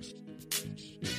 Peace. 0.00 1.17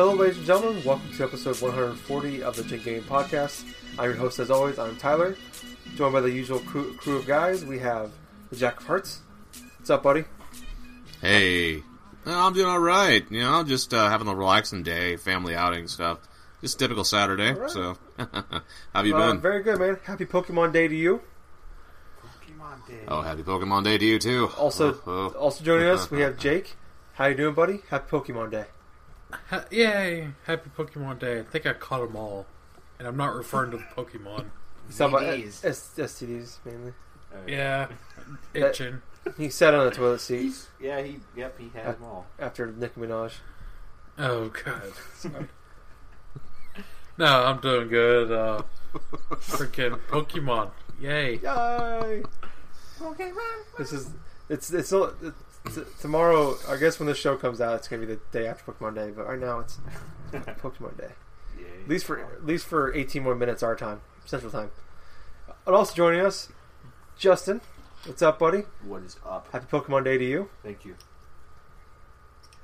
Hello, 0.00 0.14
ladies 0.14 0.38
and 0.38 0.46
gentlemen. 0.46 0.82
Welcome 0.82 1.12
to 1.12 1.24
episode 1.24 1.60
140 1.60 2.42
of 2.42 2.56
the 2.56 2.62
Jin 2.64 2.80
Game 2.82 3.02
Podcast. 3.02 3.66
I'm 3.98 4.06
your 4.06 4.14
host, 4.14 4.38
as 4.38 4.50
always. 4.50 4.78
I'm 4.78 4.96
Tyler, 4.96 5.36
joined 5.94 6.14
by 6.14 6.22
the 6.22 6.30
usual 6.30 6.58
crew, 6.60 6.94
crew 6.96 7.16
of 7.16 7.26
guys. 7.26 7.66
We 7.66 7.78
have 7.80 8.10
the 8.48 8.56
Jack 8.56 8.80
of 8.80 8.86
Hearts. 8.86 9.20
What's 9.76 9.90
up, 9.90 10.02
buddy? 10.02 10.24
Hey, 11.20 11.82
I'm 12.24 12.54
doing 12.54 12.66
all 12.66 12.78
right. 12.78 13.30
You 13.30 13.40
know, 13.42 13.52
I'm 13.52 13.66
just 13.66 13.92
uh, 13.92 14.08
having 14.08 14.26
a 14.26 14.34
relaxing 14.34 14.82
day, 14.84 15.16
family 15.16 15.54
outing 15.54 15.86
stuff. 15.86 16.18
Just 16.62 16.78
typical 16.78 17.04
Saturday. 17.04 17.52
right. 17.52 17.68
So, 17.70 17.98
how 18.16 18.62
have 18.94 19.04
you 19.06 19.14
Uh, 19.14 19.32
been? 19.32 19.42
very 19.42 19.62
good, 19.62 19.78
man. 19.78 19.98
Happy 20.04 20.24
Pokemon 20.24 20.72
Day 20.72 20.88
to 20.88 20.96
you. 20.96 21.20
Pokemon 22.22 22.88
Day. 22.88 23.00
Oh, 23.06 23.20
happy 23.20 23.42
Pokemon 23.42 23.84
Day 23.84 23.98
to 23.98 24.04
you 24.06 24.18
too. 24.18 24.48
Also, 24.56 24.94
Oh, 24.94 25.02
oh. 25.34 25.38
also 25.38 25.62
joining 25.62 25.88
us, 25.88 26.10
we 26.10 26.20
have 26.22 26.38
Jake. 26.38 26.74
How 27.12 27.26
you 27.26 27.34
doing, 27.34 27.54
buddy? 27.54 27.80
Happy 27.90 28.08
Pokemon 28.10 28.50
Day. 28.52 28.64
Ha- 29.50 29.64
Yay! 29.70 30.28
Happy 30.44 30.70
Pokemon 30.76 31.18
Day. 31.18 31.40
I 31.40 31.42
think 31.42 31.66
I 31.66 31.72
caught 31.72 32.06
them 32.06 32.16
all. 32.16 32.46
And 32.98 33.08
I'm 33.08 33.16
not 33.16 33.34
referring 33.34 33.70
to 33.72 33.76
the 33.78 33.82
Pokemon. 33.84 34.46
He's 34.86 34.98
talking 34.98 35.16
about 35.16 35.34
VDs. 35.34 35.64
S- 35.64 35.90
STDs 35.96 36.58
mainly. 36.64 36.92
Uh, 37.32 37.36
Yeah. 37.46 37.88
Itching. 38.54 39.02
He 39.36 39.48
sat 39.50 39.74
on 39.74 39.84
the 39.84 39.90
toilet 39.90 40.20
seat 40.20 40.40
He's, 40.42 40.68
yeah, 40.80 41.02
he, 41.02 41.20
yep, 41.36 41.58
he 41.58 41.70
had 41.74 41.96
them 41.96 42.04
all. 42.04 42.26
after 42.38 42.66
Nicki 42.72 42.98
Minaj. 43.00 43.32
Oh, 44.18 44.48
God. 44.48 45.48
No, 47.18 47.26
I'm 47.44 47.60
doing 47.60 47.88
good. 47.88 48.32
Uh, 48.32 48.62
freaking 49.34 49.98
Pokemon. 50.08 50.70
Yay. 51.00 51.34
Yay! 51.42 52.22
Okay. 53.02 53.30
This 53.78 53.92
is 53.92 54.10
it's 54.48 54.70
it's, 54.72 54.88
still- 54.88 55.14
it's 55.66 56.00
tomorrow. 56.00 56.56
I 56.68 56.76
guess 56.76 56.98
when 56.98 57.06
the 57.06 57.14
show 57.14 57.36
comes 57.36 57.60
out, 57.60 57.76
it's 57.76 57.88
gonna 57.88 58.00
be 58.06 58.14
the 58.14 58.20
day 58.32 58.46
after 58.46 58.70
Pokemon 58.72 58.94
Day. 58.94 59.10
But 59.14 59.26
right 59.28 59.38
now, 59.38 59.60
it's 59.60 59.78
Pokemon 60.32 60.96
Day. 60.96 61.10
Yay. 61.58 61.64
At 61.82 61.88
least 61.88 62.06
for 62.06 62.18
at 62.18 62.44
least 62.46 62.66
for 62.66 62.92
18 62.94 63.22
more 63.22 63.34
minutes 63.34 63.62
our 63.62 63.76
time, 63.76 64.00
Central 64.24 64.50
Time. 64.50 64.70
And 65.66 65.74
also 65.76 65.94
joining 65.94 66.20
us, 66.20 66.48
Justin. 67.16 67.60
What's 68.06 68.22
up, 68.22 68.38
buddy? 68.38 68.64
What 68.86 69.02
is 69.02 69.16
up? 69.26 69.48
Happy 69.52 69.66
Pokemon 69.66 70.04
Day 70.04 70.16
to 70.16 70.24
you. 70.24 70.48
Thank 70.62 70.84
you. 70.86 70.96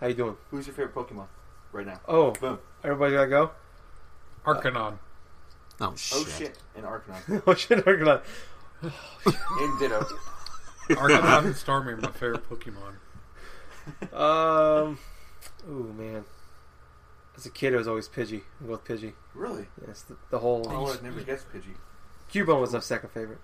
How 0.01 0.07
you 0.07 0.15
doing? 0.15 0.37
Who's 0.51 0.67
your 0.67 0.75
favorite 0.75 0.95
Pokemon 0.95 1.27
right 1.73 1.87
now? 1.87 2.01
Oh, 2.09 2.31
Boom. 2.33 2.59
everybody 2.83 3.13
gotta 3.15 3.29
go. 3.29 3.51
Arcanine. 4.47 4.99
Oh, 5.81 5.93
oh 5.93 5.95
shit. 5.97 6.17
Oh 6.27 6.39
shit! 6.39 6.59
And 6.75 6.85
Arcanine. 6.87 7.43
oh 7.47 7.55
shit, 7.55 7.85
we're 7.85 7.97
gonna. 7.99 8.23
and 8.83 9.79
Ditto. 9.79 10.07
Arcanine 10.89 11.45
and 11.47 11.55
Starmie 11.55 11.93
are 11.93 11.97
my 11.97 12.11
favorite 12.13 12.49
Pokemon. 12.49 12.95
Um, 14.13 14.99
oh 15.69 15.93
man. 15.97 16.25
As 17.37 17.45
a 17.47 17.51
kid, 17.51 17.75
it 17.75 17.77
was 17.77 17.87
always 17.89 18.09
Pidgey. 18.09 18.43
I'm 18.61 18.67
going 18.67 18.81
with 18.81 18.85
Pidgey. 18.85 19.13
Really? 19.35 19.67
Yes, 19.87 20.03
the, 20.03 20.17
the 20.31 20.39
whole 20.39 20.69
I 20.69 20.79
would 20.79 20.93
have 20.93 21.03
never 21.03 21.21
guessed 21.21 21.47
Pidgey. 21.53 21.75
Cubone 22.33 22.61
was 22.61 22.73
my 22.73 22.81
second 22.81 23.11
favorite. 23.11 23.39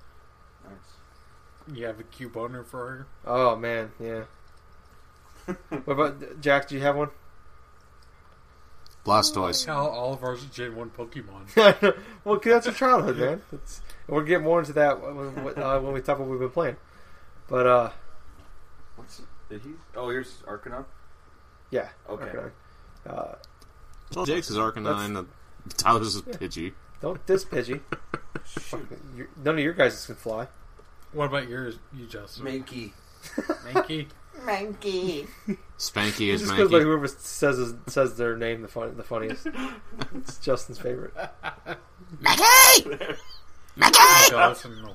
Nice. 0.65 1.77
You 1.77 1.87
have 1.87 2.01
a 2.01 2.05
cube 2.05 2.37
owner 2.37 2.65
for 2.65 2.89
her? 2.89 3.07
Oh 3.27 3.55
man, 3.57 3.93
yeah. 4.01 4.25
what 5.85 5.89
about 5.93 6.41
Jack? 6.41 6.69
Do 6.69 6.75
you 6.75 6.81
have 6.81 6.97
one? 6.97 7.11
Blastoise. 9.05 9.67
How 9.67 9.87
all 9.89 10.13
of 10.13 10.23
ours 10.23 10.45
are 10.45 10.49
Gen 10.49 10.77
1 10.77 10.91
Pokemon. 10.91 11.57
well, 12.25 12.39
'cause 12.39 12.53
that's 12.53 12.67
your 12.67 12.75
childhood, 12.75 13.17
man. 13.19 13.43
It's, 13.53 13.81
we'll 14.07 14.21
get 14.23 14.43
more 14.43 14.61
into 14.61 14.73
that 14.75 15.01
when, 15.01 15.45
when, 15.45 15.59
uh, 15.61 15.81
when 15.81 15.93
we 15.93 16.01
talk 16.01 16.17
about 16.19 16.29
what 16.29 16.31
we've 16.31 16.41
been 16.41 16.51
playing. 16.51 16.77
But 17.49 17.67
uh, 17.67 17.91
What's 18.97 19.23
did 19.49 19.63
he? 19.63 19.71
Oh, 19.97 20.09
here's 20.11 20.43
Arcanine. 20.47 20.85
yeah. 21.71 21.89
Okay. 22.09 22.25
Arcanine. 22.25 22.51
Uh, 23.07 23.35
Well, 24.15 24.25
Jake's 24.27 24.51
is 24.51 24.57
Arcanine. 24.57 25.27
Tyler's 25.77 26.15
is 26.17 26.23
Pidgey. 26.23 26.73
don't 27.01 27.25
diss 27.27 27.45
Pidgey. 27.45 27.81
Shoot. 28.47 28.89
None 29.45 29.55
of 29.55 29.61
your 29.61 29.73
guys 29.75 30.05
can 30.07 30.15
fly. 30.17 30.49
What 31.13 31.27
about 31.27 31.49
yours, 31.49 31.79
you, 31.95 32.07
Justin? 32.07 32.47
Mankey. 32.47 32.93
Mankey? 33.73 34.07
Mankey. 34.41 35.29
Spanky 35.79 36.29
It 36.29 36.35
is 36.35 36.41
just 36.43 36.57
goes 36.57 36.71
by 36.71 36.81
whoever 36.81 37.07
says 37.07 37.59
his, 37.59 37.75
says 37.87 38.17
their 38.17 38.37
name 38.37 38.63
the 38.63 38.69
fun, 38.69 38.97
the 38.97 39.03
funniest. 39.03 39.47
it's 40.15 40.39
Justin's 40.39 40.79
favorite. 40.79 41.15
Mankey! 42.23 43.17
Oh, 43.81 44.27
Justin, 44.29 44.83
no. 44.83 44.95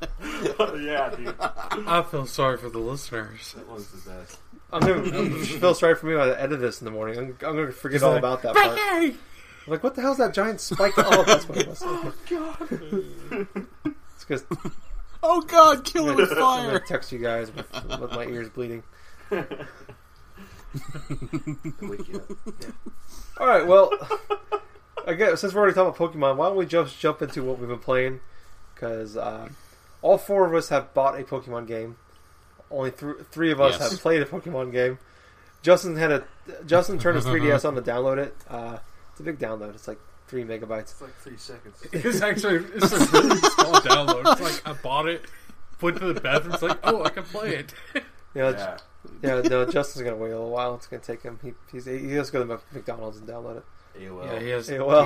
oh, 0.60 0.76
yeah, 0.76 1.10
dude. 1.16 1.36
I 1.40 2.04
feel 2.04 2.26
sorry 2.28 2.58
for 2.58 2.70
the 2.70 2.78
listeners. 2.80 3.54
That 3.54 3.68
one's 3.68 3.88
the 3.90 4.10
best. 4.10 4.38
I'm 4.72 4.82
gonna 4.82 5.18
I'm, 5.18 5.44
feel 5.44 5.74
sorry 5.74 5.96
for 5.96 6.06
me 6.08 6.16
when 6.16 6.30
I 6.30 6.34
edit 6.38 6.60
this 6.60 6.82
in 6.82 6.86
the 6.86 6.92
morning. 6.92 7.18
I'm, 7.18 7.26
I'm 7.48 7.56
gonna 7.56 7.72
forget 7.72 8.04
all 8.04 8.16
about 8.16 8.42
that 8.44 8.54
part. 8.54 8.78
I'm 8.78 9.18
like, 9.66 9.84
what 9.84 9.96
the 9.96 10.02
hell's 10.02 10.18
that 10.18 10.34
giant 10.34 10.62
spike? 10.62 10.94
Oh, 10.98 11.24
that's 11.24 11.48
what 11.48 11.58
it 11.58 11.68
was. 11.68 11.84
Oh, 12.30 13.48
it's 13.86 14.26
because 14.26 14.46
Oh 15.24 15.42
god, 15.42 15.84
kill 15.86 16.10
I'm 16.10 16.16
with 16.16 16.30
gonna, 16.30 16.42
I'm 16.46 16.66
gonna 16.68 16.80
fire! 16.80 16.88
text 16.88 17.12
you 17.12 17.20
guys 17.20 17.54
with, 17.54 17.72
with 18.00 18.12
my 18.12 18.26
ears 18.26 18.50
bleeding. 18.50 18.84
Wake 19.32 19.50
you 22.08 22.18
up. 22.18 22.32
All 23.40 23.48
right, 23.48 23.66
well, 23.66 23.92
I 25.08 25.14
guess 25.14 25.42
since 25.42 25.54
we're 25.54 25.62
already 25.62 25.76
talking 25.76 25.96
about 25.96 26.14
Pokemon, 26.14 26.38
why 26.38 26.48
don't 26.48 26.58
we 26.58 26.66
just 26.66 27.00
jump 27.00 27.22
into 27.22 27.44
what 27.44 27.60
we've 27.60 27.70
been 27.70 27.80
playing? 27.80 28.20
Because 28.80 29.18
uh, 29.18 29.50
all 30.04 30.18
four 30.18 30.46
of 30.46 30.54
us 30.54 30.70
have 30.70 30.94
bought 30.94 31.20
a 31.20 31.24
Pokemon 31.24 31.68
game. 31.68 31.96
Only 32.70 32.92
th- 32.92 33.16
three 33.32 33.52
of 33.52 33.60
us 33.60 33.80
Yes. 33.80 33.92
have 33.92 34.00
played 34.02 34.22
a 34.22 34.26
Pokemon 34.26 34.72
game. 34.72 35.00
Justin 35.64 35.96
had 35.98 36.12
a 36.12 36.24
Justin 36.66 37.00
turned 37.00 37.16
his 37.16 37.26
3DS 37.26 37.66
on 37.68 37.76
to 37.76 37.82
download 37.82 38.18
it. 38.20 38.36
Uh, 38.48 38.78
it's 39.12 39.20
a 39.20 39.24
big 39.24 39.40
download. 39.40 39.74
It's 39.74 39.88
like 39.88 40.00
three 40.28 40.44
megabytes. 40.44 40.82
It's 40.92 41.02
like 41.02 41.16
three 41.16 41.38
seconds. 41.38 41.76
It's 41.92 42.22
actually 42.22 42.58
it's 42.76 42.92
a 42.92 43.00
really 43.20 43.38
small 43.56 43.74
download. 43.82 44.32
It's 44.34 44.42
like 44.42 44.68
I 44.68 44.74
bought 44.82 45.08
it, 45.08 45.24
went 45.82 45.98
to 45.98 46.14
the 46.14 46.22
bathroom. 46.22 46.54
It's 46.54 46.62
like, 46.64 46.78
oh, 46.84 47.04
I 47.04 47.10
can 47.10 47.24
play 47.24 47.56
it. 47.56 47.74
You 47.96 48.42
know, 48.44 48.50
Yeah. 48.52 48.78
yeah, 49.24 49.42
no, 49.42 49.66
Justin's 49.66 50.04
gonna 50.04 50.16
wait 50.18 50.30
a 50.32 50.36
little 50.36 50.52
while. 50.52 50.76
It's 50.76 50.86
gonna 50.88 51.02
take 51.02 51.24
him. 51.24 51.40
He 51.42 51.54
he's, 51.72 51.86
he 51.86 52.12
has 52.14 52.28
to 52.28 52.34
go 52.34 52.46
to 52.46 52.62
McDonald's 52.74 53.18
and 53.18 53.28
download 53.28 53.58
it. 53.58 53.64
AOL. 54.00 54.26
Yeah, 54.26 54.40
he 54.40 54.50
has 54.50 54.70
Yeah, 54.70 54.82
well. 54.82 55.06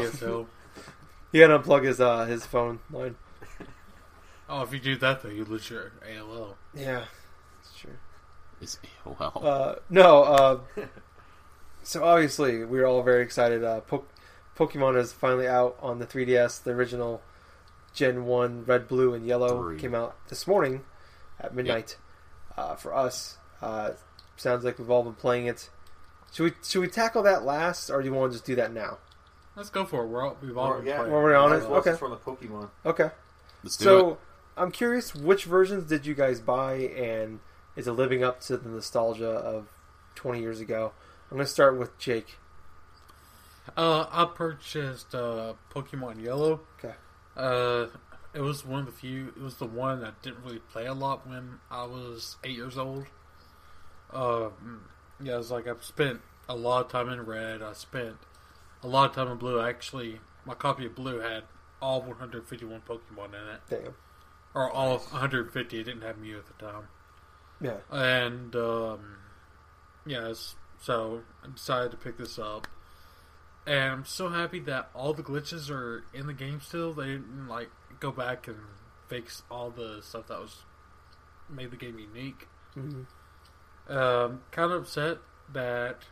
He 1.31 1.39
had 1.39 1.47
to 1.47 1.59
unplug 1.59 1.85
his 1.85 2.01
uh, 2.01 2.25
his 2.25 2.45
phone 2.45 2.79
line. 2.91 3.15
Oh, 4.53 4.63
if 4.63 4.73
you 4.73 4.79
do 4.79 4.97
that 4.97 5.23
though, 5.23 5.29
you 5.29 5.45
lose 5.45 5.69
your 5.69 5.93
AOL. 6.05 6.55
Yeah, 6.75 7.05
it's 7.61 7.73
true. 7.79 7.93
It's 8.59 8.77
well. 9.05 9.31
Uh, 9.41 9.75
no, 9.89 10.23
uh, 10.23 10.59
so 11.83 12.03
obviously 12.03 12.65
we 12.65 12.79
are 12.79 12.85
all 12.85 13.01
very 13.01 13.23
excited. 13.23 13.63
Uh, 13.63 13.79
po- 13.79 14.03
Pokemon 14.57 14.97
is 14.97 15.13
finally 15.13 15.47
out 15.47 15.77
on 15.81 15.99
the 15.99 16.05
3DS. 16.05 16.63
The 16.63 16.71
original 16.71 17.21
Gen 17.93 18.25
1 18.25 18.65
Red, 18.65 18.87
Blue, 18.89 19.13
and 19.13 19.25
Yellow 19.25 19.63
Three. 19.63 19.79
came 19.79 19.95
out 19.95 20.15
this 20.27 20.45
morning 20.45 20.81
at 21.39 21.55
midnight 21.55 21.97
uh, 22.57 22.75
for 22.75 22.93
us. 22.93 23.37
Uh, 23.61 23.91
sounds 24.35 24.65
like 24.65 24.77
we've 24.79 24.91
all 24.91 25.03
been 25.03 25.13
playing 25.13 25.45
it. 25.47 25.69
Should 26.33 26.43
we 26.43 26.51
should 26.61 26.81
we 26.81 26.87
tackle 26.89 27.23
that 27.23 27.43
last, 27.45 27.89
or 27.89 28.01
do 28.01 28.07
you 28.09 28.13
want 28.13 28.31
to 28.33 28.35
just 28.37 28.45
do 28.45 28.55
that 28.55 28.73
now? 28.73 28.97
Let's 29.55 29.69
go 29.69 29.85
for 29.85 30.03
it. 30.03 30.07
We're 30.07 30.25
all, 30.27 30.37
we've 30.41 30.57
all 30.57 30.71
Or- 30.73 30.77
been 30.79 30.87
yeah. 30.87 30.97
playing. 30.97 31.13
We're 31.13 31.35
on 31.35 31.53
it? 31.53 31.63
Okay. 31.63 31.93
from 31.95 32.11
the 32.11 32.17
Pokemon. 32.17 32.69
Okay. 32.85 33.11
Let's 33.63 33.77
do 33.77 33.83
So 33.85 34.09
it. 34.11 34.17
I'm 34.57 34.71
curious, 34.71 35.15
which 35.15 35.45
versions 35.45 35.87
did 35.89 36.05
you 36.05 36.13
guys 36.13 36.39
buy, 36.39 36.73
and 36.73 37.39
is 37.75 37.87
it 37.87 37.93
living 37.93 38.23
up 38.23 38.41
to 38.41 38.57
the 38.57 38.69
nostalgia 38.69 39.29
of 39.29 39.67
20 40.15 40.39
years 40.39 40.59
ago? 40.59 40.91
I'm 41.29 41.37
going 41.37 41.45
to 41.45 41.51
start 41.51 41.77
with 41.77 41.97
Jake. 41.97 42.37
Uh, 43.77 44.05
I 44.11 44.25
purchased 44.25 45.15
uh, 45.15 45.53
Pokemon 45.73 46.21
Yellow. 46.23 46.61
Okay. 46.77 46.95
Uh, 47.37 47.87
it 48.33 48.41
was 48.41 48.65
one 48.65 48.81
of 48.81 48.85
the 48.87 48.91
few. 48.91 49.29
It 49.29 49.41
was 49.41 49.55
the 49.55 49.65
one 49.65 50.03
I 50.03 50.11
didn't 50.21 50.43
really 50.43 50.59
play 50.59 50.85
a 50.85 50.93
lot 50.93 51.27
when 51.27 51.59
I 51.69 51.83
was 51.83 52.37
eight 52.43 52.55
years 52.55 52.77
old. 52.77 53.05
Uh, 54.11 54.49
yeah, 55.23 55.35
it 55.35 55.37
was 55.37 55.51
like 55.51 55.67
I've 55.67 55.83
spent 55.83 56.21
a 56.49 56.55
lot 56.55 56.85
of 56.85 56.91
time 56.91 57.09
in 57.09 57.21
Red. 57.21 57.61
I 57.61 57.73
spent 57.73 58.17
a 58.83 58.87
lot 58.87 59.09
of 59.09 59.15
time 59.15 59.29
in 59.29 59.37
Blue. 59.37 59.61
Actually, 59.61 60.19
my 60.45 60.53
copy 60.53 60.85
of 60.85 60.95
Blue 60.95 61.19
had 61.19 61.43
all 61.81 62.01
151 62.01 62.81
Pokemon 62.81 63.29
in 63.29 63.47
it. 63.47 63.61
Damn. 63.69 63.93
Or 64.53 64.69
all 64.69 64.97
150. 64.97 65.79
It 65.79 65.83
didn't 65.83 66.01
have 66.01 66.17
Mew 66.17 66.37
at 66.37 66.45
the 66.47 66.65
time, 66.65 66.87
Yeah. 67.61 67.77
and 67.89 68.53
um, 68.55 69.17
yes, 70.05 70.55
so 70.81 71.21
I 71.43 71.47
decided 71.53 71.91
to 71.91 71.97
pick 71.97 72.17
this 72.17 72.37
up, 72.37 72.67
and 73.65 73.91
I'm 73.93 74.05
so 74.05 74.27
happy 74.29 74.59
that 74.61 74.89
all 74.93 75.13
the 75.13 75.23
glitches 75.23 75.69
are 75.69 76.03
in 76.13 76.27
the 76.27 76.33
game 76.33 76.59
still. 76.59 76.93
They 76.93 77.05
didn't 77.07 77.47
like 77.47 77.69
go 78.01 78.11
back 78.11 78.47
and 78.47 78.57
fix 79.07 79.43
all 79.49 79.69
the 79.69 80.01
stuff 80.01 80.27
that 80.27 80.39
was 80.39 80.63
made 81.49 81.71
the 81.71 81.77
game 81.77 81.97
unique. 81.99 82.47
Mhm. 82.75 83.05
Um, 83.87 84.41
kind 84.51 84.71
of 84.71 84.81
upset 84.83 85.17
that 85.53 86.03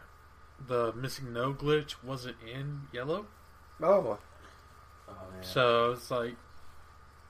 the 0.66 0.92
MissingNo 0.94 1.56
glitch 1.58 1.96
wasn't 2.04 2.38
in 2.42 2.88
yellow. 2.92 3.28
Oh, 3.82 4.20
Oh, 5.08 5.14
yeah. 5.36 5.42
So 5.42 5.92
it's 5.94 6.12
like 6.12 6.36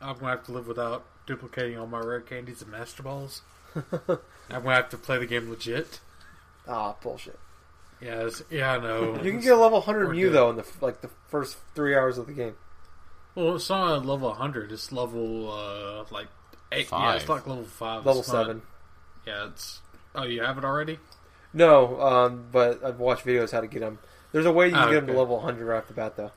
I'm 0.01 0.15
gonna 0.17 0.31
have 0.31 0.45
to 0.45 0.51
live 0.51 0.67
without 0.67 1.03
duplicating 1.25 1.77
all 1.77 1.87
my 1.87 1.99
rare 1.99 2.21
candies 2.21 2.61
and 2.61 2.71
master 2.71 3.03
balls. 3.03 3.41
I'm 3.75 4.63
gonna 4.63 4.73
have 4.75 4.89
to 4.89 4.97
play 4.97 5.17
the 5.17 5.25
game 5.25 5.49
legit. 5.49 5.99
ah, 6.67 6.95
bullshit. 7.01 7.39
Yes, 8.01 8.41
yeah, 8.49 8.73
I 8.73 8.77
know. 8.79 9.15
You 9.23 9.31
can 9.31 9.41
get 9.41 9.51
a 9.53 9.57
level 9.57 9.79
100 9.79 10.05
Or 10.09 10.13
Mew 10.13 10.27
good. 10.27 10.33
though 10.33 10.49
in 10.51 10.55
the 10.55 10.65
like 10.81 11.01
the 11.01 11.09
first 11.27 11.57
three 11.75 11.95
hours 11.95 12.17
of 12.17 12.27
the 12.27 12.33
game. 12.33 12.55
well, 13.35 13.55
it's 13.55 13.69
not 13.69 13.91
a 13.91 13.97
level 13.97 14.29
100. 14.29 14.71
It's 14.71 14.91
level 14.91 15.51
uh 15.51 16.05
like 16.11 16.27
eight. 16.71 16.87
Yeah, 16.91 17.13
it's 17.15 17.25
Five. 17.25 17.29
like 17.29 17.47
level 17.47 17.63
five. 17.65 18.05
Level 18.05 18.21
It's 18.21 18.31
not- 18.31 18.45
seven. 18.45 18.61
Yeah, 19.27 19.47
it's. 19.47 19.81
Oh, 20.15 20.23
you 20.23 20.41
have 20.41 20.57
it 20.57 20.63
already? 20.65 20.97
No, 21.53 21.99
um, 22.01 22.45
but 22.51 22.83
I've 22.83 22.99
watched 22.99 23.25
videos 23.25 23.51
how 23.51 23.61
to 23.61 23.67
get 23.67 23.79
them. 23.81 23.99
There's 24.31 24.45
a 24.45 24.51
way 24.51 24.67
you 24.67 24.73
can 24.73 24.87
Oh, 24.87 24.91
get 24.91 25.05
them 25.05 25.07
to 25.07 25.19
level 25.19 25.35
100 25.37 25.65
right 25.65 25.77
off 25.79 25.87
the 25.87 25.93
bat 25.93 26.15
though. 26.15 26.31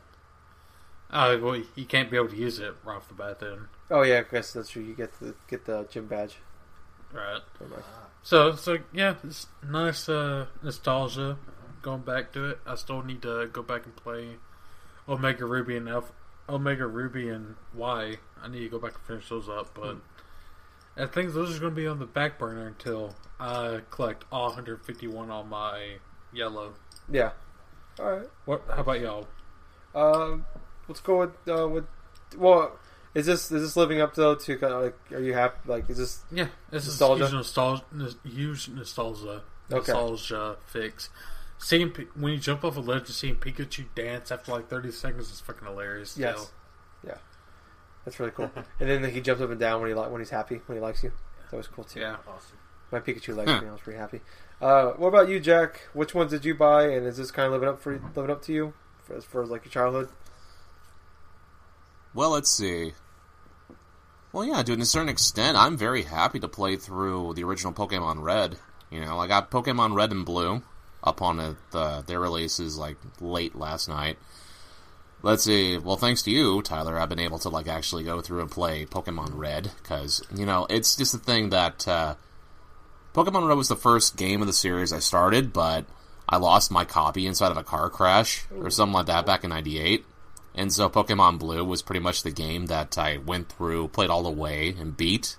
Oh, 1.12 1.38
well, 1.38 1.62
you 1.74 1.84
can't 1.84 2.10
be 2.10 2.16
able 2.16 2.28
to 2.28 2.36
use 2.36 2.58
it 2.58 2.74
right 2.84 2.96
off 2.96 3.08
the 3.08 3.14
bat 3.14 3.40
then, 3.40 3.68
Oh 3.90 4.02
yeah, 4.02 4.20
I 4.20 4.32
guess 4.32 4.52
that's 4.54 4.70
true. 4.70 4.82
You 4.82 4.94
get 4.94 5.18
the 5.20 5.34
get 5.46 5.66
the 5.66 5.86
gym 5.90 6.06
badge. 6.06 6.36
right? 7.12 7.40
So, 8.22 8.54
so 8.54 8.78
yeah, 8.92 9.16
it's 9.22 9.46
nice 9.68 10.08
uh, 10.08 10.46
nostalgia 10.62 11.36
going 11.82 12.02
back 12.02 12.32
to 12.32 12.50
it. 12.50 12.60
I 12.66 12.76
still 12.76 13.02
need 13.02 13.20
to 13.22 13.48
go 13.52 13.62
back 13.62 13.84
and 13.84 13.94
play 13.94 14.36
Omega 15.08 15.44
Ruby 15.44 15.76
and 15.76 15.88
F- 15.88 16.12
Omega 16.48 16.86
Ruby 16.86 17.28
and 17.28 17.56
Y. 17.74 18.16
I 18.42 18.48
need 18.48 18.60
to 18.60 18.68
go 18.68 18.78
back 18.78 18.94
and 18.94 19.02
finish 19.02 19.28
those 19.28 19.48
up, 19.48 19.74
but 19.74 19.96
I 20.96 21.06
think 21.06 21.32
those 21.34 21.56
are 21.56 21.60
going 21.60 21.72
to 21.74 21.80
be 21.80 21.86
on 21.86 21.98
the 21.98 22.06
back 22.06 22.38
burner 22.38 22.66
until 22.66 23.14
I 23.38 23.80
collect 23.90 24.24
all 24.32 24.46
151 24.46 25.30
on 25.30 25.48
my 25.48 25.96
yellow. 26.32 26.74
Yeah. 27.10 27.32
All 27.98 28.12
right. 28.12 28.28
What? 28.46 28.62
How 28.68 28.80
about 28.80 29.00
y'all? 29.00 29.26
Um, 29.94 30.46
let's 30.92 31.00
go 31.00 31.18
with 31.20 31.30
uh, 31.48 31.66
with. 31.68 31.84
Well, 32.36 32.78
is 33.14 33.26
this 33.26 33.50
is 33.50 33.62
this 33.62 33.76
living 33.76 34.00
up 34.00 34.14
though 34.14 34.34
to 34.34 34.56
kind 34.58 34.72
of 34.72 34.82
like? 34.84 34.98
Are 35.12 35.20
you 35.22 35.34
happy? 35.34 35.56
Like, 35.66 35.88
is 35.90 35.98
this 35.98 36.20
Yeah, 36.30 36.48
this 36.70 36.86
Nostalgia? 36.86 37.24
is 37.24 37.30
huge 37.30 37.34
nostalgia. 37.38 37.84
Huge 38.24 38.68
nostalgia. 38.68 39.42
Okay. 39.72 39.92
Nostalgia 39.92 40.56
fix. 40.66 41.08
Seeing 41.58 41.90
when 42.14 42.32
you 42.32 42.38
jump 42.38 42.64
off 42.64 42.76
a 42.76 42.80
ledge 42.80 43.02
and 43.06 43.08
seeing 43.10 43.36
Pikachu 43.36 43.86
dance 43.94 44.30
after 44.32 44.52
like 44.52 44.68
30 44.68 44.90
seconds 44.90 45.30
is 45.30 45.40
fucking 45.40 45.66
hilarious. 45.66 46.10
Still. 46.10 46.22
yes? 46.22 46.52
Yeah, 47.06 47.18
that's 48.04 48.18
really 48.20 48.32
cool. 48.32 48.50
and 48.80 48.88
then 48.90 49.04
he 49.10 49.20
jumps 49.20 49.40
up 49.42 49.50
and 49.50 49.60
down 49.60 49.80
when 49.80 49.88
he 49.90 49.94
like 49.94 50.10
when 50.10 50.20
he's 50.20 50.30
happy 50.30 50.60
when 50.66 50.76
he 50.76 50.82
likes 50.82 51.02
you. 51.02 51.12
That 51.50 51.56
was 51.56 51.68
cool 51.68 51.84
too. 51.84 52.00
Yeah. 52.00 52.16
Awesome. 52.28 52.56
My 52.90 53.00
Pikachu 53.00 53.34
likes 53.36 53.48
me. 53.62 53.68
I 53.68 53.72
was 53.72 53.80
pretty 53.80 53.98
happy. 53.98 54.20
Uh, 54.60 54.90
what 54.92 55.08
about 55.08 55.28
you, 55.28 55.40
Jack? 55.40 55.88
Which 55.92 56.14
ones 56.14 56.30
did 56.30 56.44
you 56.44 56.54
buy, 56.54 56.88
and 56.88 57.06
is 57.06 57.16
this 57.16 57.30
kind 57.30 57.46
of 57.46 57.52
living 57.52 57.68
up 57.68 57.80
for 57.80 57.98
living 58.14 58.30
up 58.30 58.42
to 58.42 58.52
you 58.52 58.74
as 59.14 59.24
far 59.24 59.42
as 59.42 59.48
like 59.50 59.64
your 59.64 59.72
childhood? 59.72 60.08
Well, 62.14 62.30
let's 62.30 62.50
see. 62.50 62.92
Well, 64.32 64.44
yeah, 64.44 64.62
to 64.62 64.72
a 64.72 64.84
certain 64.84 65.08
extent, 65.08 65.56
I'm 65.56 65.76
very 65.76 66.02
happy 66.02 66.40
to 66.40 66.48
play 66.48 66.76
through 66.76 67.34
the 67.34 67.44
original 67.44 67.72
Pokemon 67.72 68.22
Red. 68.22 68.56
You 68.90 69.00
know, 69.00 69.18
I 69.18 69.26
got 69.26 69.50
Pokemon 69.50 69.94
Red 69.94 70.10
and 70.10 70.24
Blue 70.24 70.62
upon 71.02 71.40
it, 71.40 71.56
uh, 71.72 72.02
their 72.02 72.20
releases 72.20 72.78
like 72.78 72.96
late 73.20 73.54
last 73.54 73.88
night. 73.88 74.18
Let's 75.22 75.44
see. 75.44 75.78
Well, 75.78 75.96
thanks 75.96 76.22
to 76.22 76.30
you, 76.30 76.62
Tyler, 76.62 76.98
I've 76.98 77.08
been 77.08 77.20
able 77.20 77.38
to 77.40 77.48
like 77.48 77.68
actually 77.68 78.04
go 78.04 78.20
through 78.20 78.40
and 78.40 78.50
play 78.50 78.84
Pokemon 78.86 79.36
Red 79.38 79.70
because 79.82 80.22
you 80.34 80.44
know 80.44 80.66
it's 80.68 80.96
just 80.96 81.14
a 81.14 81.18
thing 81.18 81.50
that 81.50 81.86
uh, 81.86 82.16
Pokemon 83.14 83.46
Red 83.46 83.56
was 83.56 83.68
the 83.68 83.76
first 83.76 84.16
game 84.16 84.40
of 84.40 84.46
the 84.46 84.52
series 84.52 84.92
I 84.92 84.98
started, 84.98 85.52
but 85.52 85.84
I 86.28 86.38
lost 86.38 86.72
my 86.72 86.84
copy 86.84 87.26
inside 87.26 87.52
of 87.52 87.56
a 87.56 87.62
car 87.62 87.88
crash 87.88 88.46
or 88.56 88.70
something 88.70 88.94
like 88.94 89.06
that 89.06 89.24
back 89.24 89.44
in 89.44 89.50
'98. 89.50 90.04
And 90.54 90.72
so 90.72 90.88
Pokemon 90.88 91.38
Blue 91.38 91.64
was 91.64 91.82
pretty 91.82 92.00
much 92.00 92.22
the 92.22 92.30
game 92.30 92.66
that 92.66 92.98
I 92.98 93.16
went 93.16 93.48
through, 93.48 93.88
played 93.88 94.10
all 94.10 94.22
the 94.22 94.30
way, 94.30 94.74
and 94.78 94.96
beat. 94.96 95.36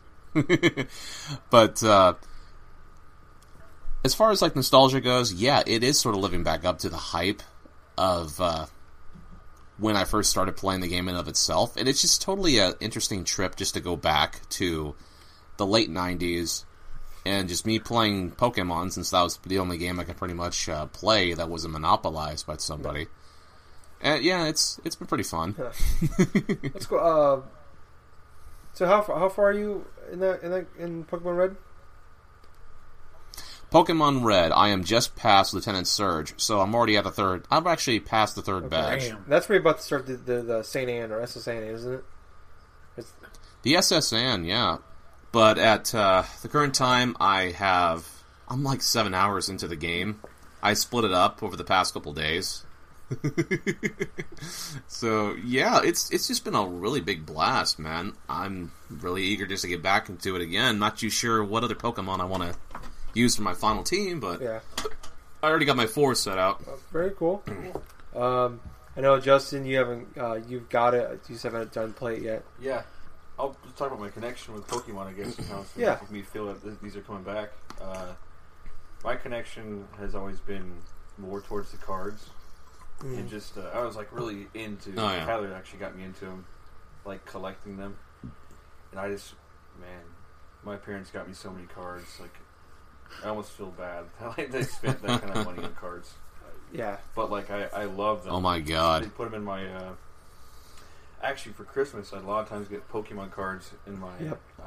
but 1.50 1.83
uh, 1.83 2.15
as 4.04 4.15
far 4.15 4.31
as 4.31 4.42
like 4.42 4.56
nostalgia 4.56 5.01
goes, 5.01 5.33
yeah, 5.33 5.62
it 5.65 5.83
is 5.83 6.00
sort 6.00 6.15
of 6.15 6.21
living 6.21 6.44
back 6.44 6.65
up 6.65 6.80
to 6.80 6.89
the 6.89 6.98
hype 6.98 7.44
of 7.98 8.42
uh, 8.42 8.65
when 9.77 9.95
I 9.95 10.04
first 10.06 10.31
started 10.31 10.57
playing 10.57 10.81
the 10.81 10.88
game 10.88 11.07
in 11.07 11.16
of 11.16 11.27
itself, 11.27 11.77
and 11.77 11.88
it's 11.88 12.01
just 12.01 12.21
totally 12.21 12.57
an 12.57 12.74
interesting 12.80 13.24
trip 13.24 13.56
just 13.56 13.75
to 13.75 13.80
go 13.80 13.95
back 13.95 14.48
to 14.51 14.95
the 15.57 15.66
late 15.66 15.92
'90s 15.92 16.66
and 17.25 17.48
just 17.48 17.66
me 17.66 17.80
playing 17.80 18.31
Pokemon 18.31 18.92
since 18.92 19.12
that 19.12 19.21
was 19.21 19.38
the 19.45 19.59
only 19.59 19.77
game 19.77 20.00
I 20.00 20.04
could 20.04 20.18
pretty 20.18 20.33
much 20.33 20.68
uh, 20.68 20.88
play 20.88 21.33
that 21.33 21.50
wasn't 21.50 21.74
monopolized 21.74 22.45
by 22.45 22.57
somebody. 22.57 23.07
And 24.04 24.24
yeah, 24.24 24.46
it's 24.48 24.80
it's 24.84 24.96
been 24.96 25.08
pretty 25.08 25.24
fun. 25.24 25.56
Let's 25.58 26.86
go. 26.86 26.98
Uh, 26.98 27.42
so 28.74 28.86
how 28.86 29.02
far, 29.02 29.18
how 29.18 29.30
far 29.30 29.46
are 29.46 29.54
you 29.54 29.86
in 30.12 30.20
that 30.20 30.44
in 30.44 30.52
that 30.52 30.68
in 30.78 31.06
Pokemon 31.06 31.38
Red? 31.38 31.56
Pokemon 33.72 34.24
Red, 34.24 34.52
I 34.52 34.68
am 34.70 34.84
just 34.84 35.16
past 35.16 35.54
Lieutenant 35.54 35.88
Surge, 35.88 36.34
so 36.38 36.60
I'm 36.60 36.76
already 36.76 36.96
at 36.98 37.06
the 37.06 37.12
third. 37.12 37.46
I'm 37.50 37.66
actually 37.66 38.00
past 38.02 38.36
the 38.36 38.44
third 38.44 38.70
badge. 38.70 39.08
Damn. 39.08 39.26
That's 39.28 39.50
where 39.50 39.56
you're 39.56 39.62
about 39.62 39.78
to 39.78 39.84
start 39.84 40.06
the 40.06 40.16
the, 40.16 40.42
the 40.42 40.64
Saint 40.64 40.90
Anne 40.90 41.12
or 41.12 41.22
SS 41.22 41.48
Anne, 41.48 41.64
isn't 41.64 41.94
it? 41.94 42.04
It's, 42.98 43.14
The 43.64 43.78
SS 43.78 44.14
Anne, 44.14 44.44
yeah. 44.44 44.78
But 45.32 45.58
at 45.58 45.96
uh, 45.96 46.24
the 46.42 46.50
current 46.50 46.76
time, 46.76 47.16
I 47.20 47.52
have. 47.52 48.08
I'm 48.48 48.64
like 48.64 48.82
seven 48.82 49.14
hours 49.16 49.50
into 49.50 49.68
the 49.68 49.78
game. 49.78 50.20
I 50.62 50.74
split 50.74 51.06
it 51.06 51.14
up 51.14 51.42
over 51.42 51.56
the 51.56 51.64
past 51.64 51.94
couple 51.94 52.14
days. 52.14 52.66
so 54.88 55.36
yeah, 55.44 55.81
it's 55.83 56.10
it's 56.12 56.27
just 56.27 56.44
been 56.44 56.56
a 56.56 56.65
really 56.65 57.01
big 57.01 57.25
blast, 57.25 57.80
man. 57.80 58.13
I'm 58.30 58.71
really 58.89 59.24
eager 59.24 59.45
just 59.45 59.63
to 59.63 59.68
get 59.68 59.81
back 59.81 60.10
into 60.10 60.36
it 60.36 60.42
again. 60.42 60.80
Not 60.80 60.98
too 60.98 61.10
sure 61.10 61.44
what 61.44 61.63
other 61.63 61.75
Pokemon 61.75 62.19
I 62.19 62.25
want 62.25 62.44
to 62.44 62.56
use 63.14 63.35
for 63.35 63.42
my 63.44 63.54
final 63.54 63.83
team, 63.83 64.19
but 64.19 64.42
yeah, 64.42 64.59
I 65.42 65.47
already 65.49 65.66
got 65.66 65.78
my 65.78 65.88
four 65.88 66.16
set 66.16 66.38
out. 66.38 66.61
Uh, 66.68 66.71
very 66.92 67.11
cool. 67.11 67.44
Um, 68.16 68.59
I 68.95 69.02
know 69.02 69.19
Justin, 69.19 69.66
you 69.66 69.78
haven't 69.78 70.07
uh, 70.18 70.40
you've 70.47 70.69
got 70.69 70.94
it. 70.94 71.09
You 71.28 71.35
just 71.35 71.44
haven't 71.44 71.73
done 71.73 71.94
play 71.94 72.16
it 72.18 72.21
yet. 72.23 72.44
Yeah. 72.61 72.83
I'll 73.40 73.57
just 73.66 73.78
talk 73.78 73.88
about 73.88 73.99
my 73.99 74.09
connection 74.09 74.54
with 74.54 74.68
Pokemon, 74.68 75.07
I 75.07 75.14
guess, 75.14 75.35
and 75.40 75.47
how 75.47 75.61
it's 75.61 75.76
Yeah. 75.76 75.97
making 75.99 76.14
me 76.16 76.21
feel 76.21 76.54
that 76.54 76.81
these 76.83 76.95
are 76.95 77.02
coming 77.02 77.23
back. 77.23 77.49
Uh, 77.81 78.14
my 79.04 79.16
connection 79.16 79.88
has 79.97 80.14
always 80.14 80.40
been 80.40 80.71
more 81.18 81.42
towards 81.42 81.71
the 81.71 81.78
cards. 81.78 82.30
And 83.02 83.30
just, 83.30 83.57
uh, 83.57 83.62
I 83.73 83.81
was 83.81 83.95
like 83.95 84.07
really 84.12 84.47
into. 84.54 84.92
Oh, 84.97 85.12
yeah. 85.12 85.26
Tyler 85.26 85.54
actually 85.54 85.80
got 85.80 85.95
me 85.95 86.04
into 86.04 86.26
them, 86.26 86.45
like 87.06 87.26
collecting 87.26 87.76
them. 87.78 87.97
And 88.92 89.00
I 89.00 89.09
just, 89.09 89.33
man, 89.80 90.02
my 90.64 90.78
parents 90.78 91.09
got 91.12 91.28
me 91.28 91.33
so 91.33 91.52
many 91.52 91.66
cards. 91.68 92.19
Like, 92.21 92.35
I 93.23 93.28
almost 93.28 93.52
feel 93.52 93.71
bad 93.71 94.06
that 94.38 94.52
they 94.52 94.64
spent 94.64 95.02
that 95.02 95.21
kind 95.21 95.35
of 95.35 95.45
money 95.45 95.64
on 95.64 95.73
cards. 95.76 96.14
Yeah, 96.71 96.97
But 97.14 97.30
like, 97.30 97.52
I, 97.52 97.66
I 97.66 97.83
love 97.85 98.23
them. 98.23 98.33
Oh 98.33 98.42
my 98.42 98.57
They 98.57 98.71
god! 98.71 99.12
put 99.16 99.26
them 99.26 99.35
in 99.35 99.44
my. 99.44 99.68
Uh, 99.68 99.92
actually, 101.21 101.54
for 101.54 101.66
Christmas, 101.66 102.12
I 102.14 102.18
a 102.18 102.21
lot 102.21 102.42
of 102.42 102.50
times 102.50 102.68
get 102.68 102.90
Pokemon 102.90 103.30
cards 103.31 103.69
in 103.85 104.00
my 104.00 104.18
Yep. 104.19 104.42
uh, 104.59 104.64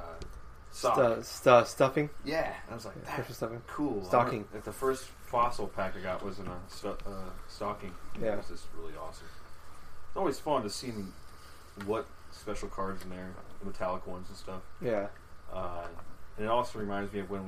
sock. 0.71 0.95
Stu- 0.95 1.23
stu- 1.25 1.65
stuffing, 1.65 2.11
Yeah, 2.25 2.53
I 2.71 2.75
was 2.75 2.85
like, 2.85 2.95
Yeah, 2.95 3.03
that's 3.07 3.15
Christmas 3.17 3.37
stuffing. 3.39 3.63
cool. 3.67 4.03
I 4.05 4.07
Stocking. 4.09 4.31
remember- 4.33 4.55
Like 4.55 4.65
the 4.65 4.73
first 4.73 5.07
fossil 5.37 5.69
pack 5.69 5.95
I 5.95 6.01
got 6.01 6.25
was 6.25 6.39
in 6.39 6.47
a 6.47 6.57
stu- 6.69 6.89
uh, 7.07 7.29
stocking. 7.47 7.93
Yeah. 8.19 8.33
it 8.33 8.37
was 8.39 8.49
just 8.49 8.65
really 8.81 8.95
awesome. 8.97 9.27
It's 10.09 10.17
always 10.17 10.39
fun 10.39 10.63
to 10.63 10.71
see 10.71 10.93
what 11.85 12.07
special 12.31 12.69
cards 12.69 13.03
in 13.03 13.11
there, 13.11 13.29
the 13.61 13.67
metallic 13.67 14.07
ones 14.07 14.29
and 14.31 14.37
stuff. 14.39 14.63
Yeah, 14.81 15.09
Uh, 15.53 15.85
and 16.39 16.47
it 16.47 16.49
also 16.49 16.79
reminds 16.79 17.13
me 17.13 17.21
of 17.21 17.29
when 17.31 17.45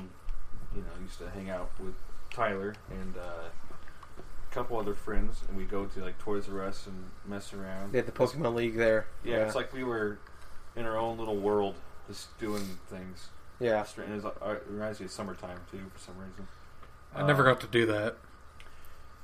you 0.76 0.82
know 0.82 0.86
I 0.98 1.02
used 1.02 1.18
to 1.20 1.30
hang 1.30 1.48
out 1.48 1.70
with 1.80 1.94
Tyler 2.30 2.74
and 2.90 3.16
uh, 3.16 3.48
a 3.48 4.54
couple 4.54 4.78
other 4.78 4.92
friends, 4.94 5.40
and 5.48 5.56
we 5.56 5.64
go 5.64 5.86
to 5.86 6.00
like 6.00 6.18
Toys 6.18 6.46
R 6.52 6.62
Us 6.66 6.86
and 6.86 7.04
mess 7.26 7.54
around. 7.54 7.92
they 7.92 7.98
had 7.98 8.06
the 8.06 8.12
Pokemon 8.12 8.54
League 8.54 8.76
there. 8.76 9.06
Yeah, 9.24 9.46
it's 9.46 9.54
like 9.54 9.72
we 9.72 9.82
were 9.82 10.18
in 10.76 10.84
our 10.84 10.98
own 10.98 11.16
little 11.16 11.38
world, 11.38 11.76
just 12.06 12.38
doing 12.38 12.78
things. 12.90 13.28
yeah. 13.60 13.82
And 13.96 14.12
it's, 14.14 14.26
uh, 14.26 14.30
it 14.50 14.64
reminds 14.68 15.00
me 15.00 15.06
of 15.06 15.12
summertime 15.12 15.60
too, 15.70 15.80
for 15.94 15.98
some 15.98 16.18
reason. 16.18 16.46
I 17.14 17.26
never 17.26 17.42
got 17.44 17.60
to 17.60 17.66
do 17.66 17.86
that. 17.86 18.16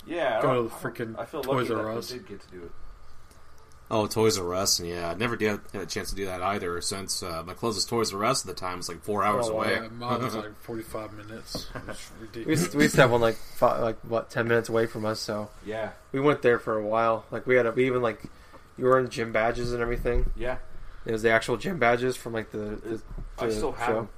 Yeah, 0.07 0.39
I 0.39 0.43
Go 0.43 0.55
don't- 0.55 0.69
to 0.71 0.75
I 0.75 0.79
freaking 0.79 0.97
don't- 1.15 1.19
I 1.21 1.25
feel 1.25 1.43
Toys 1.43 1.71
lucky 1.71 1.81
R 1.81 1.93
that 1.93 1.99
Us. 1.99 2.11
I 2.13 2.17
did 2.17 2.29
get 2.29 2.41
to 2.43 2.49
do 2.49 2.63
it. 2.65 2.73
Oh, 3.91 4.07
Toys 4.07 4.39
R 4.39 4.55
Us, 4.55 4.81
yeah, 4.81 5.11
I 5.11 5.15
never 5.15 5.37
did 5.37 5.61
get 5.73 5.83
a 5.83 5.87
chance 5.87 6.11
to 6.11 6.17
do 6.17 6.25
that 6.27 6.43
either. 6.43 6.81
Since 6.81 7.23
uh, 7.23 7.43
my 7.47 7.53
closest 7.55 7.89
Toys 7.89 8.13
R 8.15 8.25
Us 8.25 8.43
at 8.43 8.47
the 8.47 8.59
time 8.59 8.79
was 8.79 8.89
like 8.89 9.03
four 9.03 9.23
hours 9.23 9.47
Oh, 9.49 9.53
away. 9.53 9.75
Yeah, 9.75 9.89
mine 9.89 10.23
was 10.23 10.35
like 10.35 10.57
45 10.63 11.13
minutes. 11.13 11.67
It 11.75 11.87
was 11.87 12.11
We 12.21 12.27
ridiculous. 12.27 12.61
used, 12.61 12.73
to, 12.73 12.79
we 12.79 12.83
used 12.85 12.95
to 12.97 13.01
have 13.03 13.11
one 13.11 13.21
like 13.21 13.37
five, 13.37 13.81
like 13.83 13.99
what 14.01 14.31
ten 14.31 14.49
minutes 14.49 14.69
away 14.69 14.87
from 14.87 15.05
us, 15.05 15.21
so 15.21 15.51
Yeah, 15.67 15.91
we 16.13 16.21
went 16.21 16.43
there 16.43 16.59
for 16.59 16.79
a 16.79 16.85
while. 16.85 17.25
Like 17.31 17.47
we 17.47 17.57
had 17.57 17.67
a, 17.67 17.73
we 17.73 17.87
even 17.87 18.01
like 18.03 18.23
you 18.79 18.87
were 18.87 18.99
in 18.99 19.09
gym 19.11 19.33
badges 19.33 19.73
and 19.73 19.81
everything. 19.83 20.31
yeah. 20.35 20.57
It 21.07 21.13
was 21.13 21.23
the 21.23 21.31
actual 21.31 21.59
gym 21.59 21.79
badges 21.79 22.17
from 22.17 22.33
like 22.33 22.51
the. 22.51 22.59
the, 22.59 23.03
I 23.39 23.47
the 23.47 23.53
still 23.53 23.73
have 23.73 23.87
show. 23.89 23.95
them. 23.95 24.09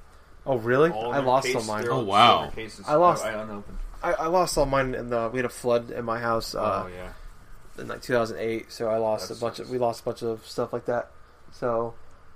Oh 0.47 0.57
really? 0.57 0.89
All 0.89 1.13
I 1.13 1.19
lost 1.19 1.45
case, 1.47 1.55
all 1.55 1.63
mine. 1.63 1.85
Oh, 1.89 2.03
wow. 2.03 2.49
Cases. 2.55 2.85
I 2.87 2.95
lost- 2.95 3.23
I, 3.25 3.31
I 3.33 3.43
unopened. 3.43 3.77
I, 4.01 4.13
I 4.13 4.27
lost 4.27 4.57
all 4.57 4.65
mine 4.65 4.95
in 4.95 5.09
the. 5.09 5.29
We 5.31 5.39
had 5.39 5.45
a 5.45 5.49
flood 5.49 5.91
in 5.91 6.05
my 6.05 6.19
house. 6.19 6.55
Uh, 6.55 6.85
oh 6.85 6.87
yeah. 6.87 7.81
in 7.81 7.87
like 7.89 8.01
2008. 8.01 8.71
So 8.71 8.87
I 8.89 8.97
lost 8.97 9.29
That 9.29 9.37
a 9.37 9.41
bunch 9.41 9.59
of 9.59 9.69
we 9.69 9.77
lost 9.77 10.01
a 10.01 10.03
bunch 10.05 10.23
of 10.23 10.45
stuff 10.47 10.71
like 10.71 10.85
that. 10.85 11.11
So, 11.51 11.93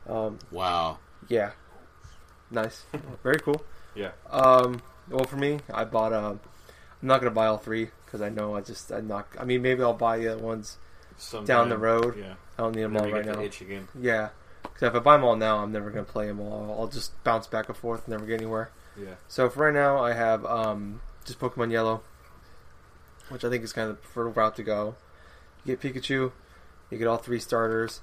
um, 0.08 0.39
Wow. 0.51 0.98
yeah, 1.27 1.51
nice, 2.50 2.84
very 3.24 3.39
cool. 3.39 3.62
Yeah. 3.96 4.12
Um, 4.30 4.82
well, 5.10 5.25
for 5.25 5.36
me, 5.38 5.60
I 5.74 5.84
bought. 5.86 6.13
Um, 6.13 6.39
I'm 7.01 7.08
not 7.08 7.20
gonna 7.20 7.32
buy 7.32 7.48
all 7.48 7.58
three 7.58 7.89
because 8.06 8.22
I 8.22 8.30
know 8.30 8.56
I 8.56 8.62
just 8.62 8.91
I'm 8.91 9.08
not. 9.08 9.27
I 9.39 9.44
mean, 9.46 9.62
maybe 9.62 9.84
I'll 9.84 9.94
buy 9.94 10.18
the 10.20 10.38
ones 10.38 10.77
Sometime, 11.18 11.46
down 11.46 11.70
the 11.70 11.77
road. 11.77 12.18
Yeah. 12.18 12.34
I 12.58 12.63
don't 12.63 12.75
need 12.75 12.84
them 12.84 12.98
all 12.98 13.03
right 13.03 13.12
then 13.12 13.12
all 13.12 13.12
you 13.12 13.15
right 13.15 13.25
get 13.25 13.32
the 13.34 13.39
now. 13.39 13.46
itch 13.46 13.62
again. 13.62 13.88
Yeah, 14.00 14.30
because 14.74 14.88
if 14.90 14.96
I 14.96 15.00
buy 15.00 15.18
them 15.18 15.24
all 15.24 15.36
now, 15.36 15.58
I'm 15.58 15.72
never 15.72 15.90
gonna 15.90 16.04
play 16.04 16.28
them 16.28 16.40
all. 16.40 16.75
I'll 16.78 16.88
just 16.88 17.22
bounce 17.24 17.48
back 17.48 17.68
and 17.68 17.78
forth, 17.78 18.06
and 18.06 18.10
never 18.10 18.25
get 18.25 18.40
anywhere. 18.42 18.72
Yeah. 18.98 19.16
So 19.28 19.50
for 19.50 19.66
right 19.66 19.74
now, 19.74 20.04
I 20.04 20.13
have 20.13 20.46
um, 20.46 21.01
just 21.25 21.40
Pokemon 21.40 21.72
Yellow, 21.72 22.01
which 23.30 23.44
I 23.44 23.50
think 23.50 23.63
is 23.63 23.74
kind 23.74 23.90
of 23.90 23.98
the 23.98 24.01
preferred 24.01 24.36
route 24.36 24.56
to 24.56 24.63
go. 24.63 24.96
You 25.63 25.75
get 25.75 25.94
Pikachu, 25.94 26.32
you 26.90 26.98
get 26.98 27.08
all 27.08 27.18
three 27.18 27.40
starters. 27.40 28.01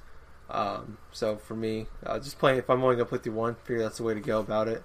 Um, 0.51 0.99
so 1.13 1.37
for 1.37 1.55
me, 1.55 1.87
uh, 2.05 2.19
just 2.19 2.39
playing. 2.39 2.59
If 2.59 2.71
I'm 2.71 2.83
only 2.83 2.97
gonna 2.97 3.07
play 3.07 3.19
through 3.19 3.35
one, 3.35 3.57
figure 3.65 3.83
that's 3.83 3.99
the 3.99 4.05
way 4.05 4.15
to 4.15 4.21
go 4.21 4.41
about 4.41 4.69
it. 4.69 4.83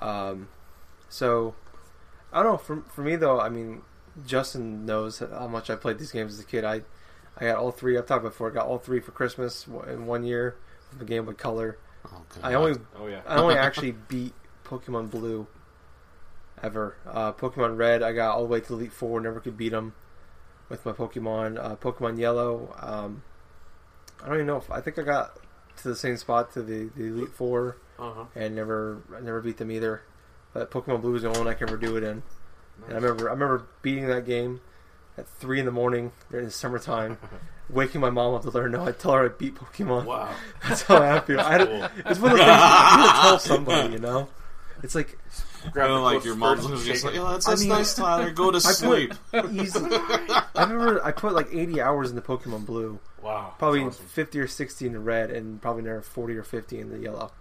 Um, 0.00 0.48
so 1.08 1.54
I 2.32 2.42
don't 2.42 2.52
know. 2.52 2.58
For 2.58 2.82
for 2.94 3.02
me 3.02 3.16
though, 3.16 3.40
I 3.40 3.48
mean, 3.48 3.82
Justin 4.24 4.86
knows 4.86 5.18
how 5.18 5.48
much 5.48 5.70
I 5.70 5.76
played 5.76 5.98
these 5.98 6.12
games 6.12 6.34
as 6.34 6.40
a 6.40 6.44
kid. 6.44 6.64
I 6.64 6.82
I 7.36 7.46
got 7.46 7.58
all 7.58 7.72
three. 7.72 7.98
I've 7.98 8.06
talked 8.06 8.22
before. 8.24 8.50
I 8.50 8.54
got 8.54 8.66
all 8.66 8.78
three 8.78 9.00
for 9.00 9.12
Christmas 9.12 9.66
in 9.66 10.06
one 10.06 10.24
year. 10.24 10.56
The 10.96 11.04
Game 11.04 11.24
Boy 11.26 11.32
Color. 11.32 11.78
Oh, 12.06 12.22
I 12.42 12.54
only 12.54 12.78
Oh 12.98 13.06
yeah. 13.06 13.20
I 13.26 13.36
only 13.36 13.54
actually 13.58 13.92
beat 13.92 14.32
Pokemon 14.64 15.10
Blue 15.10 15.46
ever. 16.62 16.96
Uh, 17.06 17.32
Pokemon 17.32 17.76
Red, 17.76 18.02
I 18.02 18.12
got 18.12 18.34
all 18.34 18.42
the 18.42 18.48
way 18.48 18.60
to 18.60 18.68
the 18.68 18.74
Elite 18.74 18.92
Four, 18.92 19.20
never 19.20 19.40
could 19.40 19.56
beat 19.56 19.70
them 19.70 19.94
with 20.68 20.84
my 20.86 20.92
Pokemon. 20.92 21.62
Uh, 21.62 21.76
Pokemon 21.76 22.18
Yellow, 22.18 22.74
um, 22.80 23.22
I 24.22 24.26
don't 24.26 24.34
even 24.36 24.46
know 24.46 24.56
if 24.56 24.70
I 24.70 24.80
think 24.80 24.98
I 24.98 25.02
got 25.02 25.38
to 25.78 25.88
the 25.88 25.96
same 25.96 26.16
spot 26.16 26.52
to 26.54 26.62
the, 26.62 26.90
the 26.96 27.04
Elite 27.04 27.28
Four 27.32 27.76
Uh 27.98 28.12
huh. 28.12 28.24
and 28.34 28.54
never 28.54 29.02
I 29.16 29.20
never 29.20 29.40
beat 29.40 29.56
them 29.58 29.70
either. 29.70 30.02
But 30.54 30.70
Pokemon 30.70 31.02
Blue 31.02 31.14
is 31.14 31.22
the 31.22 31.28
only 31.28 31.40
one 31.40 31.48
I 31.48 31.54
can 31.54 31.68
ever 31.68 31.76
do 31.76 31.96
it 31.96 32.02
in. 32.02 32.22
And 32.86 32.92
I 32.92 32.94
remember 32.94 33.28
I 33.28 33.32
remember 33.32 33.66
beating 33.82 34.06
that 34.08 34.24
game 34.24 34.60
at 35.16 35.28
three 35.28 35.58
in 35.60 35.66
the 35.66 35.72
morning 35.72 36.12
during 36.30 36.46
the 36.46 36.52
summertime, 36.52 37.18
waking 37.70 38.00
my 38.00 38.10
mom 38.10 38.34
up 38.34 38.42
to 38.42 38.50
let 38.50 38.62
her 38.62 38.68
know 38.68 38.84
I 38.84 38.92
tell 38.92 39.12
her 39.12 39.24
I 39.26 39.28
beat 39.28 39.54
Pokemon. 39.56 40.04
Wow. 40.04 40.30
That's 40.68 40.82
how 40.82 41.00
happy 41.02 41.36
I 41.36 41.52
had. 41.58 41.66
Cool. 41.68 41.88
It's 42.10 42.20
one 42.20 42.32
of 42.32 42.38
those 42.38 42.46
things 42.46 42.90
you 42.90 42.96
need 42.98 43.06
to 43.06 43.20
tell 43.22 43.38
somebody, 43.38 43.92
you 43.94 43.98
know. 43.98 44.28
It's 44.82 44.94
like 44.94 45.18
Grab 45.72 45.90
You 45.90 45.96
the 45.96 46.00
like 46.00 46.24
your 46.24 46.36
mom's 46.36 46.62
spurs 46.62 46.80
and 46.80 46.86
just 46.92 47.04
like, 47.04 47.14
it. 47.14 47.18
oh, 47.18 47.30
that's, 47.32 47.46
I 47.48 47.50
that's 47.50 47.60
mean- 47.62 47.68
nice, 47.70 47.94
Tyler. 47.94 48.30
Go 48.30 48.50
to 48.52 48.56
I 48.58 48.60
sleep. 48.60 49.14
easy. 49.52 49.80
I 49.90 50.44
remember 50.62 51.04
I 51.04 51.10
put 51.12 51.34
like 51.34 51.48
80 51.52 51.80
hours 51.80 52.10
into 52.10 52.22
Pokemon 52.22 52.64
Blue, 52.64 53.00
Wow. 53.20 53.54
probably 53.58 53.82
awesome. 53.82 54.06
50 54.06 54.38
or 54.38 54.46
60 54.46 54.86
in 54.86 54.92
the 54.92 55.00
red, 55.00 55.30
and 55.32 55.60
probably 55.60 55.82
another 55.82 56.00
40 56.02 56.36
or 56.36 56.44
50 56.44 56.78
in 56.78 56.90
the 56.90 56.98
yellow. 56.98 57.32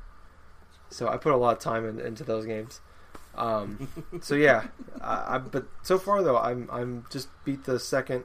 So 0.90 1.08
I 1.08 1.18
put 1.18 1.32
a 1.34 1.38
lot 1.38 1.54
of 1.58 1.60
time 1.60 1.88
in, 1.88 2.00
into 2.00 2.24
those 2.24 2.46
games. 2.46 2.82
Um, 3.36 3.88
so 4.22 4.34
yeah, 4.34 4.66
I, 5.00 5.36
I, 5.36 5.38
but 5.38 5.68
so 5.84 6.00
far 6.00 6.24
though, 6.24 6.38
I'm 6.40 6.68
I'm 6.72 7.06
just 7.12 7.30
beat 7.46 7.66
the 7.66 7.80
second. 7.80 8.24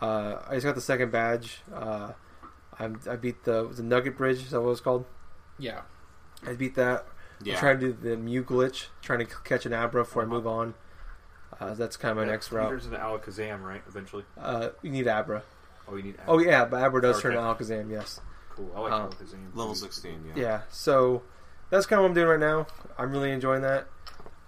Uh, 0.00 0.36
I 0.48 0.54
just 0.54 0.64
got 0.66 0.74
the 0.74 0.80
second 0.80 1.10
badge. 1.12 1.60
Uh, 1.74 2.12
I'm, 2.78 3.00
I 3.08 3.16
beat 3.16 3.44
the 3.44 3.64
was 3.66 3.78
it 3.80 3.84
Nugget 3.84 4.16
Bridge. 4.16 4.38
Is 4.38 4.50
that 4.50 4.60
what 4.60 4.66
it 4.68 4.70
was 4.70 4.80
called? 4.80 5.04
Yeah. 5.58 5.82
I 6.46 6.54
beat 6.54 6.74
that. 6.76 7.06
I'm 7.46 7.54
trying 7.56 7.80
to 7.80 7.92
do 7.92 8.10
the 8.10 8.16
Mew 8.16 8.42
glitch, 8.44 8.86
trying 9.02 9.18
to 9.20 9.24
catch 9.44 9.64
an 9.66 9.72
Abra 9.72 10.02
before 10.04 10.22
I 10.22 10.26
move 10.26 10.46
on. 10.46 10.74
Uh, 11.58 11.74
that's 11.74 11.96
kind 11.96 12.10
of 12.12 12.16
my 12.18 12.24
Yeah, 12.24 12.30
next 12.32 12.52
route. 12.52 12.68
There's 12.70 12.86
an 12.86 12.92
Alakazam, 12.92 13.62
right? 13.62 13.82
Eventually. 13.88 14.24
Uh, 14.38 14.70
you 14.82 14.90
need 14.90 15.06
Abra. 15.08 15.42
Oh, 15.88 15.96
you 15.96 16.02
need. 16.02 16.16
Oh 16.26 16.38
yeah, 16.38 16.64
but 16.64 16.82
Abra 16.82 17.02
does 17.02 17.20
turn 17.20 17.36
Okay. 17.36 17.58
to 17.58 17.64
Alakazam. 17.64 17.90
Yes. 17.90 18.20
Cool. 18.50 18.70
I 18.74 18.80
like 18.80 18.92
um, 18.92 19.10
Alakazam. 19.10 19.54
Level 19.54 19.74
16, 19.74 20.24
yeah. 20.34 20.42
Yeah. 20.42 20.60
So 20.70 21.22
that's 21.70 21.86
kind 21.86 21.98
of 21.98 22.04
what 22.04 22.08
I'm 22.10 22.14
doing 22.14 22.28
right 22.28 22.40
now. 22.40 22.66
I'm 22.98 23.10
really 23.10 23.32
enjoying 23.32 23.62
that. 23.62 23.86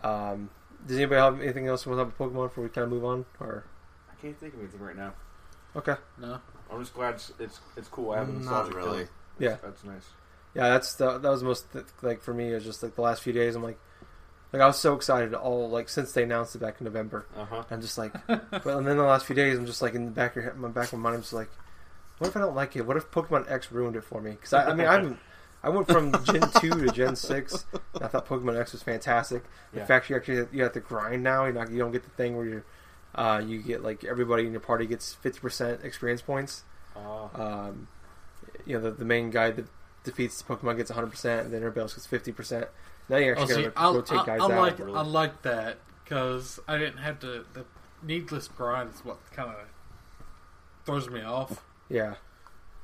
Um, 0.02 0.50
does 0.86 0.96
anybody 0.96 1.20
have 1.20 1.40
anything 1.40 1.66
else 1.68 1.84
you 1.86 1.92
want 1.92 2.08
to 2.10 2.16
talk 2.16 2.18
about 2.30 2.32
Pokemon 2.34 2.48
before 2.48 2.64
we 2.64 2.70
kind 2.70 2.84
of 2.84 2.90
move 2.90 3.04
on? 3.04 3.26
Or 3.40 3.64
I 4.10 4.14
can't 4.20 4.38
think 4.38 4.54
of 4.54 4.60
anything 4.60 4.80
right 4.80 4.96
now. 4.96 5.14
Okay, 5.76 5.96
No. 6.18 6.40
I'm 6.70 6.80
just 6.80 6.94
glad 6.94 7.14
it's 7.14 7.32
it's, 7.38 7.60
it's 7.76 7.88
cool. 7.88 8.12
I 8.12 8.18
have 8.18 8.28
a 8.28 8.32
Not 8.32 8.40
nostalgic 8.40 8.74
really. 8.76 8.88
feeling. 8.90 9.08
yeah, 9.38 9.56
That's 9.62 9.84
nice. 9.84 10.08
yeah. 10.54 10.68
That's 10.70 10.94
the 10.94 11.18
that 11.18 11.30
was 11.30 11.40
the 11.40 11.46
most 11.46 11.70
th- 11.72 11.84
like 12.00 12.22
for 12.22 12.32
me. 12.32 12.50
It 12.50 12.54
was 12.54 12.64
just 12.64 12.82
like 12.82 12.94
the 12.94 13.02
last 13.02 13.22
few 13.22 13.32
days. 13.34 13.54
I'm 13.54 13.62
like, 13.62 13.78
like 14.52 14.62
I 14.62 14.66
was 14.66 14.78
so 14.78 14.94
excited 14.94 15.34
all 15.34 15.68
like 15.68 15.88
since 15.90 16.12
they 16.12 16.22
announced 16.22 16.54
it 16.54 16.60
back 16.60 16.76
in 16.80 16.84
November. 16.84 17.26
Uh 17.36 17.44
huh. 17.44 17.64
I'm 17.70 17.82
just 17.82 17.98
like, 17.98 18.12
but 18.26 18.66
and 18.66 18.86
then 18.86 18.96
the 18.96 19.02
last 19.02 19.26
few 19.26 19.36
days, 19.36 19.58
I'm 19.58 19.66
just 19.66 19.82
like 19.82 19.94
in 19.94 20.06
the 20.06 20.10
back 20.10 20.30
of 20.32 20.36
your 20.36 20.44
head, 20.44 20.56
my 20.58 20.68
back 20.68 20.92
of 20.92 20.98
my 20.98 21.10
mind, 21.10 21.16
I'm 21.16 21.20
just 21.22 21.34
like, 21.34 21.50
what 22.18 22.28
if 22.28 22.36
I 22.36 22.40
don't 22.40 22.54
like 22.56 22.74
it? 22.76 22.86
What 22.86 22.96
if 22.96 23.10
Pokemon 23.10 23.50
X 23.50 23.70
ruined 23.70 23.96
it 23.96 24.04
for 24.04 24.22
me? 24.22 24.30
Because 24.30 24.54
I, 24.54 24.70
I 24.70 24.74
mean, 24.74 24.86
I'm, 24.88 25.18
I 25.62 25.68
went 25.68 25.88
from 25.88 26.12
Gen 26.24 26.42
two 26.58 26.70
to 26.70 26.88
Gen 26.90 27.16
six. 27.16 27.66
And 27.94 28.02
I 28.04 28.08
thought 28.08 28.26
Pokemon 28.26 28.58
X 28.58 28.72
was 28.72 28.82
fantastic. 28.82 29.42
The 29.72 29.80
Yeah. 29.80 29.84
fact 29.86 30.08
you 30.08 30.16
actually 30.16 30.46
you 30.52 30.62
have 30.62 30.72
to 30.72 30.80
grind 30.80 31.22
now, 31.22 31.44
you're 31.44 31.52
not, 31.52 31.70
you 31.70 31.78
don't 31.78 31.92
get 31.92 32.04
the 32.04 32.10
thing 32.10 32.34
where 32.36 32.46
you, 32.46 32.62
uh, 33.14 33.42
you 33.44 33.60
get 33.62 33.82
like 33.82 34.04
everybody 34.04 34.46
in 34.46 34.52
your 34.52 34.60
party 34.60 34.86
gets 34.86 35.14
50 35.14 35.40
percent 35.40 35.80
experience 35.84 36.22
points. 36.22 36.64
Uh, 36.96 37.28
Um, 37.34 37.88
you 38.66 38.74
know, 38.74 38.80
the, 38.82 38.90
the 38.90 39.04
main 39.04 39.30
guy 39.30 39.50
that 39.50 39.66
defeats 40.04 40.40
the 40.42 40.54
Pokemon 40.54 40.76
gets 40.76 40.90
100 40.90 41.08
percent, 41.10 41.44
and 41.46 41.52
then 41.54 41.60
everybody 41.62 41.80
else 41.82 41.94
gets 41.94 42.06
50 42.06 42.32
percent. 42.32 42.66
Now 43.08 43.16
you 43.18 43.34
Oh, 43.36 43.42
actually 43.42 43.54
see, 43.54 43.62
gotta 43.64 43.78
I, 43.78 43.92
rotate 43.94 44.18
I, 44.18 44.26
guys 44.26 44.40
I 44.40 44.44
out. 44.44 44.50
like 44.50 44.78
really. 44.78 44.94
I 44.94 45.02
like 45.02 45.42
that 45.42 45.78
because 46.04 46.60
I 46.68 46.78
didn't 46.78 46.98
have 46.98 47.18
to. 47.20 47.44
The 47.54 47.64
needless 48.02 48.48
grind 48.48 48.90
is 48.94 49.04
what 49.04 49.18
kind 49.32 49.50
of 49.50 49.56
throws 50.84 51.08
me 51.08 51.22
off. 51.22 51.62
Yeah. 51.88 52.14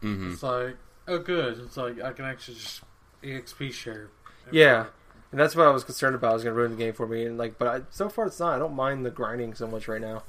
hmm 0.01 0.33
It's 0.33 0.43
like, 0.43 0.77
oh, 1.07 1.19
good. 1.19 1.59
It's 1.59 1.77
like 1.77 2.01
I 2.03 2.13
can 2.13 2.25
actually 2.25 2.57
just 2.59 2.83
exp 3.23 3.73
share. 3.73 4.09
Yeah, 4.51 4.87
and 5.31 5.41
that's 5.41 5.55
what 5.55 5.67
I 5.67 5.71
was 5.71 5.85
concerned 5.85 6.15
about. 6.15 6.31
I 6.31 6.35
was 6.35 6.45
going 6.45 6.55
to 6.55 6.59
ruin 6.59 6.71
the 6.73 6.77
game 6.77 6.95
for 6.95 7.07
me, 7.07 7.25
and 7.25 7.39
like, 7.39 7.59
but 7.59 7.69
I, 7.69 7.81
so 7.91 8.09
far 8.09 8.27
it's 8.27 8.41
not. 8.41 8.55
I 8.55 8.59
don't 8.59 8.75
mind 8.75 9.05
the 9.05 9.11
grinding 9.11 9.55
so 9.55 9.67
much 9.67 9.89
right 9.89 10.01
now. 10.01 10.23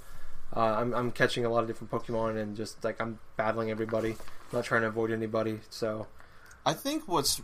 Uh, 0.56 0.62
I'm 0.62 0.94
I'm 0.94 1.12
catching 1.12 1.46
a 1.46 1.50
lot 1.50 1.62
of 1.62 1.68
different 1.68 1.92
Pokemon, 1.92 2.42
and 2.42 2.56
just 2.56 2.84
like 2.84 3.00
I'm 3.02 3.20
battling 3.38 3.72
everybody. 3.72 4.12
I'm 4.12 4.18
not 4.54 4.66
trying 4.66 4.82
to 4.82 4.88
avoid 4.88 5.12
anybody. 5.12 5.60
So 5.70 6.08
I 6.66 6.74
think 6.74 7.08
what's 7.08 7.42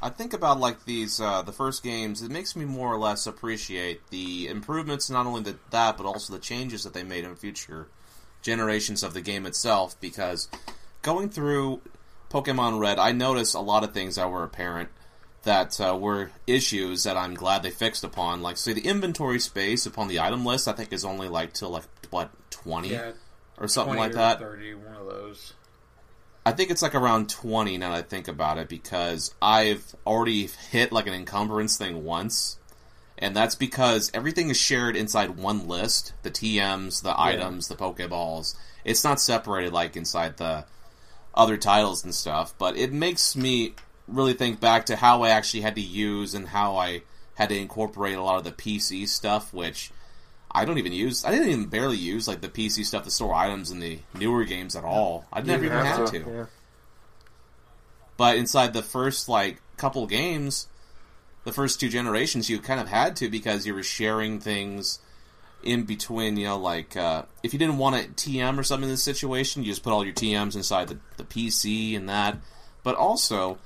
I 0.00 0.10
think 0.10 0.32
about 0.32 0.60
like 0.60 0.84
these 0.84 1.20
uh, 1.20 1.42
the 1.42 1.52
first 1.52 1.82
games. 1.82 2.22
It 2.22 2.30
makes 2.30 2.54
me 2.54 2.64
more 2.64 2.92
or 2.92 2.98
less 2.98 3.26
appreciate 3.26 4.08
the 4.10 4.46
improvements, 4.46 5.10
not 5.10 5.26
only 5.26 5.42
the, 5.42 5.56
that, 5.70 5.96
but 5.96 6.06
also 6.06 6.32
the 6.32 6.38
changes 6.38 6.84
that 6.84 6.94
they 6.94 7.02
made 7.02 7.24
in 7.24 7.34
future 7.34 7.88
generations 8.40 9.02
of 9.02 9.12
the 9.12 9.20
game 9.20 9.44
itself. 9.44 10.00
Because 10.00 10.48
going 11.02 11.28
through 11.28 11.80
Pokemon 12.30 12.78
Red, 12.78 13.00
I 13.00 13.10
noticed 13.10 13.56
a 13.56 13.60
lot 13.60 13.82
of 13.82 13.92
things 13.92 14.14
that 14.14 14.30
were 14.30 14.44
apparent 14.44 14.90
that 15.48 15.80
uh, 15.80 15.96
were 15.96 16.30
issues 16.46 17.04
that 17.04 17.16
I'm 17.16 17.32
glad 17.32 17.62
they 17.62 17.70
fixed 17.70 18.04
upon. 18.04 18.42
Like, 18.42 18.58
say, 18.58 18.74
the 18.74 18.86
inventory 18.86 19.40
space 19.40 19.86
upon 19.86 20.08
the 20.08 20.20
item 20.20 20.44
list, 20.44 20.68
I 20.68 20.72
think 20.72 20.92
is 20.92 21.06
only 21.06 21.28
like 21.28 21.54
till 21.54 21.70
like 21.70 21.84
what 22.10 22.30
twenty 22.50 22.90
Yeah, 22.90 23.12
or 23.56 23.66
something 23.66 23.94
20 23.94 24.08
like 24.08 24.12
or 24.12 24.16
that. 24.16 24.38
Thirty, 24.38 24.74
one 24.74 24.94
of 24.94 25.06
those. 25.06 25.54
I 26.44 26.52
think 26.52 26.70
it's 26.70 26.82
like 26.82 26.94
around 26.94 27.28
20 27.28 27.76
now 27.78 27.90
that 27.90 27.98
I 27.98 28.02
think 28.02 28.28
about 28.28 28.58
it 28.58 28.68
because 28.68 29.34
I've 29.42 29.94
already 30.06 30.48
hit 30.70 30.92
like 30.92 31.06
an 31.06 31.12
encumbrance 31.12 31.76
thing 31.76 32.04
once. 32.04 32.58
And 33.18 33.34
that's 33.34 33.54
because 33.54 34.10
everything 34.14 34.48
is 34.48 34.56
shared 34.56 34.96
inside 34.96 35.30
one 35.30 35.66
list 35.66 36.12
the 36.22 36.30
TMs, 36.30 37.02
the 37.02 37.18
items, 37.20 37.68
the 37.68 37.74
Pokeballs. 37.74 38.54
It's 38.84 39.04
not 39.04 39.20
separated 39.20 39.72
like 39.72 39.96
inside 39.96 40.36
the 40.36 40.64
other 41.34 41.56
titles 41.56 42.04
and 42.04 42.14
stuff, 42.14 42.54
but 42.58 42.76
it 42.76 42.92
makes 42.92 43.36
me 43.36 43.74
really 44.08 44.32
think 44.32 44.60
back 44.60 44.86
to 44.86 44.96
how 44.96 45.22
I 45.22 45.30
actually 45.30 45.60
had 45.60 45.74
to 45.76 45.80
use 45.80 46.34
and 46.34 46.48
how 46.48 46.76
I 46.76 47.02
had 47.34 47.50
to 47.50 47.56
incorporate 47.56 48.16
a 48.16 48.22
lot 48.22 48.38
of 48.38 48.44
the 48.44 48.52
PC 48.52 49.06
stuff, 49.06 49.52
which 49.52 49.90
I 50.50 50.64
don't 50.64 50.78
even 50.78 50.92
use. 50.92 51.24
I 51.24 51.30
didn't 51.30 51.48
even 51.48 51.66
barely 51.66 51.96
use 51.96 52.26
like 52.26 52.40
the 52.40 52.48
PC 52.48 52.84
stuff 52.84 53.04
to 53.04 53.10
store 53.10 53.34
items 53.34 53.70
in 53.70 53.80
the 53.80 54.00
newer 54.14 54.44
games 54.44 54.74
at 54.74 54.84
all. 54.84 55.26
I 55.32 55.40
never 55.42 55.64
You 55.64 55.70
even 55.70 55.84
had 55.84 56.06
to. 56.06 56.18
Yeah. 56.18 56.46
But 58.16 58.36
inside 58.36 58.72
the 58.72 58.82
first 58.82 59.28
like 59.28 59.60
couple 59.76 60.06
games, 60.06 60.66
the 61.44 61.52
first 61.52 61.78
two 61.80 61.88
generations, 61.88 62.50
you 62.50 62.58
kind 62.58 62.80
of 62.80 62.88
had 62.88 63.16
to 63.16 63.28
because 63.28 63.66
you 63.66 63.74
were 63.74 63.82
sharing 63.82 64.40
things 64.40 64.98
in 65.62 65.84
between, 65.84 66.36
you 66.36 66.46
know, 66.46 66.58
like 66.58 66.96
uh, 66.96 67.22
if 67.42 67.52
you 67.52 67.58
didn't 67.58 67.78
want 67.78 67.96
a 67.96 68.08
TM 68.08 68.58
or 68.58 68.62
something 68.62 68.88
in 68.88 68.92
this 68.92 69.02
situation, 69.02 69.62
you 69.62 69.70
just 69.70 69.82
put 69.82 69.92
all 69.92 70.04
your 70.04 70.14
TMs 70.14 70.56
inside 70.56 70.88
the, 70.88 70.98
the 71.16 71.24
PC 71.24 71.96
and 71.96 72.08
that. 72.08 72.38
But 72.82 72.96
also 72.96 73.58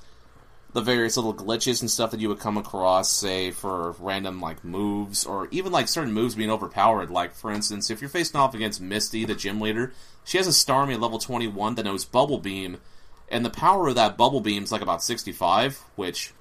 the 0.74 0.80
various 0.80 1.16
little 1.16 1.34
glitches 1.34 1.80
and 1.82 1.90
stuff 1.90 2.10
that 2.12 2.20
you 2.20 2.28
would 2.28 2.38
come 2.38 2.56
across, 2.56 3.10
say 3.10 3.50
for 3.50 3.92
random 3.98 4.40
like 4.40 4.64
moves 4.64 5.26
or 5.26 5.48
even 5.50 5.70
like 5.72 5.86
certain 5.88 6.12
moves 6.12 6.34
being 6.34 6.50
overpowered. 6.50 7.10
Like 7.10 7.34
for 7.34 7.50
instance, 7.50 7.90
if 7.90 8.00
you're 8.00 8.08
facing 8.10 8.40
off 8.40 8.54
against 8.54 8.80
Misty, 8.80 9.24
the 9.24 9.34
gym 9.34 9.60
leader, 9.60 9.92
she 10.24 10.38
has 10.38 10.46
a 10.46 10.50
Starmie 10.50 10.94
at 10.94 11.00
level 11.00 11.18
21 11.18 11.74
that 11.74 11.84
knows 11.84 12.04
Bubble 12.04 12.38
Beam, 12.38 12.78
and 13.28 13.44
the 13.44 13.50
power 13.50 13.88
of 13.88 13.96
that 13.96 14.16
Bubble 14.16 14.40
Beam 14.40 14.62
is 14.62 14.72
like 14.72 14.80
about 14.82 15.02
65, 15.02 15.78
which 15.96 16.32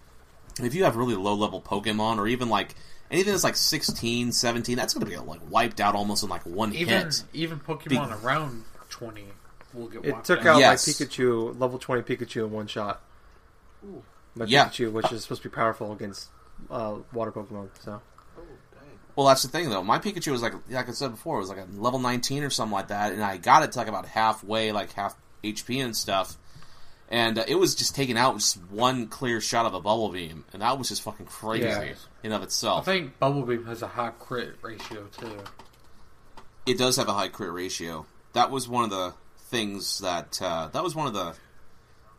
if 0.62 0.74
you 0.76 0.84
have 0.86 0.96
really 0.96 1.16
low 1.16 1.34
level 1.34 1.62
Pokemon 1.62 2.18
or 2.18 2.28
even 2.28 2.48
like 2.50 2.76
anything 3.10 3.32
that's 3.34 3.44
like 3.44 3.56
16, 3.58 4.32
17, 4.32 4.76
that's 4.78 4.94
going 4.94 5.06
to 5.06 5.10
be 5.12 5.18
like 5.18 5.42
wiped 5.50 5.82
out 5.82 5.96
almost 5.96 6.24
in 6.24 6.30
like 6.30 6.46
one 6.46 6.74
Even 6.74 7.06
hit. 7.06 7.24
even 7.34 7.60
Pokemon 7.60 8.24
around 8.24 8.64
twenty 8.90 9.26
will 9.74 9.88
get 9.88 10.06
It 10.06 10.24
took 10.24 10.40
out. 10.42 10.48
out 10.56 10.60
Yes. 10.60 10.88
my 10.88 11.06
Pikachu, 11.06 11.60
level 11.60 11.78
20 11.80 12.02
Pikachu 12.04 12.46
in 12.46 12.52
one 12.52 12.68
shot. 12.68 13.02
My 14.36 14.46
Yeah. 14.46 14.66
Pikachu, 14.70 14.92
which 14.92 15.12
is 15.12 15.24
supposed 15.24 15.44
to 15.44 15.50
be 15.50 15.56
powerful 15.56 15.92
against 15.92 16.30
uh, 16.70 16.96
water 17.14 17.32
Pokemon. 17.32 17.70
So 17.84 18.02
Oh, 18.38 18.42
dang. 18.74 19.00
Well, 19.16 19.28
that's 19.28 19.42
the 19.44 19.50
thing, 19.50 19.70
though. 19.70 19.84
My 19.84 20.00
Pikachu 20.00 20.32
was 20.32 20.42
like, 20.42 20.54
like 20.70 20.88
I 20.88 20.92
said 20.92 21.12
before, 21.12 21.38
it 21.38 21.42
was 21.42 21.50
like 21.50 21.58
a 21.60 21.68
level 21.76 22.00
19 22.00 22.44
or 22.44 22.50
something 22.50 22.74
like 22.74 22.88
that, 22.90 23.14
and 23.14 23.24
I 23.24 23.38
got 23.38 23.64
it 23.64 23.72
to 23.74 23.78
like 23.80 23.88
about 23.88 24.06
halfway, 24.06 24.72
like 24.72 24.94
half 24.94 25.16
HP 25.44 25.84
and 25.84 25.96
stuff, 25.98 26.38
and 27.10 27.40
uh, 27.40 27.44
it 27.48 27.56
was 27.56 27.76
just 27.76 27.96
taking 27.96 28.18
out 28.18 28.36
just 28.36 28.58
one 28.70 29.08
clear 29.08 29.42
shot 29.42 29.66
of 29.66 29.74
a 29.74 29.82
bubble 29.82 30.10
beam, 30.10 30.46
and 30.54 30.62
that 30.62 30.78
was 30.78 30.88
just 30.90 31.02
fucking 31.02 31.26
crazy 31.26 31.66
Yeah. 31.66 31.94
in 32.24 32.32
of 32.32 32.44
itself. 32.44 32.88
I 32.88 32.92
think 32.94 33.18
Bubble 33.20 33.42
Beam 33.42 33.66
has 33.66 33.82
a 33.82 33.88
high 33.88 34.12
crit 34.12 34.56
ratio 34.62 35.08
too. 35.18 35.40
It 36.66 36.78
does 36.78 36.96
have 36.98 37.08
a 37.10 37.14
high 37.14 37.28
crit 37.30 37.52
ratio. 37.52 38.06
That 38.34 38.52
was 38.52 38.70
one 38.70 38.84
of 38.84 38.92
the 38.92 39.14
things 39.50 40.00
that 40.00 40.40
uh, 40.42 40.68
that 40.72 40.84
was 40.84 40.96
one 40.96 41.08
of 41.08 41.14
the 41.14 41.34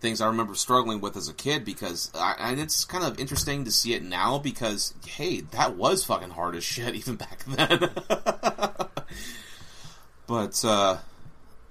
things 0.03 0.21
I 0.21 0.27
remember 0.27 0.55
struggling 0.57 1.01
with 1.01 1.17
as 1.17 1.29
a 1.29 1.33
kid 1.33 1.65
because 1.65 2.11
I, 2.15 2.35
and 2.39 2.61
it's 2.61 2.85
kind 2.85 3.05
of 3.05 3.19
interesting 3.19 3.65
to 3.65 3.71
see 3.71 3.95
it 3.95 4.03
now 4.03 4.39
because 4.39 4.93
hey, 5.07 5.41
that 5.53 5.77
was 5.77 6.05
fucking 6.05 6.31
hard 6.31 6.57
as 6.57 6.65
shit 6.73 6.95
even 6.95 7.15
back 7.17 7.45
then. 7.47 7.79
but 10.27 10.65
uh, 10.65 10.99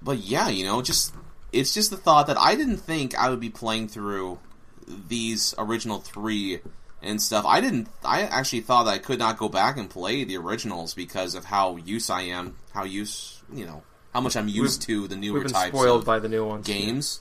but 0.00 0.18
yeah, 0.18 0.48
you 0.48 0.64
know, 0.64 0.82
just 0.82 1.14
it's 1.52 1.74
just 1.74 1.90
the 1.90 1.96
thought 1.96 2.26
that 2.26 2.38
I 2.38 2.56
didn't 2.56 2.78
think 2.78 3.16
I 3.16 3.30
would 3.30 3.40
be 3.40 3.50
playing 3.50 3.88
through 3.88 4.40
these 4.88 5.54
original 5.58 6.00
three 6.00 6.60
and 7.02 7.20
stuff. 7.20 7.44
I 7.46 7.60
didn't. 7.60 7.88
I 8.02 8.22
actually 8.22 8.62
thought 8.62 8.84
that 8.84 8.94
I 8.94 8.98
could 8.98 9.18
not 9.18 9.36
go 9.36 9.50
back 9.50 9.76
and 9.76 9.90
play 9.90 10.24
the 10.24 10.38
originals 10.38 10.94
because 10.94 11.34
of 11.34 11.44
how 11.44 11.76
used 11.76 12.10
I 12.10 12.22
am, 12.22 12.56
how 12.72 12.84
used 12.84 13.42
you 13.52 13.66
know, 13.66 13.82
how 14.14 14.22
much 14.22 14.36
I'm 14.36 14.48
used 14.48 14.82
to 14.82 15.06
the 15.06 15.16
newer 15.16 15.34
we've 15.34 15.42
been 15.44 15.52
types 15.52 15.76
spoiled 15.76 16.00
of 16.00 16.06
by 16.06 16.18
the 16.18 16.30
new 16.30 16.46
ones. 16.46 16.66
games. 16.66 17.20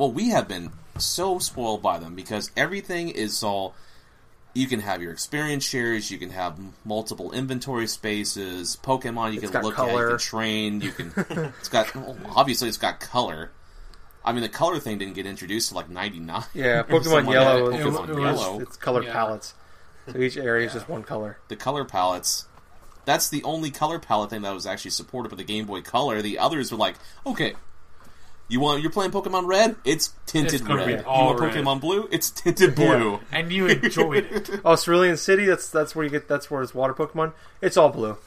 Well, 0.00 0.10
we 0.10 0.30
have 0.30 0.48
been 0.48 0.70
so 0.98 1.38
spoiled 1.40 1.82
by 1.82 1.98
them 1.98 2.14
because 2.14 2.50
everything 2.56 3.10
is 3.10 3.42
all. 3.42 3.74
You 4.54 4.66
can 4.66 4.80
have 4.80 5.02
your 5.02 5.12
experience 5.12 5.62
shares. 5.62 6.10
You 6.10 6.16
can 6.16 6.30
have 6.30 6.58
multiple 6.86 7.32
inventory 7.32 7.86
spaces. 7.86 8.78
Pokemon 8.82 9.34
you 9.34 9.40
It's 9.42 9.50
can 9.50 9.60
got 9.60 9.64
look 9.64 9.78
at. 9.78 9.92
You 9.92 10.08
can 10.08 10.18
train. 10.18 10.80
You 10.80 10.92
can. 10.92 11.12
it's 11.60 11.68
got 11.68 11.94
well, 11.94 12.16
obviously 12.34 12.68
it's 12.68 12.78
got 12.78 12.98
color. 12.98 13.50
I 14.24 14.32
mean, 14.32 14.40
the 14.40 14.48
color 14.48 14.78
thing 14.78 14.96
didn't 14.96 15.16
get 15.16 15.26
introduced 15.26 15.68
to 15.68 15.74
like 15.74 15.90
'99. 15.90 16.44
Yeah, 16.54 16.80
Something 16.88 16.98
Pokemon 17.02 17.12
like 17.26 17.34
Yellow 17.34 17.70
that. 17.70 17.80
is 17.80 17.84
Pokemon 17.84 18.06
just, 18.06 18.18
Yellow. 18.20 18.60
It's, 18.60 18.76
color 18.78 19.02
Yeah. 19.02 19.12
palettes. 19.12 19.54
So 20.10 20.16
each 20.18 20.38
area 20.38 20.66
is 20.66 20.72
just 20.72 20.88
one 20.88 21.02
color. 21.02 21.36
the 21.48 21.56
color 21.56 21.84
palettes. 21.84 22.46
That's 23.04 23.28
the 23.28 23.44
only 23.44 23.70
color 23.70 23.98
palette 23.98 24.30
thing 24.30 24.40
that 24.42 24.54
was 24.54 24.64
actually 24.66 24.92
supported 24.92 25.28
by 25.28 25.36
the 25.36 25.44
Game 25.44 25.66
Boy 25.66 25.82
Color. 25.82 26.22
The 26.22 26.38
others 26.38 26.72
were 26.72 26.78
like, 26.78 26.94
okay, 27.26 27.54
you 28.50 28.60
want 28.60 28.82
you're 28.82 28.90
playing 28.90 29.12
Pokemon 29.12 29.46
Red? 29.46 29.76
It's 29.84 30.12
tinted 30.26 30.60
It's 30.60 30.62
red. 30.68 31.00
You 31.00 31.06
all 31.06 31.26
want 31.28 31.40
red. 31.40 31.54
Pokemon 31.54 31.80
Blue? 31.80 32.08
It's 32.10 32.30
tinted 32.30 32.74
blue. 32.74 33.20
And 33.32 33.50
you 33.52 33.66
enjoyed 33.68 34.26
it. 34.30 34.50
Oh, 34.64 34.76
Cerulean 34.76 35.16
City. 35.16 35.46
That's 35.46 35.70
that's 35.70 35.94
where 35.94 36.04
you 36.04 36.10
get. 36.10 36.28
That's 36.28 36.50
where 36.50 36.62
it's 36.62 36.74
water 36.74 36.92
Pokemon. 36.92 37.32
It's 37.62 37.76
all 37.76 37.88
blue. 37.88 38.18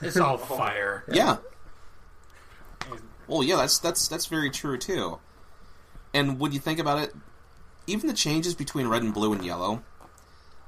It's 0.00 0.16
all 0.16 0.38
fire. 0.38 1.04
Yeah. 1.12 1.36
And 2.90 3.00
Well, 3.26 3.42
yeah, 3.42 3.56
that's 3.56 3.78
that's 3.78 4.08
that's 4.08 4.26
very 4.26 4.50
true 4.50 4.78
too. 4.78 5.18
And 6.14 6.38
when 6.38 6.52
you 6.52 6.60
think 6.60 6.78
about 6.78 6.98
it, 7.00 7.12
even 7.86 8.06
the 8.06 8.14
changes 8.14 8.54
between 8.54 8.86
red 8.86 9.02
and 9.02 9.12
blue 9.12 9.32
and 9.32 9.44
yellow. 9.44 9.82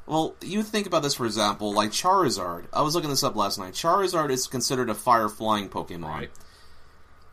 Well, 0.07 0.35
you 0.41 0.63
think 0.63 0.87
about 0.87 1.03
this 1.03 1.15
for 1.15 1.27
example, 1.27 1.73
like 1.73 1.91
Charizard. 1.91 2.65
I 2.73 2.83
was 2.83 2.95
looking 2.95 3.11
this 3.11 3.25
up 3.25 3.37
last 3.37 3.59
night. 3.59 3.75
Charizard 3.75 4.31
is 4.31 4.47
considered 4.47 4.91
a 4.91 4.95
fire 4.95 5.29
flying 5.29 5.69
Pokemon. 5.69 6.03
Right. 6.09 6.31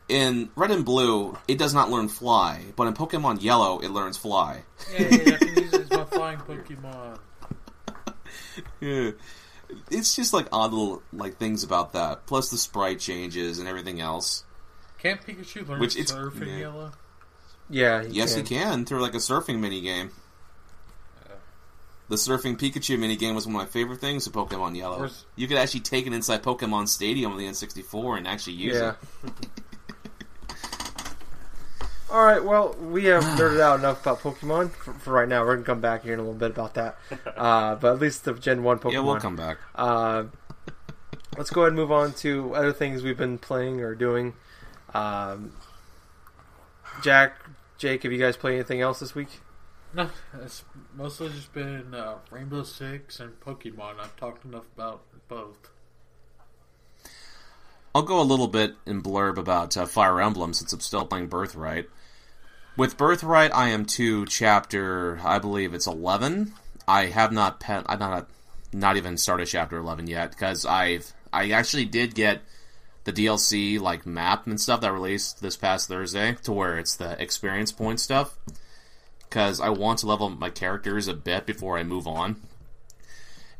In 0.08 0.50
red 0.54 0.70
and 0.70 0.84
blue, 0.84 1.38
it 1.48 1.56
does 1.58 1.72
not 1.72 1.90
learn 1.90 2.08
fly, 2.08 2.62
but 2.76 2.86
in 2.86 2.92
Pokemon 2.94 3.42
Yellow, 3.42 3.78
it 3.78 3.88
learns 3.90 4.16
fly. 4.18 4.62
Yay, 4.92 5.06
I 5.06 5.10
can 5.38 5.48
use 5.56 5.72
it 5.72 5.80
as 5.82 5.90
my 5.90 6.04
flying 6.04 6.38
Pokemon. 6.38 7.18
Yeah. 8.80 9.10
It's 9.90 10.14
just 10.14 10.32
like 10.32 10.46
odd 10.52 10.72
little 10.72 11.02
like 11.12 11.38
things 11.38 11.64
about 11.64 11.94
that. 11.94 12.26
Plus 12.26 12.50
the 12.50 12.56
sprite 12.58 13.00
changes 13.00 13.58
and 13.58 13.66
everything 13.66 14.00
else. 14.00 14.44
Can't 14.98 15.20
Pikachu 15.20 15.66
learn 15.66 15.80
Which 15.80 15.96
it's- 15.96 16.12
surfing 16.12 16.46
yeah. 16.48 16.56
yellow? 16.58 16.92
Yeah. 17.70 18.02
You 18.02 18.08
Yes, 18.12 18.34
can. 18.34 18.42
you 18.42 18.48
can 18.48 18.84
through 18.84 19.00
like 19.00 19.14
a 19.14 19.18
surfing 19.18 19.58
mini 19.58 19.80
game. 19.80 20.10
Yeah. 21.26 21.34
The 22.10 22.16
surfing 22.16 22.56
Pikachu 22.58 22.98
mini 22.98 23.16
game 23.16 23.34
was 23.34 23.46
one 23.46 23.56
of 23.56 23.62
my 23.62 23.66
favorite 23.66 24.00
things 24.00 24.26
of 24.28 24.32
Pokemon 24.34 24.76
Yellow. 24.76 25.08
You 25.34 25.48
could 25.48 25.56
actually 25.56 25.80
take 25.80 26.06
it 26.06 26.12
inside 26.12 26.42
Pokemon 26.42 26.86
Stadium 26.88 27.32
on 27.32 27.38
the 27.38 27.46
N64 27.46 28.18
and 28.18 28.28
actually 28.28 28.54
use 28.54 28.76
Yeah. 28.76 28.94
it. 29.24 29.32
All 32.10 32.24
right. 32.24 32.42
Well, 32.42 32.74
we 32.74 33.04
have 33.06 33.22
nerded 33.38 33.60
out 33.60 33.78
enough 33.80 34.02
about 34.02 34.20
Pokemon 34.20 34.70
for, 34.70 34.92
for 34.94 35.12
right 35.12 35.28
now. 35.28 35.44
We're 35.44 35.54
gonna 35.54 35.66
come 35.66 35.80
back 35.80 36.02
here 36.04 36.12
in 36.12 36.18
a 36.18 36.22
little 36.22 36.38
bit 36.38 36.50
about 36.50 36.74
that. 36.74 36.98
Uh, 37.36 37.74
but 37.74 37.94
at 37.94 38.00
least 38.00 38.24
the 38.24 38.32
Gen 38.34 38.62
One 38.62 38.78
Pokemon. 38.78 38.92
Yeah, 38.92 39.00
we'll 39.00 39.16
come 39.20 39.34
back. 39.36 39.58
Uh, 39.74 40.24
let's 41.36 41.50
go 41.50 41.62
ahead 41.62 41.68
and 41.68 41.76
move 41.76 41.90
on 41.90 42.12
to 42.14 42.54
other 42.54 42.72
things 42.72 43.02
we've 43.02 43.18
been 43.18 43.38
playing 43.38 43.80
or 43.80 43.94
doing. 43.94 44.34
Um, 44.94 45.52
Jack, 47.02 47.34
Jake, 47.76 48.04
have 48.04 48.12
you 48.12 48.18
guys 48.18 48.36
played 48.36 48.54
anything 48.54 48.80
else 48.80 49.00
this 49.00 49.14
week? 49.14 49.40
No, 49.92 50.08
it's 50.42 50.64
mostly 50.94 51.28
just 51.28 51.52
been 51.52 51.94
uh, 51.94 52.16
Rainbow 52.30 52.62
Six 52.62 53.20
and 53.20 53.38
Pokemon. 53.40 54.00
I've 54.00 54.16
talked 54.16 54.44
enough 54.44 54.64
about 54.76 55.02
both. 55.28 55.70
I'll 57.94 58.02
go 58.02 58.20
a 58.20 58.22
little 58.22 58.48
bit 58.48 58.74
in 58.86 59.02
blurb 59.02 59.36
about 59.36 59.76
uh, 59.76 59.86
Fire 59.86 60.20
Emblem 60.20 60.52
since 60.52 60.72
I'm 60.72 60.80
still 60.80 61.06
playing 61.06 61.28
Birthright. 61.28 61.88
With 62.76 62.98
Birthright, 62.98 63.54
I 63.54 63.68
am 63.68 63.84
to 63.86 64.26
chapter, 64.26 65.20
I 65.22 65.38
believe 65.38 65.74
it's 65.74 65.86
11. 65.86 66.52
I 66.88 67.06
have 67.06 67.30
not 67.30 67.60
pen, 67.60 67.84
I 67.86 67.94
not 67.94 68.28
not 68.72 68.96
even 68.96 69.16
started 69.16 69.46
chapter 69.46 69.76
11 69.76 70.08
yet 70.08 70.30
because 70.30 70.66
I've 70.66 71.12
I 71.32 71.50
actually 71.50 71.84
did 71.84 72.16
get 72.16 72.40
the 73.04 73.12
DLC 73.12 73.80
like 73.80 74.04
map 74.04 74.46
and 74.48 74.60
stuff 74.60 74.80
that 74.80 74.92
released 74.92 75.40
this 75.40 75.56
past 75.56 75.86
Thursday 75.86 76.36
to 76.42 76.52
where 76.52 76.76
it's 76.76 76.96
the 76.96 77.20
experience 77.22 77.70
point 77.70 78.00
stuff 78.00 78.36
because 79.20 79.60
I 79.60 79.68
want 79.68 80.00
to 80.00 80.06
level 80.06 80.28
my 80.30 80.50
characters 80.50 81.06
a 81.06 81.14
bit 81.14 81.46
before 81.46 81.78
I 81.78 81.84
move 81.84 82.08
on. 82.08 82.40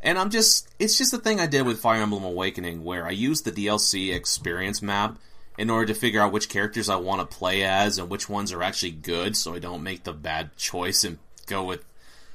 And 0.05 0.19
I'm 0.19 0.29
just, 0.29 0.69
it's 0.79 0.99
just 0.99 1.13
the 1.13 1.19
thing 1.19 1.41
I 1.41 1.47
did 1.47 1.63
with 1.63 1.81
Fire 1.81 2.03
Emblem 2.03 2.25
Awakening 2.25 2.85
where 2.85 3.07
I 3.07 3.11
used 3.11 3.47
the 3.47 3.51
DLC 3.51 4.15
experience 4.15 4.83
map 4.83 5.17
in 5.57 5.71
order 5.71 5.87
to 5.87 5.99
figure 5.99 6.21
out 6.21 6.31
which 6.31 6.51
characters 6.51 6.91
I 6.91 6.97
want 6.97 7.23
to 7.23 7.37
play 7.37 7.63
as 7.63 7.97
and 7.97 8.11
which 8.11 8.29
ones 8.29 8.53
are 8.53 8.63
actually 8.63 8.93
good 8.93 9.35
so 9.35 9.55
I 9.55 9.61
don't 9.61 9.83
make 9.83 10.05
the 10.05 10.13
bad 10.13 10.55
choice 10.59 11.05
and 11.05 11.19
go 11.47 11.65
with 11.65 11.87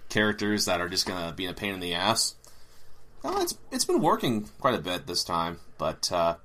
characters 0.10 0.66
that 0.66 0.82
are 0.82 0.90
just 0.90 1.06
going 1.06 1.30
to 1.30 1.36
be 1.36 1.46
a 1.46 1.54
pain 1.54 1.76
in 1.76 1.80
the 1.80 1.94
ass. 1.94 2.34
Well, 3.22 3.40
it's, 3.40 3.56
it's 3.72 3.86
been 3.86 4.02
working 4.02 4.50
quite 4.60 4.74
a 4.74 4.82
bit 4.82 5.06
this 5.06 5.24
time, 5.24 5.60
but 5.78 6.12
uh, 6.12 6.38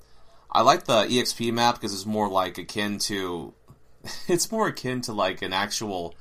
I 0.53 0.61
like 0.61 0.85
the 0.85 1.05
EXP 1.05 1.55
map 1.55 1.77
because 1.77 1.95
it's 1.95 2.05
more 2.05 2.29
like 2.29 2.59
akin 2.59 2.99
to, 2.99 3.55
it's 4.29 4.53
more 4.53 4.69
akin 4.69 5.01
to 5.03 5.15
like 5.15 5.41
an 5.41 5.55
actual 5.55 6.15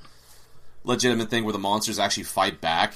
legitimate 0.85 1.29
thing 1.29 1.43
where 1.43 1.51
the 1.51 1.59
monsters 1.59 1.99
actually 1.99 2.23
fight 2.23 2.61
back 2.61 2.93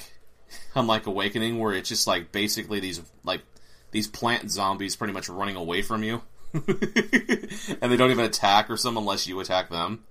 unlike 0.74 1.06
Awakening, 1.06 1.58
where 1.58 1.72
it's 1.72 1.88
just 1.88 2.06
like 2.06 2.32
basically 2.32 2.80
these 2.80 3.00
like 3.24 3.42
these 3.90 4.06
plant 4.06 4.50
zombies 4.50 4.96
pretty 4.96 5.12
much 5.12 5.28
running 5.28 5.56
away 5.56 5.82
from 5.82 6.02
you, 6.02 6.22
and 6.52 6.62
they 6.62 7.96
don't 7.96 8.10
even 8.10 8.24
attack 8.24 8.70
or 8.70 8.76
something 8.76 9.02
unless 9.02 9.26
you 9.26 9.38
attack 9.40 9.70
them. 9.70 10.04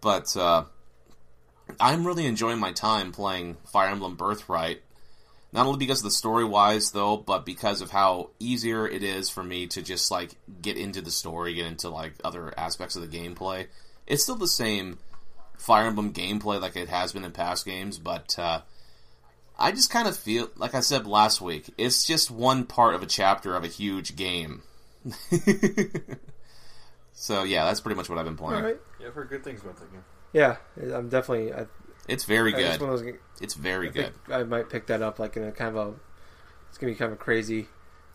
But 0.00 0.36
uh, 0.36 0.64
I'm 1.80 2.06
really 2.06 2.26
enjoying 2.26 2.58
my 2.58 2.72
time 2.72 3.12
playing 3.12 3.56
Fire 3.66 3.90
Emblem 3.90 4.16
Birthright. 4.16 4.82
Not 5.52 5.66
only 5.66 5.78
because 5.78 6.00
of 6.00 6.04
the 6.04 6.10
story 6.10 6.44
wise 6.44 6.90
though, 6.90 7.16
but 7.16 7.46
because 7.46 7.80
of 7.80 7.90
how 7.90 8.30
easier 8.38 8.86
it 8.86 9.02
is 9.02 9.30
for 9.30 9.42
me 9.42 9.66
to 9.68 9.82
just 9.82 10.10
like 10.10 10.32
get 10.60 10.76
into 10.76 11.00
the 11.00 11.10
story, 11.10 11.54
get 11.54 11.66
into 11.66 11.88
like 11.88 12.12
other 12.24 12.52
aspects 12.58 12.96
of 12.96 13.02
the 13.02 13.18
gameplay. 13.18 13.66
It's 14.06 14.22
still 14.22 14.36
the 14.36 14.48
same 14.48 14.98
Fire 15.56 15.86
Emblem 15.86 16.12
gameplay 16.12 16.60
like 16.60 16.76
it 16.76 16.88
has 16.88 17.12
been 17.12 17.24
in 17.24 17.32
past 17.32 17.64
games, 17.64 17.98
but 17.98 18.38
uh, 18.38 18.60
I 19.58 19.72
just 19.72 19.90
kind 19.90 20.06
of 20.06 20.16
feel 20.16 20.50
like 20.56 20.74
I 20.74 20.80
said 20.80 21.06
last 21.06 21.40
week. 21.40 21.72
It's 21.78 22.04
just 22.06 22.30
one 22.30 22.64
part 22.64 22.94
of 22.94 23.02
a 23.02 23.06
chapter 23.06 23.54
of 23.56 23.64
a 23.64 23.68
huge 23.68 24.14
game. 24.16 24.62
so 27.12 27.42
yeah, 27.44 27.64
that's 27.64 27.80
pretty 27.80 27.96
much 27.96 28.08
what 28.08 28.18
I've 28.18 28.24
been 28.24 28.36
playing. 28.36 28.62
right. 28.62 28.76
Yeah, 29.00 29.06
I've 29.08 29.14
heard 29.14 29.28
good 29.28 29.44
things 29.44 29.62
about 29.62 29.76
that 29.78 29.90
game. 29.92 30.04
Yeah, 30.32 30.56
I'm 30.94 31.08
definitely. 31.08 31.52
I, 31.52 31.66
It's 32.08 32.24
very 32.24 32.54
I- 32.54 32.58
good. 32.58 32.80
one 32.80 32.90
of 32.90 33.02
those 33.02 33.14
It's 33.40 33.54
very 33.54 33.88
I 33.88 33.92
good. 33.92 34.12
I 34.30 34.42
might 34.42 34.68
pick 34.68 34.86
that 34.88 35.02
up 35.02 35.18
like 35.18 35.36
in 35.36 35.44
a 35.44 35.52
kind 35.52 35.76
of 35.76 35.88
a. 35.88 35.94
It's 36.68 36.78
gonna 36.78 36.92
be 36.92 36.96
kind 36.98 37.12
of 37.12 37.18
a 37.18 37.22
crazy 37.22 37.68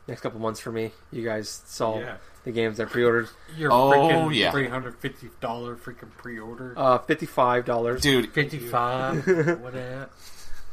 next 0.07 0.21
couple 0.21 0.39
months 0.39 0.59
for 0.59 0.71
me. 0.71 0.91
You 1.11 1.23
guys 1.23 1.49
saw 1.65 1.99
Yeah. 1.99 2.17
the 2.43 2.51
games 2.51 2.79
I 2.79 2.85
pre-ordered. 2.85 3.29
Your 3.57 3.71
Oh, 3.71 3.91
freaking 3.91 4.35
yeah. 4.35 4.51
three 4.51 4.67
hundred 4.67 4.99
fifty 4.99 5.29
dollar 5.39 5.75
freaking 5.75 6.11
pre-order. 6.17 6.73
Uh, 6.77 6.99
fifty-five 6.99 7.65
dollars. 7.65 8.01
Dude, 8.01 8.31
Fifty 8.33 8.59
five. 8.59 9.25
what 9.61 9.73
that? 9.73 10.09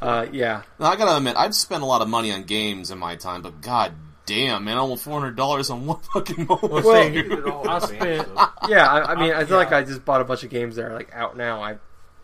Uh, 0.01 0.27
yeah, 0.33 0.63
now 0.79 0.87
I 0.87 0.97
gotta 0.97 1.17
admit, 1.17 1.37
I've 1.37 1.55
spent 1.55 1.83
a 1.83 1.87
lot 1.87 2.03
of 2.03 2.09
money 2.09 2.31
on 2.33 2.45
games 2.45 2.91
in 2.91 2.99
my 2.99 3.17
time, 3.17 3.43
but 3.43 3.61
god 3.61 3.93
damn, 4.27 4.65
man, 4.65 4.77
almost 4.79 5.03
four 5.05 5.19
hundred 5.19 5.35
dollars 5.37 5.71
on 5.71 5.87
one 5.87 5.99
fucking 6.15 6.47
mobile. 6.47 6.69
Well, 6.69 6.83
Well- 6.85 7.03
see, 7.09 7.15
You 7.17 7.23
did 7.25 7.45
all 7.47 7.69
I 7.69 7.79
spent 7.81 8.29
yeah. 8.69 8.87
I, 8.87 9.13
I 9.13 9.15
mean, 9.21 9.33
I 9.33 9.45
feel 9.45 9.57
like 9.57 9.73
I 9.73 9.83
just 9.83 10.05
bought 10.05 10.21
a 10.21 10.25
bunch 10.25 10.45
of 10.45 10.51
games 10.51 10.77
that 10.77 10.85
are 10.85 10.95
like 10.95 11.13
out 11.13 11.37
now. 11.37 11.63
I 11.63 11.79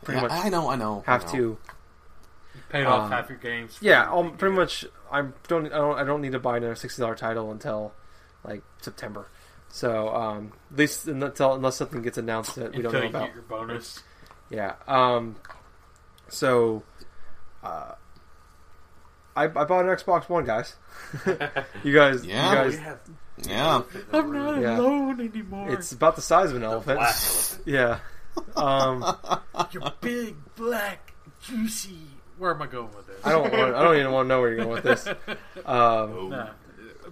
pretty 0.04 0.18
Yeah, 0.20 0.28
much 0.28 0.32
I 0.44 0.48
know, 0.50 0.68
I 0.70 0.76
know. 0.76 1.02
I 1.06 1.10
have 1.10 1.24
know. 1.26 1.32
to. 1.32 1.58
paid 2.70 2.84
off 2.84 3.04
Um, 3.06 3.10
half 3.10 3.28
your 3.28 3.38
games. 3.38 3.76
for 3.78 3.84
Yeah, 3.84 4.04
I'll 4.04 4.22
pretty 4.30 4.52
game. 4.52 4.54
much. 4.54 4.84
I'm 5.10 5.34
don't. 5.48 5.66
I 5.66 5.76
don't. 5.78 5.98
I 5.98 6.04
don't 6.04 6.20
need 6.22 6.32
to 6.32 6.38
buy 6.40 6.58
another 6.58 6.74
sixty 6.76 7.00
dollar 7.02 7.14
title 7.16 7.50
until 7.50 7.92
like 8.44 8.62
September. 8.82 9.26
So 9.68 10.14
um, 10.14 10.52
at 10.70 10.78
least 10.78 11.08
until 11.08 11.54
unless 11.54 11.76
something 11.76 12.02
gets 12.02 12.18
announced 12.18 12.54
that 12.54 12.74
we 12.76 12.82
don't 12.82 12.92
know 12.92 13.00
you 13.02 13.08
about. 13.08 13.26
get 13.26 13.34
your 13.34 13.42
bonus. 13.44 14.02
Yeah. 14.50 14.74
Um. 14.86 15.36
So, 16.28 16.82
uh, 17.64 17.94
I 19.36 19.44
I 19.44 19.48
bought 19.48 19.84
an 19.84 19.86
Xbox 19.96 20.28
One, 20.28 20.44
guys. 20.44 20.76
you 21.82 21.92
guys. 21.94 22.24
Yeah. 22.24 22.50
You 22.50 22.70
guys. 22.70 22.78
have- 22.78 23.00
Yeah. 23.48 23.82
I'm 24.12 24.32
not 24.32 24.60
Yeah. 24.60 24.78
alone 24.78 25.20
anymore. 25.20 25.70
It's 25.72 25.90
about 25.92 26.14
the 26.16 26.22
size 26.22 26.50
of 26.50 26.56
an 26.56 26.62
the 26.62 26.68
elephant. 26.68 26.98
black 26.98 27.08
elephant. 27.14 27.62
Yeah. 27.66 27.98
Um. 28.56 29.04
You're 29.72 29.92
big, 30.00 30.36
black, 30.56 31.14
juicy. 31.40 31.98
Where 32.38 32.52
am 32.52 32.62
I 32.62 32.66
going 32.66 32.90
with 32.94 33.06
this? 33.06 33.20
I 33.24 33.30
don't. 33.32 33.42
Want, 33.52 33.74
I 33.74 33.82
don't 33.82 33.96
even 33.96 34.10
want 34.12 34.24
to 34.26 34.28
know 34.28 34.40
where 34.40 34.50
you're 34.52 34.64
going 34.64 34.70
with 34.70 34.84
this. 34.84 35.06
Um. 35.66 35.66
Oh. 35.66 36.28
Nah, 36.30 36.48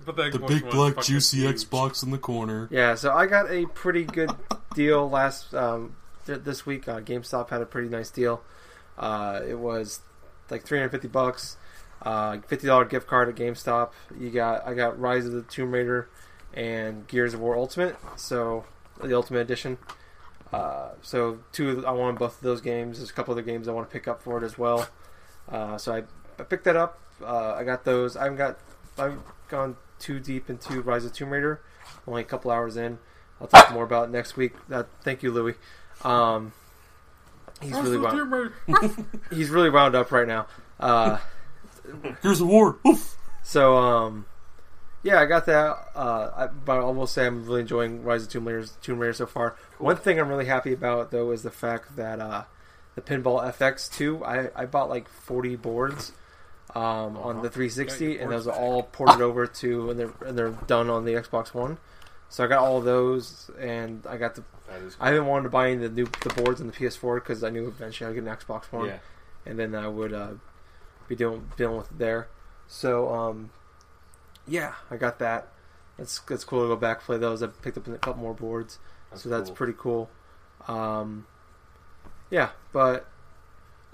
but 0.04 0.16
the, 0.16 0.30
The 0.30 0.38
Xbox 0.38 0.48
big 0.48 0.62
One's 0.64 0.74
black 0.74 0.94
fucking 0.96 1.12
juicy 1.14 1.36
huge. 1.38 1.64
Xbox 1.64 2.02
in 2.02 2.10
the 2.10 2.18
corner. 2.18 2.68
Yeah. 2.72 2.94
So 2.96 3.12
I 3.12 3.26
got 3.26 3.50
a 3.52 3.66
pretty 3.66 4.04
good 4.04 4.30
deal 4.74 5.08
last 5.08 5.54
um 5.54 5.94
th- 6.26 6.40
this 6.42 6.66
week. 6.66 6.88
Uh, 6.88 7.00
GameStop 7.00 7.50
had 7.50 7.62
a 7.62 7.66
pretty 7.66 7.88
nice 7.88 8.10
deal. 8.10 8.42
Uh, 8.98 9.40
it 9.48 9.58
was 9.58 10.00
like 10.52 10.64
350 10.64 11.08
bucks. 11.08 11.56
Uh, 12.02 12.38
fifty 12.48 12.66
dollar 12.66 12.84
gift 12.84 13.06
card 13.06 13.28
at 13.28 13.36
GameStop. 13.36 13.90
You 14.18 14.30
got 14.30 14.66
I 14.66 14.74
got 14.74 14.98
Rise 14.98 15.24
of 15.24 15.32
the 15.32 15.42
Tomb 15.42 15.72
Raider 15.72 16.08
and 16.52 17.06
Gears 17.06 17.32
of 17.32 17.40
War 17.40 17.56
Ultimate. 17.56 17.96
So 18.16 18.64
the 19.00 19.14
Ultimate 19.14 19.40
Edition. 19.40 19.78
Uh, 20.52 20.90
so 21.00 21.38
two, 21.52 21.86
I 21.86 21.92
want 21.92 22.18
both 22.18 22.36
of 22.36 22.42
those 22.42 22.60
games. 22.60 22.98
There's 22.98 23.10
a 23.10 23.12
couple 23.12 23.32
other 23.32 23.42
games 23.42 23.68
I 23.68 23.72
want 23.72 23.88
to 23.88 23.92
pick 23.92 24.08
up 24.08 24.20
for 24.20 24.36
it 24.36 24.44
as 24.44 24.58
well. 24.58 24.88
Uh, 25.48 25.78
so 25.78 25.94
I, 25.94 26.02
I 26.40 26.44
picked 26.44 26.64
that 26.64 26.76
up. 26.76 26.98
Uh, 27.24 27.54
I 27.54 27.64
got 27.64 27.84
those. 27.84 28.16
I 28.16 28.24
haven't 28.24 28.38
got. 28.38 28.58
I've 28.98 29.18
gone 29.48 29.76
too 29.98 30.18
deep 30.18 30.50
into 30.50 30.82
Rise 30.82 31.04
of 31.04 31.12
the 31.12 31.16
Tomb 31.16 31.30
Raider. 31.30 31.60
Only 32.06 32.22
a 32.22 32.24
couple 32.24 32.50
hours 32.50 32.76
in. 32.76 32.98
I'll 33.40 33.46
talk 33.46 33.72
more 33.72 33.84
about 33.84 34.10
next 34.10 34.36
week. 34.36 34.54
Uh, 34.70 34.84
thank 35.02 35.22
you, 35.22 35.30
Louis. 35.30 35.54
Um, 36.02 36.52
he's 37.62 37.72
really 37.72 37.98
wound, 37.98 38.53
he's 39.31 39.51
really 39.51 39.70
wound 39.70 39.94
up 39.94 40.11
right 40.12 40.27
now. 40.27 40.46
Uh, 40.81 41.18
Here's 42.22 42.38
the 42.38 42.46
war. 42.46 42.79
Oof. 42.87 43.16
so 43.42 43.77
um, 43.77 44.27
yeah, 45.03 45.20
I 45.20 45.27
got 45.27 45.46
that. 45.46 45.77
Uh, 45.94 46.31
I, 46.37 46.46
but 46.46 46.79
I 46.81 46.85
will 46.90 47.07
say 47.07 47.27
I'm 47.27 47.44
really 47.46 47.61
enjoying 47.62 48.05
Rise 48.05 48.22
of 48.25 48.29
Tomb 48.29 48.46
Raider, 48.46 48.66
Tomb 48.83 48.98
Raider 48.98 49.12
so 49.12 49.27
far. 49.27 49.57
Cool. 49.79 49.87
One 49.87 49.96
thing 49.96 50.18
I'm 50.20 50.29
really 50.29 50.46
happy 50.46 50.72
about 50.72 51.11
though 51.11 51.31
is 51.33 51.42
the 51.42 51.51
fact 51.51 51.96
that 51.96 52.20
uh, 52.20 52.44
the 52.94 53.01
Pinball 53.03 53.42
FX2, 53.57 54.22
I, 54.27 54.51
I 54.62 54.66
bought 54.66 54.88
like 54.90 55.09
40 55.09 55.57
boards 55.57 56.12
um, 56.75 57.16
on 57.16 57.37
Uh-huh. 57.37 57.42
the 57.42 57.51
360, 57.51 58.18
and 58.18 58.31
those 58.31 58.46
are 58.46 58.55
all 58.55 58.85
ported 58.85 59.20
over 59.20 59.46
to 59.46 59.90
and 59.90 59.98
they're 59.98 60.12
and 60.25 60.38
they're 60.38 60.51
done 60.66 60.88
on 60.88 61.05
the 61.05 61.14
Xbox 61.14 61.53
One. 61.53 61.79
So 62.32 62.42
I 62.42 62.46
got 62.46 62.60
all 62.60 62.80
those, 62.80 63.50
and 63.60 64.06
I 64.06 64.16
got 64.16 64.36
the. 64.36 64.42
Is 64.86 64.96
I 64.98 65.10
haven't 65.10 65.26
wanted 65.26 65.42
to 65.42 65.48
buy 65.50 65.66
any 65.70 65.84
of 65.84 65.94
the 65.94 66.02
new 66.02 66.10
the 66.22 66.30
boards 66.30 66.62
on 66.62 66.66
the 66.66 66.72
PS4 66.72 67.16
because 67.16 67.44
I 67.44 67.50
knew 67.50 67.68
eventually 67.68 68.08
I'd 68.08 68.14
get 68.14 68.24
an 68.24 68.34
Xbox 68.34 68.72
One 68.72 68.86
Yeah. 68.86 68.98
and 69.44 69.58
then 69.58 69.74
I 69.74 69.86
would 69.86 70.14
uh, 70.14 70.30
be 71.08 71.14
dealing 71.14 71.50
dealing 71.58 71.76
with 71.76 71.90
it 71.92 71.98
there. 71.98 72.28
So 72.66 73.12
um, 73.12 73.50
yeah, 74.46 74.72
I 74.90 74.96
got 74.96 75.18
that. 75.18 75.48
That's 75.98 76.20
that's 76.20 76.42
cool 76.42 76.62
to 76.62 76.68
go 76.68 76.76
back 76.76 77.02
play 77.02 77.18
those. 77.18 77.42
I 77.42 77.48
picked 77.48 77.76
up 77.76 77.86
a 77.86 77.98
couple 77.98 78.22
more 78.22 78.32
boards, 78.32 78.78
so 79.14 79.28
that's 79.28 79.50
cool. 79.50 79.56
pretty 79.56 79.74
cool. 79.76 80.10
Um, 80.68 81.26
yeah, 82.30 82.52
but 82.72 83.06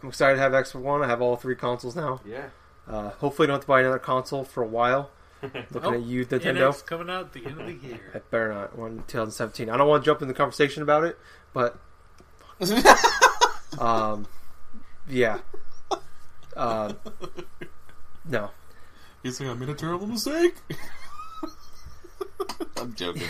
I'm 0.00 0.10
excited 0.10 0.36
to 0.36 0.40
have 0.42 0.52
Xbox 0.52 0.80
One. 0.80 1.02
I 1.02 1.08
have 1.08 1.20
all 1.20 1.34
three 1.34 1.56
consoles 1.56 1.96
now. 1.96 2.20
Yeah. 2.24 2.50
Uh, 2.86 3.10
hopefully, 3.10 3.46
I 3.46 3.48
don't 3.48 3.54
have 3.56 3.62
to 3.62 3.66
buy 3.66 3.80
another 3.80 3.98
console 3.98 4.44
for 4.44 4.62
a 4.62 4.68
while. 4.68 5.10
Looking 5.42 5.64
Oh, 5.84 5.92
at 5.94 6.02
you, 6.02 6.26
Nintendo. 6.26 6.68
NX 6.70 6.84
coming 6.86 7.08
out 7.10 7.26
at 7.26 7.32
the 7.32 7.46
end 7.46 7.60
of 7.60 7.66
the 7.66 7.72
year. 7.86 8.00
I 8.14 8.18
better 8.30 8.52
not. 8.54 8.76
One 8.78 8.98
2017. 9.06 9.70
I 9.70 9.76
don't 9.76 9.88
want 9.88 10.02
to 10.02 10.06
jump 10.06 10.22
in 10.22 10.28
the 10.28 10.34
conversation 10.34 10.82
about 10.82 11.04
it, 11.04 11.18
but 11.52 11.78
um, 13.78 14.26
yeah. 15.08 15.38
Uh, 16.56 16.92
no. 18.24 18.50
You 19.22 19.30
think 19.32 19.50
I 19.50 19.54
made 19.54 19.68
a 19.68 19.74
terrible 19.74 20.06
mistake? 20.06 20.54
I'm 22.76 22.94
joking. 22.94 23.22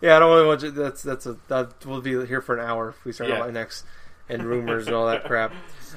Yeah, 0.00 0.16
I 0.16 0.18
don't 0.18 0.30
really 0.34 0.46
want 0.46 0.62
you. 0.62 0.70
That's 0.70 1.02
that's 1.02 1.26
a 1.26 1.36
that 1.48 1.84
will 1.86 2.00
be 2.00 2.10
here 2.26 2.40
for 2.40 2.56
an 2.58 2.64
hour 2.64 2.90
if 2.90 3.04
we 3.04 3.12
start 3.12 3.30
Yeah. 3.30 3.36
about 3.36 3.52
next 3.52 3.84
and 4.28 4.42
rumors 4.44 4.86
and 4.86 4.94
all 4.96 5.06
that 5.06 5.24
crap. 5.24 5.52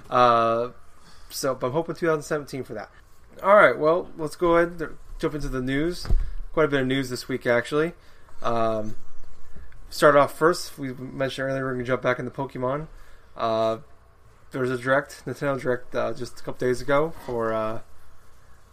Uh, 0.10 0.69
so, 1.30 1.56
but 1.56 1.67
I'm 1.67 1.73
hoping 1.73 1.95
2017 1.95 2.63
for 2.63 2.73
that. 2.76 2.89
All 3.43 3.56
right, 3.56 3.78
well, 3.78 4.10
let's 4.17 4.36
go 4.36 4.58
ahead 4.58 4.80
and 4.82 4.97
jump 5.20 5.36
into 5.36 5.50
the 5.50 5.62
news. 5.62 6.08
Quite 6.54 6.66
a 6.66 6.68
bit 6.68 6.82
of 6.82 6.88
news 6.88 7.10
this 7.10 7.28
week, 7.28 7.46
actually. 7.46 7.94
Um, 8.42 8.96
start 9.90 10.16
off 10.16 10.38
first. 10.38 10.78
We 10.78 10.94
mentioned 10.94 11.50
earlier 11.50 11.66
we're 11.66 11.74
gonna 11.74 11.84
jump 11.84 12.02
back 12.02 12.20
into 12.20 12.32
Pokemon. 12.32 12.88
Uh, 13.36 13.78
there 14.52 14.62
was 14.62 14.72
a 14.72 14.78
direct 14.78 15.24
Nintendo 15.26 15.60
direct 15.60 15.96
uh, 15.96 16.14
just 16.14 16.40
a 16.40 16.44
couple 16.44 16.68
days 16.68 16.82
ago 16.82 17.14
for 17.26 17.54
uh, 17.54 17.80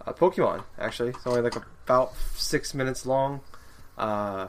uh, 0.07 0.13
Pokemon. 0.13 0.65
Actually, 0.79 1.11
it's 1.11 1.27
only 1.27 1.43
like 1.43 1.57
about 1.85 2.15
six 2.35 2.75
minutes 2.75 3.05
long. 3.07 3.41
Uh, 3.99 4.49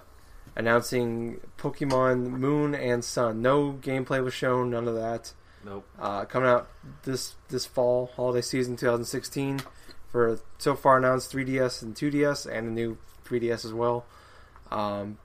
announcing 0.56 1.40
Pokemon 1.58 2.32
Moon 2.32 2.74
and 2.74 3.04
Sun. 3.04 3.42
No 3.42 3.74
gameplay 3.74 4.24
was 4.24 4.34
shown, 4.34 4.72
none 4.72 4.88
of 4.88 4.96
that. 4.96 5.34
Nope. 5.64 5.86
Uh, 6.00 6.26
coming 6.26 6.48
out 6.50 6.70
this 7.04 7.36
this 7.50 7.66
fall, 7.66 8.12
holiday 8.16 8.42
season 8.42 8.76
2016, 8.76 9.62
for 10.15 10.39
so 10.60 10.75
far 10.75 10.97
announced 10.97 11.34
3DS 11.34 11.82
and 11.82 11.93
2DS, 11.93 12.49
and 12.49 12.67
the 12.69 12.71
new 12.71 12.97
3DS 13.25 13.65
as 13.65 13.73
well. 13.73 14.06
Um, 14.71 15.17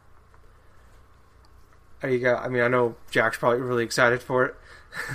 how 2.00 2.08
you 2.08 2.18
got? 2.18 2.44
I 2.44 2.48
mean, 2.48 2.62
I 2.62 2.66
know 2.66 2.96
Jack's 3.08 3.38
probably 3.38 3.60
really 3.60 3.84
excited 3.84 4.20
for 4.20 4.46
it. 4.46 4.56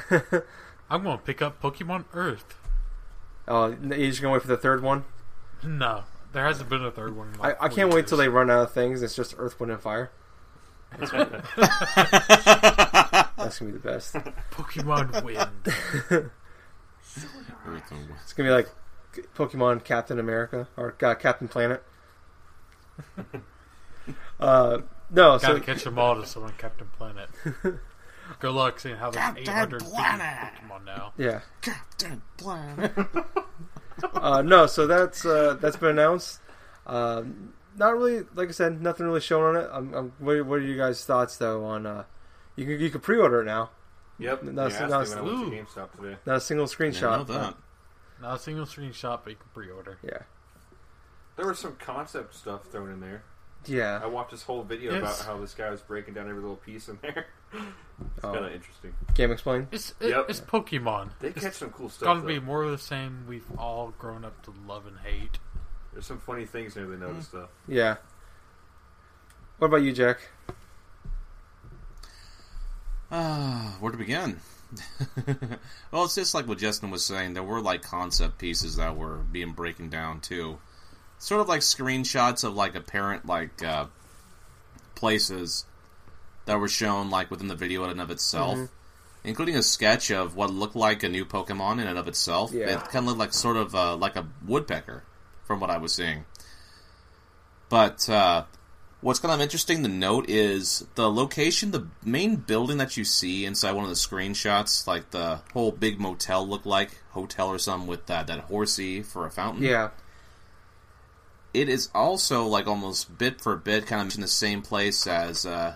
I'm 0.90 1.04
going 1.04 1.18
to 1.18 1.24
pick 1.26 1.42
up 1.42 1.62
Pokemon 1.62 2.06
Earth. 2.14 2.58
uh, 3.50 3.74
you're 3.84 3.98
just 4.08 4.22
gonna 4.22 4.34
wait 4.34 4.44
for 4.44 4.48
the 4.48 4.56
third 4.56 4.82
one. 4.82 5.04
No, 5.62 6.06
there 6.32 6.46
hasn't 6.46 6.70
been 6.70 6.86
a 6.86 6.92
third 6.92 7.18
one. 7.18 7.34
in 7.34 7.42
I, 7.42 7.48
like 7.50 7.58
I 7.58 7.68
four 7.68 7.76
can't 7.76 7.94
wait 7.94 8.08
till 8.08 8.18
they 8.18 8.30
run 8.30 8.50
out 8.50 8.62
of 8.62 8.72
things. 8.72 9.02
It's 9.02 9.14
just 9.14 9.36
Earth, 9.38 9.60
Wind, 9.60 9.74
and 9.74 9.82
Fire. 9.82 10.10
That's 10.98 11.12
gonna 11.12 11.26
be 13.60 13.72
the 13.72 13.80
best. 13.84 14.14
Pokemon 14.52 15.22
Wind. 15.22 16.32
It's 18.24 18.34
gonna 18.34 18.50
be 18.50 18.54
like 18.54 18.70
Pokemon 19.36 19.84
Captain 19.84 20.20
America 20.20 20.68
or 20.78 20.96
uh, 21.02 21.16
Captain 21.16 21.48
Planet. 21.48 21.84
uh, 24.40 24.80
no, 25.12 25.38
Gotta 25.38 25.40
so 25.40 25.60
catch 25.60 25.84
them 25.84 26.00
all 26.00 26.16
to 26.16 26.26
someone 26.26 26.54
Captain 26.58 26.88
Planet. 26.98 27.30
Good 28.40 28.52
luck 28.52 28.80
seeing 28.80 28.96
how 28.96 29.12
there's 29.12 29.24
Captain 29.24 29.44
850 29.44 29.90
Planet. 29.92 30.54
Pokemon 30.56 30.86
now. 30.86 31.14
yeah, 31.18 31.42
Captain 31.62 32.22
Planet. 32.38 32.92
uh, 34.14 34.42
no, 34.42 34.66
so 34.66 34.88
that's 34.88 35.26
uh, 35.26 35.58
that's 35.62 35.78
been 35.78 35.92
announced. 35.92 36.40
Um, 36.88 37.54
not 37.78 37.96
really, 37.96 38.24
like 38.34 38.50
I 38.50 38.52
said, 38.52 38.82
nothing 38.82 39.06
really 39.06 39.22
shown 39.22 39.56
on 39.56 39.64
it. 39.64 39.70
I'm, 39.72 39.94
I'm, 39.94 40.14
what, 40.20 40.36
are, 40.38 40.44
what 40.44 40.56
are 40.60 40.64
you 40.64 40.78
guys' 40.78 41.04
thoughts 41.06 41.38
though 41.38 41.64
on? 41.66 41.86
Uh, 41.86 42.04
you 42.56 42.66
can 42.66 42.80
you 42.80 42.90
can 42.90 43.02
pre-order 43.02 43.42
it 43.42 43.46
now. 43.46 43.70
Yep. 44.18 44.44
No, 44.44 44.66
you 44.66 44.72
so- 44.72 44.84
asked 44.86 44.90
no, 44.92 45.00
me 45.00 45.06
so- 45.06 45.24
when 45.24 45.34
I 45.34 45.40
went 45.40 45.52
to 45.52 45.58
Ooh. 45.58 45.64
GameStop 45.64 45.92
today. 45.96 46.18
Not 46.26 46.38
a 46.38 46.42
single 46.42 46.66
I 46.66 46.68
know 46.68 46.74
screenshot. 46.74 47.56
That. 48.20 48.28
Not 48.28 48.36
a 48.36 48.40
single 48.40 48.66
screenshot, 48.66 49.20
but 49.24 49.30
you 49.32 49.36
can 49.36 49.48
pre-order. 49.54 49.98
Yeah, 50.04 50.20
There 51.36 51.48
was 51.48 51.60
some 51.60 51.76
concept 51.76 52.34
stuff 52.36 52.66
thrown 52.68 52.92
in 52.92 53.00
there. 53.02 53.24
yeah. 53.66 54.00
I 54.02 54.08
watched 54.08 54.32
this 54.32 54.44
whole 54.44 54.64
video 54.64 54.94
Yes. 54.94 55.22
about 55.22 55.26
how 55.36 55.42
this 55.42 55.54
guy 55.54 55.70
was 55.70 55.82
breaking 55.82 56.14
down 56.14 56.30
every 56.30 56.42
little 56.42 56.56
piece 56.58 56.88
in 56.90 56.98
there. 57.02 57.28
Oh. 58.22 58.34
Kind 58.34 58.46
of 58.46 58.52
interesting. 58.52 58.94
GameXplain. 59.14 59.68
It's 59.72 59.94
it, 60.02 60.10
Yep. 60.10 60.26
it's 60.28 60.42
Pokemon. 60.42 61.12
They 61.22 61.30
it's 61.30 61.40
catch 61.42 61.54
some 61.54 61.70
cool 61.70 61.88
stuff. 61.88 62.06
gonna 62.08 62.20
though. 62.22 62.28
be 62.28 62.40
more 62.42 62.64
of 62.64 62.72
the 62.72 62.78
same 62.78 63.24
we've 63.26 63.46
all 63.58 63.94
grown 63.98 64.26
up 64.26 64.42
to 64.44 64.54
love 64.68 64.86
and 64.86 64.98
hate. 65.00 65.40
There's 65.94 66.06
some 66.06 66.20
funny 66.20 66.46
things 66.46 66.74
there 66.74 66.86
they 66.86 66.98
noticed 66.98 67.32
though. 67.32 67.48
Yeah. 67.70 67.96
What 69.60 69.68
about 69.68 69.84
you, 69.84 69.94
Jack? 69.94 70.18
Ah, 73.12 73.78
where 73.80 73.92
to 73.94 73.98
begin? 73.98 74.40
well, 75.92 76.06
it's 76.06 76.16
just 76.16 76.34
like 76.34 76.48
what 76.48 76.58
Justin 76.58 76.92
was 76.92 77.06
saying. 77.06 77.34
There 77.34 77.44
were 77.44 77.62
like 77.62 77.82
concept 77.82 78.38
pieces 78.38 78.76
that 78.78 78.96
were 78.96 79.18
being 79.18 79.52
breaking 79.54 79.90
down 79.90 80.20
too, 80.22 80.60
sort 81.20 81.42
of 81.42 81.48
like 81.48 81.62
screenshots 81.62 82.44
of 82.44 82.56
like 82.56 82.76
apparent 82.76 83.26
like 83.26 83.64
uh, 83.64 83.86
places 84.96 85.66
that 86.46 86.60
were 86.60 86.68
shown 86.68 87.10
like 87.10 87.32
within 87.32 87.48
the 87.48 87.56
video 87.56 87.84
in 87.86 87.90
and 87.92 88.02
of 88.02 88.12
itself, 88.12 88.58
Mhm. 88.58 88.70
including 89.24 89.56
a 89.56 89.64
sketch 89.64 90.12
of 90.12 90.36
what 90.36 90.52
looked 90.52 90.76
like 90.76 91.04
a 91.04 91.10
new 91.10 91.26
Pokemon 91.26 91.82
in 91.82 91.88
and 91.88 91.98
of 91.98 92.08
itself. 92.08 92.52
Yeah. 92.52 92.68
It 92.68 92.80
kind 92.86 92.98
of 92.98 93.06
looked 93.06 93.20
like 93.20 93.34
sort 93.34 93.58
of 93.58 93.74
uh, 93.76 93.96
like 93.96 94.16
a 94.16 94.28
woodpecker, 94.46 95.04
from 95.46 95.60
what 95.60 95.70
I 95.70 95.78
was 95.78 95.94
seeing. 95.94 96.26
But 97.70 98.08
uh, 98.10 98.44
what's 99.06 99.20
kind 99.20 99.32
of 99.32 99.40
interesting 99.40 99.84
to 99.84 99.88
note 99.88 100.28
is 100.28 100.84
the 100.96 101.08
location, 101.08 101.70
the 101.70 101.86
main 102.04 102.38
building 102.38 102.80
that 102.80 102.98
you 102.98 103.04
see 103.04 103.46
inside 103.46 103.74
one 103.74 103.84
of 103.84 103.90
the 103.90 103.96
screenshots, 103.96 104.88
like 104.88 105.12
the 105.12 105.42
whole 105.54 105.72
big 105.72 106.00
motel 106.00 106.48
look 106.48 106.66
like 106.66 106.90
hotel 107.12 107.50
or 107.50 107.60
something 107.60 107.88
with 107.88 108.08
that 108.08 108.26
that 108.26 108.40
horsey 108.40 109.04
for 109.04 109.28
a 109.28 109.30
fountain. 109.30 109.64
Yeah. 109.64 109.90
it 111.54 111.70
is 111.70 111.90
also 111.94 112.46
like 112.48 112.66
almost 112.66 113.16
bit 113.16 113.40
for 113.40 113.56
bit 113.56 113.86
kind 113.86 114.02
of 114.02 114.16
in 114.16 114.22
the 114.22 114.28
same 114.28 114.64
place 114.64 115.06
as 115.06 115.46
uh, 115.46 115.76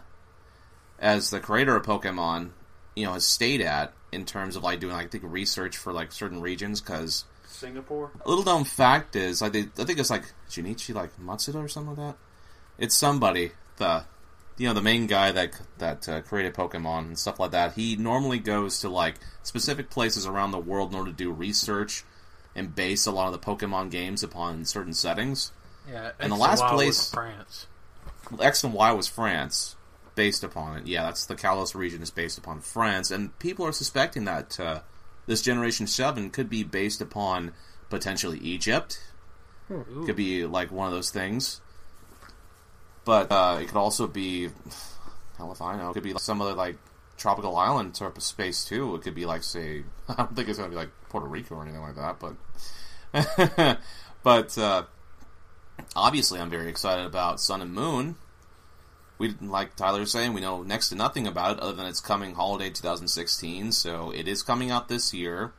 as 0.97 1.29
the 1.29 1.39
creator 1.39 1.75
of 1.75 1.85
Pokemon, 1.85 2.49
you 2.95 3.05
know, 3.05 3.13
has 3.13 3.27
stayed 3.27 3.61
at 3.61 3.93
in 4.11 4.25
terms 4.25 4.55
of 4.55 4.63
like 4.63 4.79
doing 4.79 4.93
like 4.93 5.05
I 5.05 5.09
think 5.09 5.23
research 5.27 5.77
for 5.77 5.93
like 5.93 6.11
certain 6.11 6.41
regions 6.41 6.81
because 6.81 7.25
Singapore. 7.45 8.09
a 8.25 8.27
little 8.27 8.43
known 8.43 8.63
fact 8.63 9.15
is 9.15 9.39
like 9.39 9.53
they, 9.53 9.67
I 9.77 9.85
think 9.85 9.99
it's 9.99 10.09
like 10.09 10.23
Junichi 10.49 10.95
like 10.95 11.15
Matsuda 11.19 11.63
or 11.63 11.67
something 11.67 11.95
like 11.95 12.15
that. 12.15 12.17
It's 12.79 12.95
somebody 12.95 13.51
the 13.77 14.03
you 14.57 14.67
know 14.67 14.73
the 14.73 14.81
main 14.81 15.07
guy 15.07 15.31
that 15.31 15.59
that 15.77 16.09
uh, 16.09 16.21
created 16.21 16.53
Pokemon 16.53 16.99
and 17.05 17.19
stuff 17.19 17.39
like 17.39 17.51
that. 17.51 17.73
He 17.73 17.95
normally 17.95 18.39
goes 18.39 18.79
to 18.81 18.89
like 18.89 19.15
specific 19.43 19.89
places 19.89 20.25
around 20.25 20.51
the 20.51 20.59
world 20.59 20.91
in 20.91 20.97
order 20.99 21.11
to 21.11 21.15
do 21.17 21.31
research 21.31 22.03
and 22.55 22.75
base 22.75 23.05
a 23.05 23.11
lot 23.11 23.27
of 23.27 23.33
the 23.33 23.39
Pokemon 23.39 23.91
games 23.91 24.23
upon 24.23 24.65
certain 24.65 24.93
settings. 24.93 25.51
Yeah, 25.89 26.11
And 26.19 26.31
the 26.31 26.35
X 26.35 26.41
last 26.41 26.61
Y 26.61 26.71
was 26.73 26.75
place- 26.75 27.11
France. 27.11 27.67
X 28.41 28.63
and 28.63 28.73
Y 28.73 28.91
was 28.91 29.07
France, 29.07 29.75
based 30.15 30.43
upon 30.43 30.77
it. 30.77 30.87
Yeah, 30.87 31.03
that's 31.03 31.25
the 31.25 31.35
Kalos 31.35 31.73
region 31.73 32.01
is 32.01 32.11
based 32.11 32.37
upon 32.37 32.61
France, 32.61 33.09
and 33.11 33.37
people 33.39 33.65
are 33.65 33.71
suspecting 33.71 34.25
that 34.25 34.59
uh, 34.59 34.81
this 35.25 35.41
Generation 35.41 35.87
Seven 35.87 36.29
could 36.29 36.49
be 36.49 36.63
based 36.63 37.01
upon 37.01 37.53
potentially 37.89 38.37
Egypt. 38.39 38.99
Ooh. 39.71 40.03
Could 40.05 40.15
be 40.15 40.45
like 40.45 40.71
one 40.71 40.87
of 40.87 40.93
those 40.93 41.09
things, 41.11 41.61
but 43.05 43.31
uh, 43.31 43.59
it 43.61 43.67
could 43.67 43.77
also 43.77 44.07
be 44.07 44.49
hell 45.37 45.51
if 45.51 45.61
I 45.61 45.77
know. 45.77 45.89
It 45.91 45.93
could 45.93 46.03
be 46.03 46.13
like 46.13 46.21
some 46.21 46.41
other 46.41 46.53
like 46.53 46.77
tropical 47.17 47.55
island 47.57 47.95
type 47.95 48.17
of 48.17 48.23
space 48.23 48.63
too. 48.65 48.95
It 48.95 49.01
could 49.01 49.15
be 49.15 49.25
like 49.25 49.43
say 49.43 49.83
I 50.09 50.15
don't 50.15 50.35
think 50.35 50.49
it's 50.49 50.57
gonna 50.57 50.69
be 50.69 50.75
like 50.75 50.91
Puerto 51.09 51.27
Rico 51.27 51.55
or 51.55 51.63
anything 51.63 51.81
like 51.81 51.95
that, 51.95 52.19
but 52.19 52.35
but 54.23 54.57
uh, 54.57 54.83
obviously 55.95 56.39
I'm 56.39 56.49
very 56.49 56.69
excited 56.69 57.05
about 57.05 57.39
Sun 57.39 57.61
and 57.61 57.73
Moon. 57.73 58.15
We 59.17 59.35
like 59.41 59.75
Tyler 59.75 60.05
saying, 60.05 60.33
we 60.33 60.39
know 60.39 60.63
next 60.63 60.89
to 60.89 60.95
nothing 60.95 61.27
about 61.27 61.57
it 61.57 61.63
other 61.63 61.73
than 61.73 61.87
it's 61.87 61.99
coming 61.99 62.35
holiday 62.35 62.69
2016, 62.69 63.73
so 63.73 64.11
it 64.11 64.29
is 64.29 64.43
coming 64.43 64.71
out 64.71 64.87
this 64.87 65.13
year. 65.13 65.51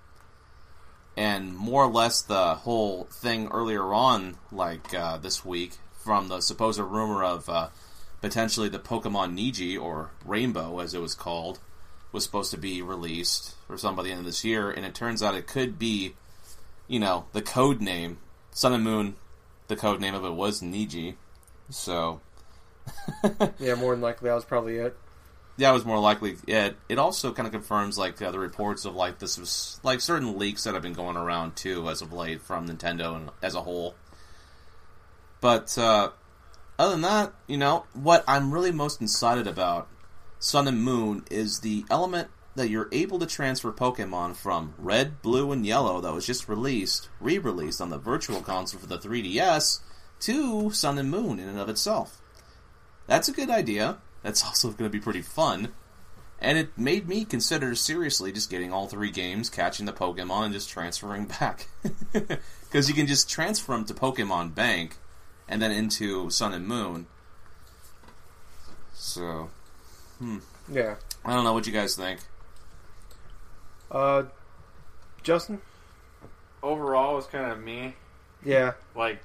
And 1.14 1.54
more 1.54 1.84
or 1.84 1.90
less 1.90 2.22
the 2.22 2.54
whole 2.54 3.04
thing 3.04 3.48
earlier 3.48 3.92
on, 3.92 4.38
like 4.50 4.94
uh, 4.94 5.18
this 5.18 5.44
week, 5.44 5.76
from 6.02 6.28
the 6.28 6.40
supposed 6.40 6.78
rumor 6.78 7.22
of 7.22 7.48
uh, 7.48 7.68
potentially 8.20 8.68
the 8.68 8.78
Pokemon 8.78 9.38
Niji 9.38 9.80
or 9.80 10.10
Rainbow, 10.24 10.80
as 10.80 10.94
it 10.94 11.00
was 11.00 11.14
called, 11.14 11.58
was 12.12 12.24
supposed 12.24 12.50
to 12.50 12.58
be 12.58 12.82
released 12.82 13.54
or 13.68 13.78
something 13.78 13.96
by 13.96 14.02
the 14.02 14.10
end 14.10 14.20
of 14.20 14.26
this 14.26 14.44
year, 14.44 14.70
and 14.70 14.84
it 14.84 14.94
turns 14.94 15.22
out 15.22 15.34
it 15.34 15.46
could 15.46 15.78
be, 15.78 16.14
you 16.88 16.98
know, 16.98 17.26
the 17.32 17.42
code 17.42 17.80
name 17.80 18.18
Sun 18.50 18.72
and 18.72 18.84
Moon. 18.84 19.16
The 19.68 19.76
code 19.76 20.00
name 20.00 20.16
of 20.16 20.24
it 20.24 20.32
was 20.32 20.60
Niji, 20.60 21.14
so 21.68 22.20
Yeah, 23.58 23.74
more 23.74 23.94
than 23.94 24.00
likely 24.00 24.28
that 24.28 24.34
was 24.34 24.44
probably 24.44 24.76
it. 24.76 24.96
Yeah, 25.56 25.70
it 25.70 25.74
was 25.74 25.84
more 25.84 25.98
likely 25.98 26.36
it. 26.46 26.76
It 26.88 26.98
also 26.98 27.32
kind 27.32 27.46
of 27.46 27.52
confirms 27.52 27.98
like 27.98 28.20
uh, 28.22 28.30
the 28.30 28.38
reports 28.38 28.84
of 28.84 28.94
like 28.94 29.18
this 29.18 29.36
was 29.38 29.78
like 29.82 30.00
certain 30.00 30.38
leaks 30.38 30.64
that 30.64 30.74
have 30.74 30.82
been 30.82 30.94
going 30.94 31.16
around 31.16 31.56
too 31.56 31.88
as 31.88 32.00
of 32.00 32.12
late 32.12 32.40
from 32.40 32.68
Nintendo 32.68 33.16
and 33.16 33.30
as 33.42 33.54
a 33.54 33.62
whole. 33.62 33.94
But 35.40 35.76
uh, 35.78 36.10
other 36.78 36.92
than 36.92 37.02
that, 37.02 37.32
you 37.46 37.56
know 37.56 37.86
what 37.94 38.24
I'm 38.26 38.52
really 38.52 38.72
most 38.72 39.00
excited 39.02 39.46
about 39.46 39.88
Sun 40.38 40.68
and 40.68 40.82
Moon 40.82 41.24
is 41.30 41.60
the 41.60 41.84
element 41.90 42.28
that 42.56 42.68
you're 42.68 42.88
able 42.92 43.18
to 43.18 43.26
transfer 43.26 43.72
Pokemon 43.72 44.36
from 44.36 44.74
Red, 44.76 45.22
Blue, 45.22 45.52
and 45.52 45.64
Yellow 45.64 46.00
that 46.00 46.12
was 46.12 46.26
just 46.26 46.48
released, 46.48 47.08
re-released 47.20 47.80
on 47.80 47.90
the 47.90 47.98
Virtual 47.98 48.42
Console 48.42 48.80
for 48.80 48.86
the 48.86 48.98
3DS 48.98 49.80
to 50.20 50.70
Sun 50.70 50.98
and 50.98 51.10
Moon 51.10 51.38
in 51.38 51.48
and 51.48 51.58
of 51.58 51.68
itself. 51.68 52.20
That's 53.06 53.28
a 53.28 53.32
good 53.32 53.50
idea. 53.50 53.98
That's 54.22 54.44
also 54.46 54.70
going 54.70 54.90
to 54.90 54.96
be 54.96 55.02
pretty 55.02 55.22
fun. 55.22 55.72
And 56.42 56.56
it 56.56 56.78
made 56.78 57.06
me 57.06 57.26
consider 57.26 57.74
seriously 57.74 58.32
just 58.32 58.50
getting 58.50 58.72
all 58.72 58.86
three 58.86 59.10
games, 59.10 59.50
catching 59.50 59.84
the 59.84 59.92
Pokemon, 59.92 60.44
and 60.46 60.54
just 60.54 60.70
transferring 60.70 61.26
back. 61.40 61.68
Because 62.12 62.88
you 62.88 62.94
can 62.94 63.06
just 63.06 63.28
transfer 63.28 63.72
them 63.72 63.84
to 63.84 63.94
Pokemon 63.94 64.54
Bank 64.54 64.96
and 65.50 65.60
then 65.60 65.70
into 65.72 66.30
Sun 66.30 66.54
and 66.54 66.66
Moon. 66.66 67.06
So, 68.94 69.50
Yeah. 70.70 70.94
I 71.24 71.34
don't 71.34 71.44
know 71.44 71.52
what 71.52 71.66
you 71.66 71.72
guys 71.72 71.96
think. 71.96 72.20
Uh, 73.90 74.24
Justin? 75.22 75.60
Overall, 76.62 77.14
it 77.14 77.16
was 77.16 77.26
kind 77.26 77.50
of 77.50 77.60
me. 77.62 77.96
Yeah. 78.44 78.72
Like, 78.94 79.22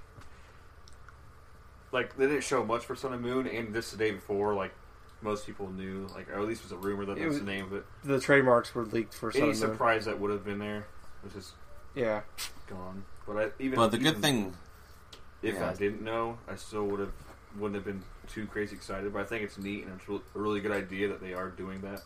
like 1.91 2.17
they 2.17 2.25
didn't 2.27 2.43
show 2.43 2.65
much 2.65 2.85
for 2.85 2.95
Sun 2.95 3.13
and 3.13 3.21
Moon, 3.21 3.47
and 3.47 3.73
this 3.73 3.91
the 3.91 3.97
day 3.97 4.11
before. 4.11 4.53
Like 4.53 4.73
most 5.21 5.45
people 5.45 5.69
knew, 5.71 6.07
like 6.15 6.29
or 6.29 6.39
at 6.39 6.47
least 6.47 6.61
it 6.61 6.65
was 6.65 6.71
a 6.71 6.77
rumor 6.77 7.05
that 7.05 7.13
It 7.13 7.19
that's 7.21 7.27
was- 7.29 7.39
the 7.39 7.45
name 7.45 7.65
of 7.65 7.73
it. 7.73 7.85
The 8.03 8.19
trademarks 8.19 8.73
were 8.73 8.85
leaked 8.85 9.13
for 9.13 9.31
Sun 9.31 9.41
Any 9.43 9.51
and 9.51 9.59
Moon. 9.59 9.69
surprise 9.71 10.05
that 10.05 10.19
would 10.19 10.31
have 10.31 10.43
been 10.43 10.59
there 10.59 10.87
was 11.23 11.33
just 11.33 11.53
Yeah. 11.93 12.21
gone. 12.67 13.05
But 13.27 13.37
I, 13.37 13.51
even 13.59 13.75
But 13.77 13.91
the 13.91 13.97
good 13.97 14.17
thing, 14.21 14.55
if 15.45 15.55
yeah. 15.55 15.69
I 15.69 15.73
didn't 15.73 16.01
know, 16.01 16.37
I 16.47 16.55
still 16.55 16.85
would 16.87 16.99
have 16.99 17.13
wouldn't 17.57 17.75
have 17.75 17.85
been 17.85 18.03
too 18.27 18.47
crazy 18.47 18.75
excited. 18.75 19.13
But 19.13 19.21
I 19.21 19.25
think 19.25 19.43
it's 19.43 19.57
neat 19.57 19.85
and 19.85 19.99
it's 19.99 20.09
a 20.09 20.39
really 20.39 20.59
good 20.59 20.71
idea 20.71 21.07
that 21.07 21.21
they 21.21 21.33
are 21.33 21.49
doing 21.49 21.81
that. 21.81 22.01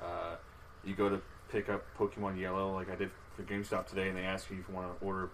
Uh, 0.00 0.36
you 0.84 0.94
go 0.94 1.08
to 1.08 1.20
pick 1.50 1.68
up 1.68 1.84
Pokemon 1.98 2.40
Yellow, 2.40 2.72
like 2.72 2.90
I 2.90 2.94
did 2.94 3.10
for 3.36 3.42
GameStop 3.42 3.86
today, 3.86 4.08
and 4.08 4.16
they 4.16 4.22
ask 4.22 4.48
you 4.50 4.58
if 4.58 4.68
you 4.68 4.74
want 4.74 4.98
to 4.98 5.04
order 5.04 5.30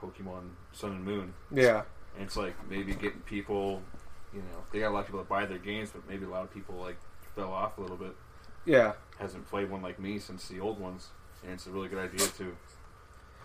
Pokemon 0.00 0.50
Sun 0.72 0.92
and 0.92 1.04
Moon. 1.04 1.34
Yeah. 1.52 1.82
And 2.14 2.24
it's 2.24 2.36
like 2.36 2.54
maybe 2.70 2.94
getting 2.94 3.20
people, 3.20 3.82
you 4.32 4.40
know, 4.40 4.62
they 4.72 4.78
got 4.78 4.90
a 4.90 4.94
lot 4.94 5.00
of 5.00 5.06
people 5.06 5.20
that 5.20 5.28
buy 5.28 5.44
their 5.44 5.58
games, 5.58 5.90
but 5.90 6.08
maybe 6.08 6.24
a 6.24 6.28
lot 6.28 6.44
of 6.44 6.54
people 6.54 6.76
like 6.76 6.96
fell 7.34 7.52
off 7.52 7.76
a 7.78 7.80
little 7.80 7.96
bit. 7.96 8.14
Yeah. 8.64 8.92
Hasn't 9.18 9.46
played 9.48 9.70
one 9.70 9.82
like 9.82 9.98
me 9.98 10.18
since 10.18 10.48
the 10.48 10.60
old 10.60 10.78
ones, 10.78 11.08
and 11.42 11.52
it's 11.52 11.66
a 11.66 11.70
really 11.70 11.88
good 11.88 11.98
idea 11.98 12.26
to 12.38 12.56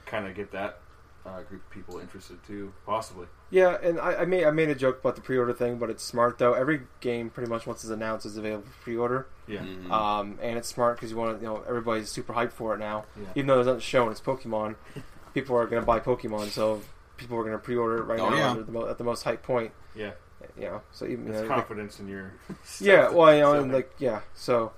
kind 0.06 0.28
of 0.28 0.36
get 0.36 0.52
that 0.52 0.80
uh, 1.26 1.42
group 1.44 1.64
of 1.64 1.70
people 1.70 2.00
interested 2.00 2.42
too, 2.46 2.74
possibly. 2.86 3.28
Yeah, 3.50 3.78
and 3.84 4.00
I, 4.00 4.16
I 4.22 4.26
made 4.26 4.46
I 4.46 4.52
made 4.52 4.70
a 4.70 4.76
joke 4.76 5.00
about 5.00 5.16
the 5.16 5.22
pre-order 5.22 5.54
thing, 5.54 5.78
but 5.78 5.90
it's 5.90 6.04
smart 6.04 6.38
though. 6.38 6.54
Every 6.54 6.82
game 7.00 7.30
pretty 7.30 7.50
much 7.50 7.68
once 7.68 7.84
it's 7.84 7.92
announced 7.92 8.26
is 8.26 8.38
available 8.38 8.66
for 8.68 8.84
pre-order, 8.84 9.28
Yeah. 9.48 9.60
Mhm. 9.60 9.92
um, 9.92 10.40
and 10.42 10.58
it's 10.58 10.68
smart 10.68 10.98
because 10.98 11.12
you 11.12 11.18
want 11.18 11.38
to, 11.38 11.46
you 11.46 11.52
know, 11.52 11.64
everybody's 11.68 12.10
super 12.10 12.34
hyped 12.34 12.54
for 12.54 12.74
it 12.76 12.80
now. 12.80 13.06
Yeah. 13.20 13.28
Even 13.36 13.48
though 13.48 13.56
there's 13.56 13.68
nothing 13.68 13.82
shown, 13.82 14.12
it's 14.12 14.22
Pokemon. 14.22 14.76
people 15.34 15.56
are 15.58 15.66
going 15.68 15.82
to 15.82 15.86
buy 15.86 16.00
Pokemon, 16.00 16.48
so 16.50 16.82
people 17.18 17.38
are 17.38 17.42
going 17.44 17.54
to 17.54 17.60
pre-order 17.60 17.98
it 18.00 18.04
right 18.06 18.20
Oh, 18.20 18.30
now 18.30 18.36
yeah. 18.36 18.52
at, 18.54 18.66
the 18.66 18.72
mo- 18.72 18.88
at 18.88 18.98
the 18.98 19.04
most 19.04 19.24
hype 19.24 19.44
point. 19.44 19.72
Yeah. 19.96 20.12
You 20.58 20.64
know, 20.64 20.82
so 20.92 21.06
even 21.06 21.28
you 21.28 21.34
know, 21.34 21.48
confidence 21.48 22.00
in 22.00 22.08
your. 22.08 22.34
yeah, 22.80 23.10
well, 23.10 23.34
you 23.34 23.42
know, 23.42 23.54
and 23.54 23.72
like 23.72 23.92
yeah, 24.00 24.22
so 24.34 24.72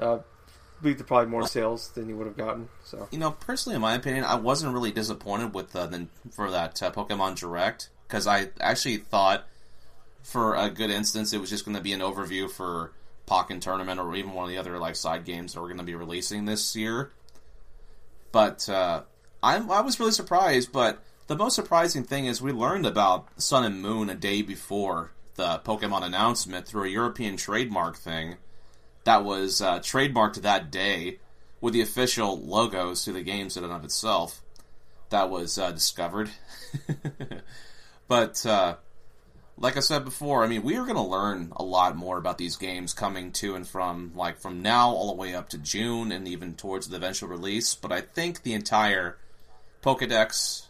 uh, 0.00 0.18
lead 0.82 0.98
to 0.98 1.04
probably 1.04 1.30
more 1.30 1.46
sales 1.46 1.90
than 1.90 2.08
you 2.08 2.16
would 2.16 2.26
have 2.26 2.36
gotten. 2.36 2.68
So 2.84 3.08
you 3.10 3.18
know, 3.18 3.32
personally, 3.32 3.76
in 3.76 3.82
my 3.82 3.94
opinion, 3.94 4.24
I 4.24 4.36
wasn't 4.36 4.72
really 4.72 4.92
disappointed 4.92 5.54
with 5.54 5.74
uh, 5.74 5.86
the 5.86 6.08
for 6.30 6.50
that 6.50 6.82
uh, 6.82 6.90
Pokemon 6.90 7.38
Direct 7.38 7.90
because 8.06 8.26
I 8.26 8.50
actually 8.60 8.98
thought, 8.98 9.46
for 10.22 10.54
a 10.54 10.70
good 10.70 10.90
instance, 10.90 11.32
it 11.32 11.40
was 11.40 11.50
just 11.50 11.64
going 11.64 11.76
to 11.76 11.82
be 11.82 11.92
an 11.92 12.00
overview 12.00 12.50
for 12.50 12.92
Pokken 13.26 13.60
Tournament 13.60 14.00
or 14.00 14.14
even 14.14 14.32
one 14.32 14.44
of 14.44 14.50
the 14.50 14.58
other 14.58 14.78
like 14.78 14.96
side 14.96 15.24
games 15.24 15.52
that 15.52 15.60
we're 15.60 15.68
going 15.68 15.78
to 15.78 15.84
be 15.84 15.94
releasing 15.94 16.44
this 16.44 16.74
year. 16.74 17.10
But 18.32 18.68
uh, 18.68 19.02
I'm 19.42 19.70
I 19.70 19.80
was 19.80 20.00
really 20.00 20.12
surprised. 20.12 20.72
But 20.72 21.02
the 21.26 21.36
most 21.36 21.54
surprising 21.54 22.04
thing 22.04 22.26
is 22.26 22.40
we 22.40 22.52
learned 22.52 22.86
about 22.86 23.28
Sun 23.40 23.64
and 23.64 23.82
Moon 23.82 24.08
a 24.10 24.14
day 24.14 24.42
before 24.42 25.12
the 25.34 25.60
Pokemon 25.64 26.02
announcement 26.02 26.66
through 26.66 26.84
a 26.84 26.88
European 26.88 27.36
trademark 27.36 27.96
thing 27.96 28.36
that 29.04 29.24
was 29.24 29.62
uh, 29.62 29.78
trademarked 29.80 30.42
that 30.42 30.70
day 30.70 31.18
with 31.60 31.74
the 31.74 31.80
official 31.80 32.40
logos 32.40 33.04
to 33.04 33.12
the 33.12 33.22
games 33.22 33.56
in 33.56 33.64
and 33.64 33.72
of 33.72 33.84
itself 33.84 34.42
that 35.10 35.30
was 35.30 35.58
uh, 35.58 35.72
discovered. 35.72 36.30
but 38.08 38.44
uh, 38.44 38.76
like 39.56 39.76
I 39.76 39.80
said 39.80 40.04
before, 40.04 40.44
I 40.44 40.48
mean, 40.48 40.62
we 40.62 40.76
are 40.76 40.84
going 40.84 40.96
to 40.96 41.02
learn 41.02 41.52
a 41.56 41.64
lot 41.64 41.96
more 41.96 42.18
about 42.18 42.38
these 42.38 42.56
games 42.56 42.92
coming 42.92 43.32
to 43.32 43.54
and 43.54 43.66
from, 43.66 44.12
like, 44.14 44.38
from 44.38 44.62
now 44.62 44.90
all 44.90 45.08
the 45.08 45.20
way 45.20 45.34
up 45.34 45.48
to 45.50 45.58
June 45.58 46.12
and 46.12 46.28
even 46.28 46.54
towards 46.54 46.88
the 46.88 46.96
eventual 46.96 47.28
release. 47.28 47.74
But 47.74 47.92
I 47.92 48.00
think 48.00 48.42
the 48.42 48.54
entire 48.54 49.18
Pokedex 49.82 50.66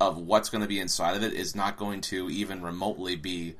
of 0.00 0.18
what's 0.18 0.48
going 0.48 0.62
to 0.62 0.68
be 0.68 0.80
inside 0.80 1.16
of 1.16 1.22
it 1.22 1.32
is 1.32 1.54
not 1.54 1.76
going 1.76 2.00
to 2.00 2.28
even 2.30 2.62
remotely 2.62 3.16
be 3.16 3.54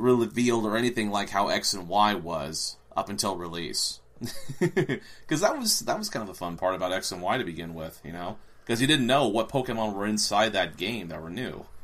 revealed 0.00 0.64
or 0.64 0.76
anything 0.76 1.10
like 1.10 1.30
how 1.30 1.48
X 1.48 1.74
and 1.74 1.88
Y 1.88 2.14
was 2.14 2.76
up 2.96 3.08
until 3.08 3.36
release. 3.36 4.00
Because 4.58 5.42
that 5.42 5.56
was 5.56 5.80
that 5.80 5.98
was 5.98 6.08
kind 6.08 6.22
of 6.22 6.28
the 6.28 6.34
fun 6.38 6.56
part 6.56 6.74
about 6.74 6.92
X 6.92 7.12
and 7.12 7.22
Y 7.22 7.38
to 7.38 7.44
begin 7.44 7.74
with, 7.74 8.00
you 8.04 8.12
know, 8.12 8.38
because 8.64 8.80
you 8.80 8.86
didn't 8.86 9.06
know 9.06 9.28
what 9.28 9.48
Pokemon 9.48 9.94
were 9.94 10.06
inside 10.06 10.52
that 10.54 10.76
game 10.76 11.08
that 11.08 11.22
were 11.22 11.30
new. 11.30 11.66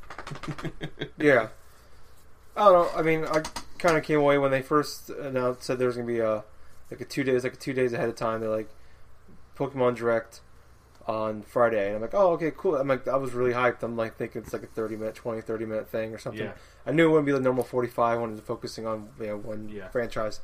Yeah. 1.19 1.49
I 2.57 2.65
don't 2.65 2.73
know. 2.73 2.99
I 2.99 3.03
mean, 3.03 3.25
I 3.25 3.43
kind 3.79 3.97
of 3.97 4.05
came 4.05 4.21
away 4.21 4.39
when 4.39 4.51
they 4.51 4.63
first 4.63 5.11
announced 5.11 5.65
said 5.65 5.79
there 5.79 5.89
was 5.89 5.97
gonna 5.97 6.07
be 6.07 6.21
a 6.21 6.45
like 6.91 7.01
a 7.01 7.05
two 7.05 7.25
days 7.25 7.45
like 7.45 7.55
a 7.55 7.57
two 7.57 7.73
days 7.73 7.93
ahead 7.93 8.09
of 8.09 8.17
time. 8.17 8.41
They're 8.41 8.49
like 8.49 8.69
Pokemon 9.57 9.97
Direct 9.97 10.41
on 11.07 11.43
Friday, 11.43 11.87
and 11.89 11.97
I'm 11.97 12.03
like, 12.03 12.15
oh, 12.15 12.33
okay, 12.33 12.51
cool. 12.57 12.77
I'm 12.77 12.89
like, 12.89 13.07
I 13.07 13.17
was 13.17 13.33
really 13.33 13.53
hyped. 13.53 13.83
I'm 13.83 13.97
like 13.97 14.17
thinking 14.17 14.43
it's 14.43 14.53
like 14.53 14.63
a 14.63 14.67
30 14.67 14.97
minute, 14.97 15.15
20, 15.15 15.43
30 15.43 15.67
minute 15.67 15.89
thing 15.89 16.15
or 16.15 16.19
something. 16.19 16.45
Yeah. 16.47 16.53
I 16.87 16.93
knew 16.93 17.07
it 17.07 17.11
wouldn't 17.11 17.27
be 17.27 17.33
the 17.33 17.41
normal 17.41 17.65
45. 17.65 18.21
when 18.21 18.33
it's 18.33 18.41
focusing 18.41 18.87
on 18.87 19.09
you 19.21 19.27
know 19.27 19.37
one 19.37 19.69
Yeah. 19.69 19.89
franchise, 19.89 20.41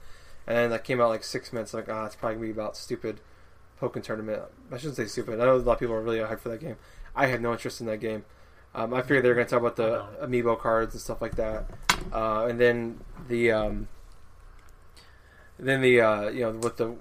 and 0.46 0.56
then 0.56 0.70
that 0.70 0.84
came 0.84 1.00
out 1.00 1.08
like 1.08 1.24
six 1.24 1.52
minutes. 1.52 1.72
like, 1.72 1.88
ah, 1.88 2.04
it's 2.06 2.14
probably 2.16 2.36
gonna 2.36 2.46
be 2.46 2.52
about 2.52 2.76
stupid 2.76 3.20
Pokemon 3.80 4.02
tournament. 4.02 4.42
I 4.70 4.76
shouldn't 4.76 4.96
say 4.96 5.06
stupid. 5.06 5.40
I 5.40 5.44
know 5.44 5.54
a 5.54 5.56
lot 5.56 5.72
of 5.74 5.78
people 5.78 5.94
are 5.94 6.02
really 6.02 6.18
hyped 6.18 6.40
for 6.40 6.50
that 6.50 6.60
game. 6.60 6.76
I 7.16 7.26
had 7.26 7.40
no 7.40 7.52
interest 7.52 7.80
in 7.80 7.86
that 7.86 7.98
game. 8.00 8.24
Um, 8.74 8.92
I 8.94 9.00
figured 9.02 9.24
they 9.24 9.28
were 9.30 9.34
going 9.34 9.46
to 9.46 9.50
talk 9.50 9.60
about 9.60 9.76
the 9.76 10.04
amiibo 10.24 10.56
cards 10.58 10.94
and 10.94 11.00
stuff 11.00 11.20
like 11.20 11.34
that, 11.36 11.68
uh, 12.12 12.46
and 12.48 12.60
then 12.60 13.00
the 13.28 13.50
um, 13.50 13.88
then 15.58 15.80
the 15.80 16.00
uh, 16.00 16.28
you 16.28 16.42
know 16.42 16.52
with 16.52 16.76
the 16.76 16.94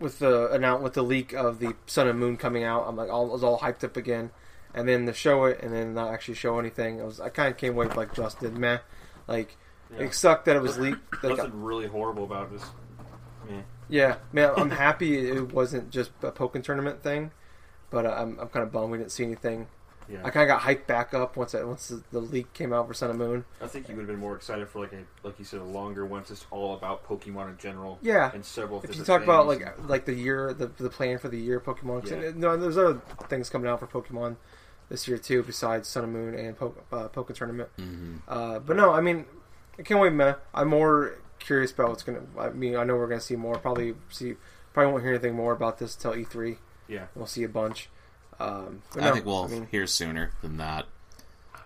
with 0.00 0.18
the 0.20 0.50
announce 0.52 0.82
with 0.82 0.94
the 0.94 1.02
leak 1.02 1.32
of 1.32 1.58
the 1.58 1.74
Sun 1.86 2.08
and 2.08 2.18
Moon 2.18 2.36
coming 2.36 2.64
out. 2.64 2.84
I'm 2.86 2.96
like, 2.96 3.10
all, 3.10 3.28
I 3.30 3.32
was 3.32 3.42
all 3.44 3.58
hyped 3.58 3.84
up 3.84 3.96
again, 3.96 4.30
and 4.74 4.88
then 4.88 5.06
to 5.06 5.12
show 5.12 5.44
it 5.44 5.60
and 5.62 5.72
then 5.72 5.94
not 5.94 6.12
actually 6.12 6.34
show 6.34 6.58
anything. 6.58 7.00
I 7.00 7.04
was 7.04 7.20
I 7.20 7.28
kind 7.28 7.50
of 7.50 7.56
came 7.56 7.72
away 7.74 7.86
with 7.86 7.96
like 7.96 8.14
Just 8.14 8.40
did, 8.40 8.56
meh. 8.56 8.78
Like 9.26 9.56
Yeah. 9.92 10.04
it 10.06 10.14
sucked 10.14 10.44
that 10.46 10.56
it 10.56 10.62
was 10.62 10.78
leaked. 10.78 11.22
Like, 11.22 11.36
Nothing 11.38 11.62
really 11.62 11.86
horrible 11.86 12.24
about 12.24 12.50
this. 12.52 12.62
Yeah. 13.50 13.62
yeah, 13.88 14.16
man, 14.32 14.52
I'm 14.56 14.70
happy 14.70 15.28
it 15.30 15.52
wasn't 15.52 15.90
just 15.90 16.10
a 16.22 16.30
Pokemon 16.30 16.62
tournament 16.64 17.02
thing, 17.02 17.30
but 17.90 18.04
uh, 18.06 18.10
I'm 18.16 18.38
I'm 18.38 18.48
kind 18.48 18.62
of 18.64 18.70
bummed 18.72 18.92
we 18.92 18.98
didn't 18.98 19.12
see 19.12 19.24
anything. 19.24 19.66
Yeah. 20.10 20.20
I 20.24 20.30
kind 20.30 20.50
of 20.50 20.56
got 20.56 20.62
hyped 20.62 20.86
back 20.86 21.12
up 21.12 21.36
once 21.36 21.52
it, 21.54 21.66
once 21.66 21.88
the, 21.88 22.02
the 22.12 22.20
leak 22.20 22.52
came 22.54 22.72
out 22.72 22.86
for 22.88 22.94
Sun 22.94 23.10
and 23.10 23.18
Moon. 23.18 23.44
I 23.60 23.66
think 23.66 23.88
you 23.88 23.94
would 23.94 24.02
have 24.02 24.08
been 24.08 24.18
more 24.18 24.34
excited 24.34 24.68
for 24.68 24.80
like 24.80 24.92
a 24.92 25.04
like 25.22 25.38
you 25.38 25.44
said 25.44 25.60
a 25.60 25.64
longer 25.64 26.06
one, 26.06 26.24
just 26.24 26.46
all 26.50 26.74
about 26.74 27.06
Pokemon 27.06 27.50
in 27.50 27.58
general. 27.58 27.98
Yeah. 28.00 28.30
And 28.32 28.44
several. 28.44 28.78
If 28.78 28.84
you 28.84 28.88
different 28.88 29.06
talk 29.06 29.22
about 29.22 29.46
like 29.46 29.88
like 29.88 30.04
the 30.06 30.14
year, 30.14 30.52
the 30.54 30.68
the 30.68 30.90
plan 30.90 31.18
for 31.18 31.28
the 31.28 31.38
year 31.38 31.60
Pokemon. 31.60 32.10
Yeah. 32.10 32.32
No, 32.34 32.56
there's 32.56 32.78
other 32.78 33.00
things 33.28 33.50
coming 33.50 33.68
out 33.70 33.80
for 33.80 33.86
Pokemon 33.86 34.36
this 34.88 35.06
year 35.06 35.18
too, 35.18 35.42
besides 35.42 35.86
Sun 35.88 36.04
and 36.04 36.12
Moon 36.12 36.34
and 36.34 36.56
po- 36.56 36.74
uh, 36.90 37.08
Pokemon 37.08 37.34
Tournament. 37.34 37.68
Mm-hmm. 37.78 38.16
Uh, 38.26 38.58
but 38.60 38.76
no, 38.76 38.92
I 38.92 39.00
mean, 39.02 39.26
I 39.78 39.82
can't 39.82 40.00
wait. 40.00 40.12
Man, 40.14 40.36
I'm 40.54 40.68
more 40.68 41.18
curious 41.38 41.70
about 41.72 41.90
what's 41.90 42.02
gonna. 42.02 42.22
I 42.38 42.48
mean, 42.48 42.76
I 42.76 42.84
know 42.84 42.96
we're 42.96 43.08
gonna 43.08 43.20
see 43.20 43.36
more. 43.36 43.58
Probably 43.58 43.94
see. 44.10 44.34
Probably 44.72 44.92
won't 44.92 45.02
hear 45.04 45.12
anything 45.12 45.34
more 45.34 45.52
about 45.52 45.78
this 45.78 45.94
till 45.96 46.12
E3. 46.12 46.56
yeah, 46.88 47.06
We'll 47.14 47.26
see 47.26 47.42
a 47.42 47.48
bunch. 47.48 47.88
Um, 48.40 48.82
but 48.94 49.02
I 49.02 49.12
think 49.12 49.26
we'll 49.26 49.44
I 49.44 49.48
mean, 49.48 49.68
hear 49.70 49.86
sooner 49.86 50.32
than 50.42 50.58
that. 50.58 50.86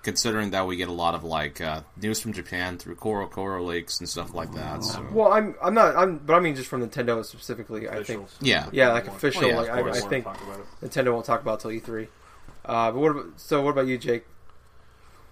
Considering 0.03 0.51
that 0.51 0.67
we 0.67 0.77
get 0.77 0.89
a 0.89 0.93
lot 0.93 1.15
of 1.15 1.23
like 1.23 1.61
uh, 1.61 1.83
news 2.01 2.19
from 2.21 2.33
Japan 2.33 2.77
through 2.77 2.97
CoroCoro 2.97 3.65
leaks 3.65 4.01
and 4.01 4.09
stuff 4.09 4.35
like 4.35 4.53
that. 4.55 4.83
So. 4.83 5.07
well, 5.13 5.33
I'm 5.33 5.55
I'm 5.63 5.75
not. 5.75 5.95
I'm 5.95 6.19
but 6.19 6.35
I 6.35 6.41
mean 6.41 6.57
just 6.57 6.69
from 6.69 6.89
Nintendo 6.89 7.25
specifically. 7.25 7.89
I 7.89 8.03
think. 8.03 8.27
Yeah. 8.41 8.69
Yeah, 8.73 8.93
like 8.93 9.07
official, 9.07 9.45
Oh, 9.45 9.49
yeah, 9.49 9.57
like, 9.59 9.71
I- 9.71 9.91
I 9.91 10.01
think- 10.01 10.25
talk 10.25 10.43
about 10.43 10.59
it. 10.59 10.67
Nintendo 10.85 11.13
won't 11.13 11.25
talk 11.25 11.41
about 11.41 11.61
till 11.61 11.71
E3. 11.71 12.09
Uh, 12.65 12.91
but 12.91 12.99
what 12.99 13.11
about, 13.13 13.27
so 13.41 13.63
what 13.63 13.71
about 13.71 13.87
you, 13.87 13.97
Jake? 13.99 14.25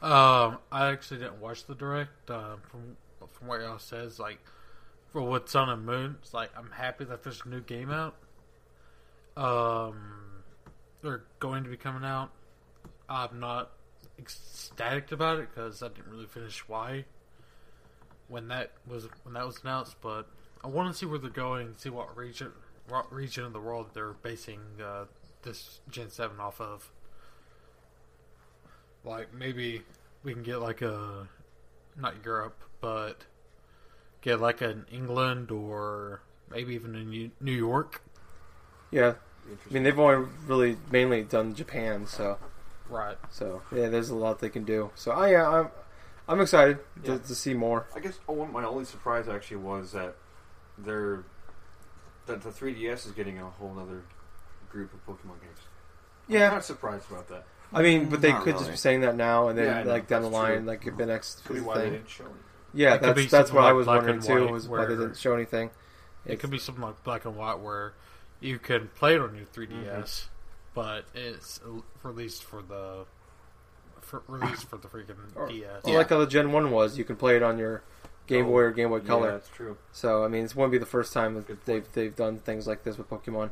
Um, 0.02 0.58
I 0.70 0.90
actually 0.92 1.18
didn't 1.18 1.40
watch 1.40 1.66
the 1.66 1.74
direct. 1.74 2.30
Uh, 2.30 2.56
from 2.70 2.96
from 3.32 3.48
what 3.48 3.60
y'all 3.60 3.78
says, 3.80 4.18
like 4.20 4.38
for 5.12 5.20
what 5.20 5.48
Sun 5.50 5.68
and 5.68 5.84
Moon, 5.84 6.16
it's 6.22 6.32
like 6.32 6.50
I'm 6.56 6.70
happy 6.70 7.04
that 7.06 7.24
there's 7.24 7.42
a 7.44 7.48
new 7.48 7.60
game 7.60 7.90
out. 7.90 8.14
Um, 9.36 10.39
they're 11.02 11.24
going 11.38 11.64
to 11.64 11.70
be 11.70 11.76
coming 11.76 12.04
out. 12.04 12.30
I'm 13.08 13.40
not 13.40 13.70
ecstatic 14.18 15.12
about 15.12 15.38
it 15.38 15.48
because 15.52 15.82
I 15.82 15.88
didn't 15.88 16.10
really 16.10 16.26
finish 16.26 16.68
Y 16.68 17.04
when 18.28 18.48
that 18.48 18.72
was 18.86 19.08
when 19.24 19.34
that 19.34 19.46
was 19.46 19.60
announced, 19.62 19.96
but 20.00 20.28
I 20.62 20.68
want 20.68 20.92
to 20.92 20.98
see 20.98 21.06
where 21.06 21.18
they're 21.18 21.30
going, 21.30 21.74
see 21.76 21.90
what 21.90 22.16
region 22.16 22.52
what 22.88 23.12
region 23.12 23.44
of 23.44 23.52
the 23.52 23.60
world 23.60 23.88
they're 23.92 24.12
basing 24.12 24.60
uh, 24.82 25.04
this 25.42 25.80
Gen 25.90 26.10
Seven 26.10 26.38
off 26.40 26.60
of. 26.60 26.90
Like 29.04 29.32
maybe 29.34 29.82
we 30.22 30.32
can 30.32 30.42
get 30.42 30.60
like 30.60 30.82
a 30.82 31.28
not 31.96 32.14
Europe, 32.24 32.62
but 32.80 33.26
get 34.20 34.40
like 34.40 34.60
an 34.60 34.86
England 34.92 35.50
or 35.50 36.22
maybe 36.50 36.74
even 36.74 36.94
in 36.94 37.32
New 37.40 37.52
York. 37.52 38.02
Yeah, 38.90 39.14
I 39.48 39.74
mean 39.74 39.82
they've 39.82 39.98
only 39.98 40.28
really 40.46 40.76
mainly 40.90 41.22
done 41.22 41.54
Japan, 41.54 42.06
so 42.06 42.38
Right. 42.88 43.16
so 43.30 43.62
yeah, 43.72 43.88
there's 43.88 44.10
a 44.10 44.14
lot 44.16 44.38
they 44.40 44.48
can 44.48 44.64
do. 44.64 44.90
So 44.94 45.10
I 45.12 45.32
yeah, 45.32 45.48
I'm 45.48 45.68
I'm 46.28 46.40
excited 46.40 46.78
to, 47.04 47.12
Yeah. 47.12 47.18
to 47.18 47.34
see 47.34 47.54
more. 47.54 47.86
I 47.94 48.00
guess 48.00 48.18
oh, 48.28 48.32
one- 48.34 48.52
my 48.52 48.64
only 48.64 48.84
surprise 48.84 49.28
actually 49.28 49.58
was 49.58 49.92
that 49.92 50.14
they're 50.78 51.24
that 52.26 52.42
the 52.42 52.50
3DS 52.50 53.06
is 53.06 53.12
getting 53.12 53.38
a 53.40 53.44
whole 53.50 53.76
other 53.78 54.02
group 54.70 54.92
of 54.94 55.04
Pokemon 55.06 55.40
games. 55.40 55.58
Yeah, 56.28 56.38
I'm 56.38 56.42
Yeah, 56.42 56.50
not 56.50 56.64
surprised 56.64 57.10
about 57.10 57.28
that. 57.28 57.44
I 57.72 57.82
mean, 57.82 58.08
but 58.08 58.20
they 58.20 58.32
Not 58.32 58.42
could 58.44 58.58
just 58.58 58.70
be 58.70 58.76
saying 58.76 59.00
that 59.02 59.16
now 59.16 59.48
and 59.48 59.58
then 59.58 59.86
Yeah, 59.86 59.92
like 59.92 60.06
down 60.06 60.22
the 60.22 60.28
line, 60.28 60.58
true. 60.58 60.66
like 60.66 60.86
if 60.86 60.96
the 60.96 61.06
next 61.06 61.44
Could 61.44 61.54
be 61.56 61.60
why 61.60 61.74
they 61.78 61.80
thing. 61.84 61.92
didn't 61.94 62.08
show 62.08 62.24
anything. 62.24 62.42
Yeah, 62.72 62.94
It 62.94 63.00
that's 63.02 63.16
that's 63.22 63.30
something 63.30 63.56
what 63.56 63.64
I 63.64 63.72
was 63.72 63.86
wondering 63.88 64.20
too. 64.20 64.48
Was 64.48 64.68
why 64.68 64.84
they 64.86 64.94
didn't 64.94 65.16
show 65.16 65.34
anything. 65.34 65.70
It 66.24 66.38
could 66.38 66.50
be 66.50 66.58
something 66.58 66.82
like 66.84 67.02
Black 67.02 67.24
and 67.24 67.34
White 67.36 67.58
where 67.58 67.94
you 68.40 68.58
can 68.58 68.88
play 68.94 69.14
it 69.14 69.20
on 69.20 69.34
your 69.36 69.46
3DS, 69.46 69.68
Mm-hmm. 69.68 70.28
but 70.74 71.04
it's 71.14 71.60
released 72.02 72.42
for 72.44 72.62
the 72.62 73.04
for, 74.00 74.22
released 74.26 74.68
for 74.68 74.76
the 74.76 74.88
freaking 74.88 75.16
Or- 75.36 75.46
DS. 75.48 75.84
Well, 75.84 75.94
like 75.94 76.08
how 76.08 76.18
the 76.18 76.26
Gen 76.26 76.52
One 76.52 76.70
was, 76.70 76.98
you 76.98 77.04
can 77.04 77.16
play 77.16 77.36
it 77.36 77.42
on 77.42 77.58
your 77.58 77.82
Game 78.26 78.46
Oh, 78.46 78.50
Boy 78.50 78.60
or 78.62 78.70
Game 78.72 78.88
Boy 78.88 78.98
Yeah, 78.98 79.04
Color. 79.06 79.30
that's 79.32 79.48
true. 79.50 79.76
So 79.92 80.24
I 80.24 80.28
mean, 80.28 80.44
it 80.44 80.54
won't 80.56 80.72
be 80.72 80.78
the 80.78 80.86
first 80.86 81.12
time 81.12 81.34
Good 81.34 81.46
that 81.48 81.64
they've 81.66 81.92
they've 81.92 82.14
done 82.16 82.38
things 82.38 82.66
like 82.66 82.82
this 82.84 82.96
with 82.98 83.08
Pokemon. 83.10 83.50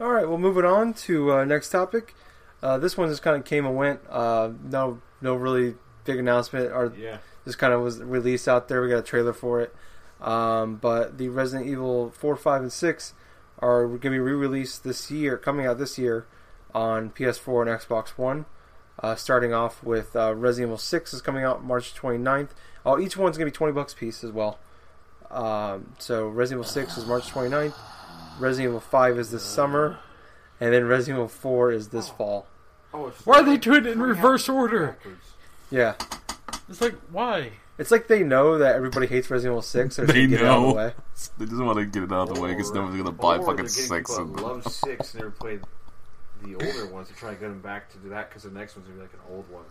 All 0.00 0.08
right, 0.10 0.26
well, 0.28 0.38
moving 0.38 0.64
on 0.64 0.94
to 0.94 1.32
uh, 1.32 1.44
next 1.44 1.70
topic. 1.70 2.14
Uh, 2.62 2.78
this 2.78 2.96
one 2.96 3.08
just 3.08 3.22
kind 3.22 3.36
of 3.36 3.44
came 3.44 3.66
and 3.66 3.76
went. 3.76 4.00
Uh, 4.08 4.50
no, 4.64 5.00
no 5.20 5.34
really 5.34 5.74
big 6.04 6.18
announcement. 6.18 6.72
Or 6.72 6.92
Yeah. 6.96 7.18
just 7.44 7.58
kind 7.58 7.72
of 7.72 7.80
was 7.82 8.00
released 8.00 8.48
out 8.48 8.68
there. 8.68 8.80
We 8.82 8.88
got 8.88 8.98
a 8.98 9.02
trailer 9.02 9.32
for 9.32 9.60
it. 9.60 9.74
Um, 10.20 10.76
but 10.76 11.18
the 11.18 11.28
Resident 11.28 11.68
Evil 11.68 12.10
four, 12.10 12.36
five, 12.36 12.62
and 12.62 12.72
six 12.72 13.14
are 13.62 13.86
going 13.86 14.00
to 14.00 14.10
be 14.10 14.18
re-released 14.18 14.84
this 14.84 15.10
year, 15.10 15.38
coming 15.38 15.64
out 15.66 15.78
this 15.78 15.96
year 15.98 16.26
on 16.74 17.10
PS4 17.10 17.62
and 17.62 17.80
Xbox 17.80 18.08
One. 18.18 18.44
Uh, 19.02 19.14
starting 19.14 19.54
off 19.54 19.82
with 19.82 20.14
uh, 20.14 20.34
Resident 20.34 20.68
Evil 20.68 20.78
6 20.78 21.14
is 21.14 21.22
coming 21.22 21.44
out 21.44 21.64
March 21.64 21.94
29th. 21.94 22.50
Oh, 22.84 22.98
each 22.98 23.16
one's 23.16 23.38
going 23.38 23.46
to 23.46 23.52
be 23.52 23.56
20 23.56 23.72
bucks 23.72 23.94
a 23.94 23.96
piece 23.96 24.22
as 24.22 24.30
well. 24.30 24.58
Um, 25.30 25.94
so 25.98 26.28
Resident 26.28 26.60
Evil 26.66 26.70
6 26.72 26.98
is 26.98 27.06
March 27.06 27.24
29th. 27.30 27.74
Resident 28.38 28.70
Evil 28.70 28.80
5 28.80 29.18
is 29.18 29.30
this 29.30 29.42
summer. 29.42 29.98
And 30.60 30.72
then 30.74 30.86
Resident 30.86 31.16
Evil 31.18 31.28
4 31.28 31.72
is 31.72 31.88
this 31.88 32.08
fall. 32.10 32.46
Oh, 32.92 33.06
it's 33.08 33.24
Why 33.24 33.38
are 33.40 33.42
they 33.44 33.56
doing 33.56 33.86
it 33.86 33.92
in 33.92 34.02
reverse 34.02 34.48
order? 34.48 34.88
backwards. 34.88 35.32
Yeah. 35.70 35.94
It's 36.68 36.80
like 36.82 36.94
why? 37.10 37.52
It's 37.78 37.90
like 37.90 38.06
they 38.06 38.22
know 38.22 38.58
that 38.58 38.76
everybody 38.76 39.06
hates 39.06 39.30
Resident 39.30 39.52
Evil 39.54 39.62
6. 39.62 39.94
So 39.96 40.04
They 40.04 40.12
they 40.12 40.26
get 40.26 40.40
it 40.42 40.46
out 40.46 40.56
of 40.58 40.62
know. 40.62 40.68
the 40.70 40.74
way. 40.74 40.94
They 41.38 41.46
just 41.46 41.62
want 41.62 41.78
to 41.78 41.84
get 41.86 42.02
it 42.02 42.12
out 42.12 42.28
of 42.28 42.34
the 42.34 42.40
way 42.40 42.50
because 42.52 42.70
Or- 42.70 42.74
no 42.74 42.82
one's 42.82 42.96
gonna 42.96 43.12
buy 43.12 43.36
or 43.38 43.42
fucking 43.42 43.56
they're 43.56 43.68
six. 43.68 44.16
And 44.16 44.38
love 44.40 44.66
six 44.70 45.14
and 45.14 45.22
never 45.22 45.30
played 45.32 45.60
the 46.42 46.54
older 46.54 46.86
ones 46.92 47.08
to 47.08 47.14
try 47.14 47.30
and 47.30 47.40
get 47.40 47.48
them 47.48 47.60
back 47.60 47.90
to 47.92 47.98
do 47.98 48.08
that 48.10 48.28
because 48.28 48.42
the 48.42 48.50
next 48.50 48.76
one's 48.76 48.88
gonna 48.88 48.98
be 48.98 49.02
like 49.02 49.14
an 49.14 49.20
old 49.34 49.48
one. 49.50 49.64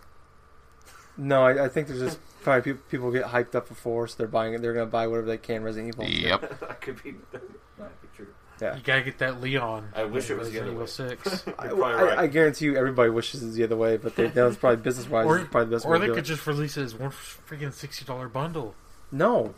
No, 1.18 1.44
I, 1.44 1.66
I 1.66 1.68
think 1.68 1.88
there's 1.88 2.00
just 2.00 2.18
probably 2.42 2.72
pe- 2.72 2.80
people 2.90 3.10
get 3.12 3.24
hyped 3.26 3.54
up 3.54 3.68
for 3.68 3.74
4, 3.74 4.08
so 4.08 4.14
they're 4.16 4.26
buying 4.26 4.54
it. 4.54 4.62
They're 4.62 4.72
going 4.72 4.86
to 4.86 4.90
buy 4.90 5.06
whatever 5.06 5.26
they 5.26 5.36
can 5.36 5.62
Resident 5.62 5.94
Evil. 5.94 6.06
yep. 6.08 6.58
that 6.60 6.80
could 6.80 7.02
be, 7.02 7.16
that 7.32 7.42
might 7.78 8.00
be 8.00 8.08
true. 8.16 8.28
Yeah. 8.62 8.76
You 8.76 8.82
gotta 8.82 9.02
get 9.02 9.18
that 9.18 9.40
Leon. 9.40 9.88
I 9.94 10.04
wish 10.04 10.30
it 10.30 10.38
was 10.38 10.52
the 10.52 10.60
other 10.60 10.68
Evil 10.70 10.80
way. 10.82 10.86
Six. 10.86 11.44
You're 11.46 11.54
I, 11.58 11.66
probably 11.68 11.84
I- 11.84 12.02
right. 12.04 12.18
I 12.18 12.26
guarantee 12.28 12.66
you 12.66 12.76
everybody 12.76 13.10
wishes 13.10 13.42
it's 13.42 13.54
the 13.54 13.64
other 13.64 13.76
way, 13.76 13.96
but 13.96 14.14
they, 14.14 14.28
that's 14.28 14.56
probably 14.56 14.82
business 14.82 15.08
wise. 15.08 15.26
or 15.26 15.38
probably 15.46 15.64
the 15.70 15.76
best 15.76 15.84
or 15.86 15.92
way 15.92 15.98
they 15.98 16.06
do 16.06 16.14
could 16.14 16.24
it. 16.24 16.28
just 16.28 16.46
release 16.46 16.76
it 16.76 16.82
as 16.84 16.94
one 16.94 17.10
freaking 17.10 17.72
sixty 17.72 18.04
dollar 18.04 18.28
bundle. 18.28 18.74
No, 19.10 19.54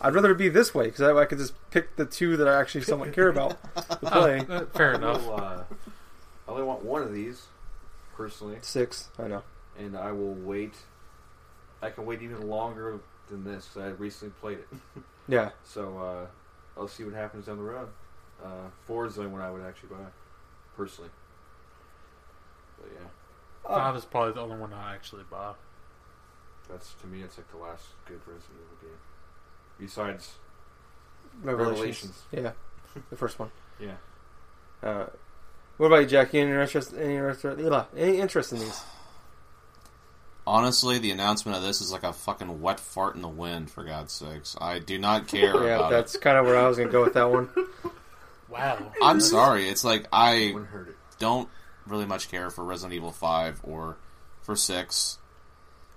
I'd 0.00 0.14
rather 0.14 0.32
it 0.32 0.38
be 0.38 0.48
this 0.50 0.74
way 0.74 0.84
because 0.84 1.00
I, 1.00 1.12
I 1.14 1.24
could 1.24 1.38
just 1.38 1.54
pick 1.70 1.96
the 1.96 2.04
two 2.04 2.36
that 2.36 2.46
I 2.46 2.60
actually 2.60 2.82
somewhat 2.82 3.12
care 3.14 3.28
about 3.28 3.56
to 3.76 3.96
play. 3.96 4.40
Uh, 4.48 4.66
fair 4.74 4.92
I 4.92 4.96
enough. 4.96 5.24
will, 5.24 5.36
uh, 5.36 5.64
I 6.46 6.50
only 6.50 6.62
want 6.64 6.84
one 6.84 7.02
of 7.02 7.12
these, 7.14 7.46
personally, 8.14 8.58
Six, 8.60 9.08
I 9.18 9.26
know. 9.28 9.42
and 9.78 9.96
I 9.96 10.12
will 10.12 10.34
wait. 10.34 10.74
I 11.82 11.90
can 11.90 12.04
wait 12.06 12.20
even 12.22 12.46
longer 12.48 13.00
than 13.30 13.42
this 13.44 13.68
because 13.72 13.88
I 13.90 13.94
recently 13.96 14.34
played 14.40 14.58
it. 14.58 14.68
Yeah, 15.28 15.50
So 15.64 15.96
uh, 15.98 16.26
I'll 16.80 16.88
see 16.88 17.04
what 17.04 17.14
happens 17.14 17.46
down 17.46 17.56
the 17.56 17.62
road. 17.62 17.88
Uh, 18.42 18.68
four 18.86 19.06
is 19.06 19.14
the 19.16 19.22
only 19.22 19.32
one 19.32 19.42
I 19.42 19.50
would 19.50 19.62
actually 19.64 19.90
buy, 19.90 20.06
personally. 20.76 21.10
But 22.80 22.90
yeah, 22.94 23.06
Uh, 23.70 23.78
Five 23.78 23.96
is 23.96 24.04
probably 24.04 24.32
the 24.32 24.40
only 24.40 24.56
one 24.56 24.72
I 24.72 24.94
actually 24.94 25.24
buy. 25.30 25.54
that's 26.68 26.94
to 27.00 27.06
me, 27.06 27.22
it's 27.22 27.36
like 27.38 27.50
the 27.50 27.56
last 27.58 27.84
good 28.06 28.20
Resident 28.26 28.58
Evil 28.58 28.88
game. 28.88 28.98
Besides, 29.78 30.32
Revelations. 31.42 32.22
Revelations. 32.32 32.54
Yeah, 32.94 33.00
the 33.10 33.16
first 33.16 33.38
one. 33.38 33.50
yeah, 33.80 33.96
Uh, 34.82 35.06
what 35.78 35.86
about 35.86 35.96
you, 36.02 36.06
Jack? 36.06 36.34
Any 36.34 36.50
interest? 36.52 36.92
Any 36.96 37.16
interest? 37.16 37.44
Any 37.96 38.18
interest 38.18 38.52
in 38.52 38.58
these? 38.60 38.82
Honestly, 40.46 40.98
the 40.98 41.10
announcement 41.10 41.56
of 41.56 41.62
this 41.64 41.80
is 41.80 41.90
like 41.90 42.02
a 42.02 42.12
fucking 42.12 42.60
wet 42.60 42.78
fart 42.78 43.16
in 43.16 43.22
the 43.22 43.28
wind. 43.28 43.70
For 43.70 43.82
God's 43.82 44.12
sakes, 44.12 44.54
I 44.60 44.78
do 44.78 44.98
not 44.98 45.26
care 45.28 45.64
Yeah, 45.66 45.76
about 45.76 45.90
that's 45.90 46.16
kind 46.18 46.36
of 46.36 46.44
where 46.44 46.58
I 46.58 46.68
was 46.68 46.76
gonna 46.76 46.90
go 46.90 47.02
with 47.02 47.14
that 47.14 47.30
one. 47.30 47.48
Wow. 48.54 48.92
I'm 49.02 49.20
sorry. 49.20 49.68
It's 49.68 49.84
like 49.84 50.06
I 50.12 50.52
wouldn't 50.54 50.88
it. 50.88 50.96
don't 51.18 51.48
really 51.86 52.06
much 52.06 52.30
care 52.30 52.48
for 52.50 52.64
Resident 52.64 52.94
Evil 52.94 53.12
5 53.12 53.60
or 53.64 53.96
for 54.42 54.56
6. 54.56 55.18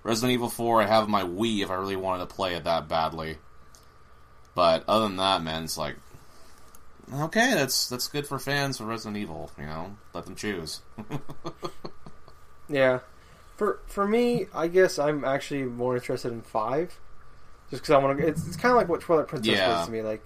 Resident 0.04 0.34
Evil 0.34 0.50
4, 0.50 0.82
I 0.82 0.86
have 0.88 1.08
my 1.08 1.24
Wii 1.24 1.62
if 1.64 1.70
I 1.70 1.76
really 1.76 1.96
wanted 1.96 2.28
to 2.28 2.36
play 2.36 2.56
it 2.56 2.64
that 2.66 2.88
badly. 2.90 3.38
But 4.56 4.84
other 4.88 5.08
than 5.08 5.18
that, 5.18 5.42
man, 5.44 5.64
it's 5.64 5.78
like 5.78 5.96
okay, 7.14 7.54
that's 7.54 7.88
that's 7.88 8.08
good 8.10 8.26
for 8.28 8.38
fans 8.40 8.80
of 8.82 8.88
Resident 8.88 9.16
Evil, 9.18 9.52
you 9.58 9.66
know. 9.66 9.96
Let 10.14 10.26
them 10.26 10.36
choose. 10.36 10.82
Yeah, 12.70 13.00
for 13.56 13.80
for 13.88 14.06
me, 14.08 14.48
I 14.54 14.68
guess 14.68 15.00
I'm 15.00 15.24
actually 15.24 15.64
more 15.64 15.96
interested 15.96 16.34
in 16.34 16.42
five, 16.42 16.98
just 17.70 17.84
because 17.84 17.92
I 17.92 17.98
want 18.00 18.18
to. 18.20 18.28
It's, 18.28 18.46
it's 18.46 18.58
kind 18.58 18.72
of 18.72 18.78
like 18.78 18.90
what 18.90 19.02
Twilight 19.02 19.28
Princess 19.28 19.56
Yeah. 19.56 19.78
was 19.78 19.86
to 19.86 19.92
me. 19.92 20.02
Like, 20.02 20.22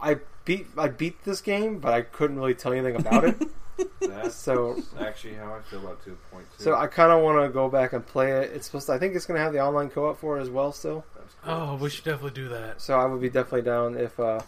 I 0.00 0.18
beat 0.46 0.66
I 0.78 0.88
beat 0.88 1.22
this 1.24 1.42
game, 1.42 1.78
but 1.80 1.92
I 1.92 2.00
couldn't 2.00 2.38
really 2.38 2.54
tell 2.54 2.74
you 2.74 2.80
anything 2.82 3.00
about 3.06 3.24
it. 3.24 3.36
That's 4.00 4.34
So- 4.34 4.82
actually 4.98 5.34
how 5.34 5.54
I 5.54 5.60
feel 5.60 5.80
about 5.80 6.02
to 6.04 6.12
a 6.12 6.34
point 6.34 6.46
too. 6.56 6.64
so 6.64 6.74
I 6.74 6.86
kind 6.86 7.12
of 7.12 7.22
want 7.22 7.46
to 7.46 7.52
go 7.52 7.68
back 7.68 7.92
and 7.92 8.06
play 8.06 8.32
it. 8.32 8.52
It's 8.54 8.64
supposed. 8.66 8.86
To, 8.86 8.94
I 8.94 8.98
think 8.98 9.14
it's 9.14 9.26
going 9.26 9.36
to 9.36 9.42
have 9.44 9.52
the 9.52 9.60
online 9.60 9.90
co-op 9.90 10.18
for 10.18 10.38
it 10.38 10.42
as 10.42 10.48
well 10.48 10.72
still. 10.72 11.04
Cool. 11.42 11.52
Oh, 11.54 11.76
we 11.76 11.90
should 11.90 12.04
definitely 12.04 12.30
do 12.42 12.48
that. 12.48 12.80
So 12.80 12.98
I 12.98 13.04
would 13.04 13.20
be 13.20 13.28
definitely 13.28 13.62
down 13.62 13.96
if 13.98 14.18
uh, 14.18 14.40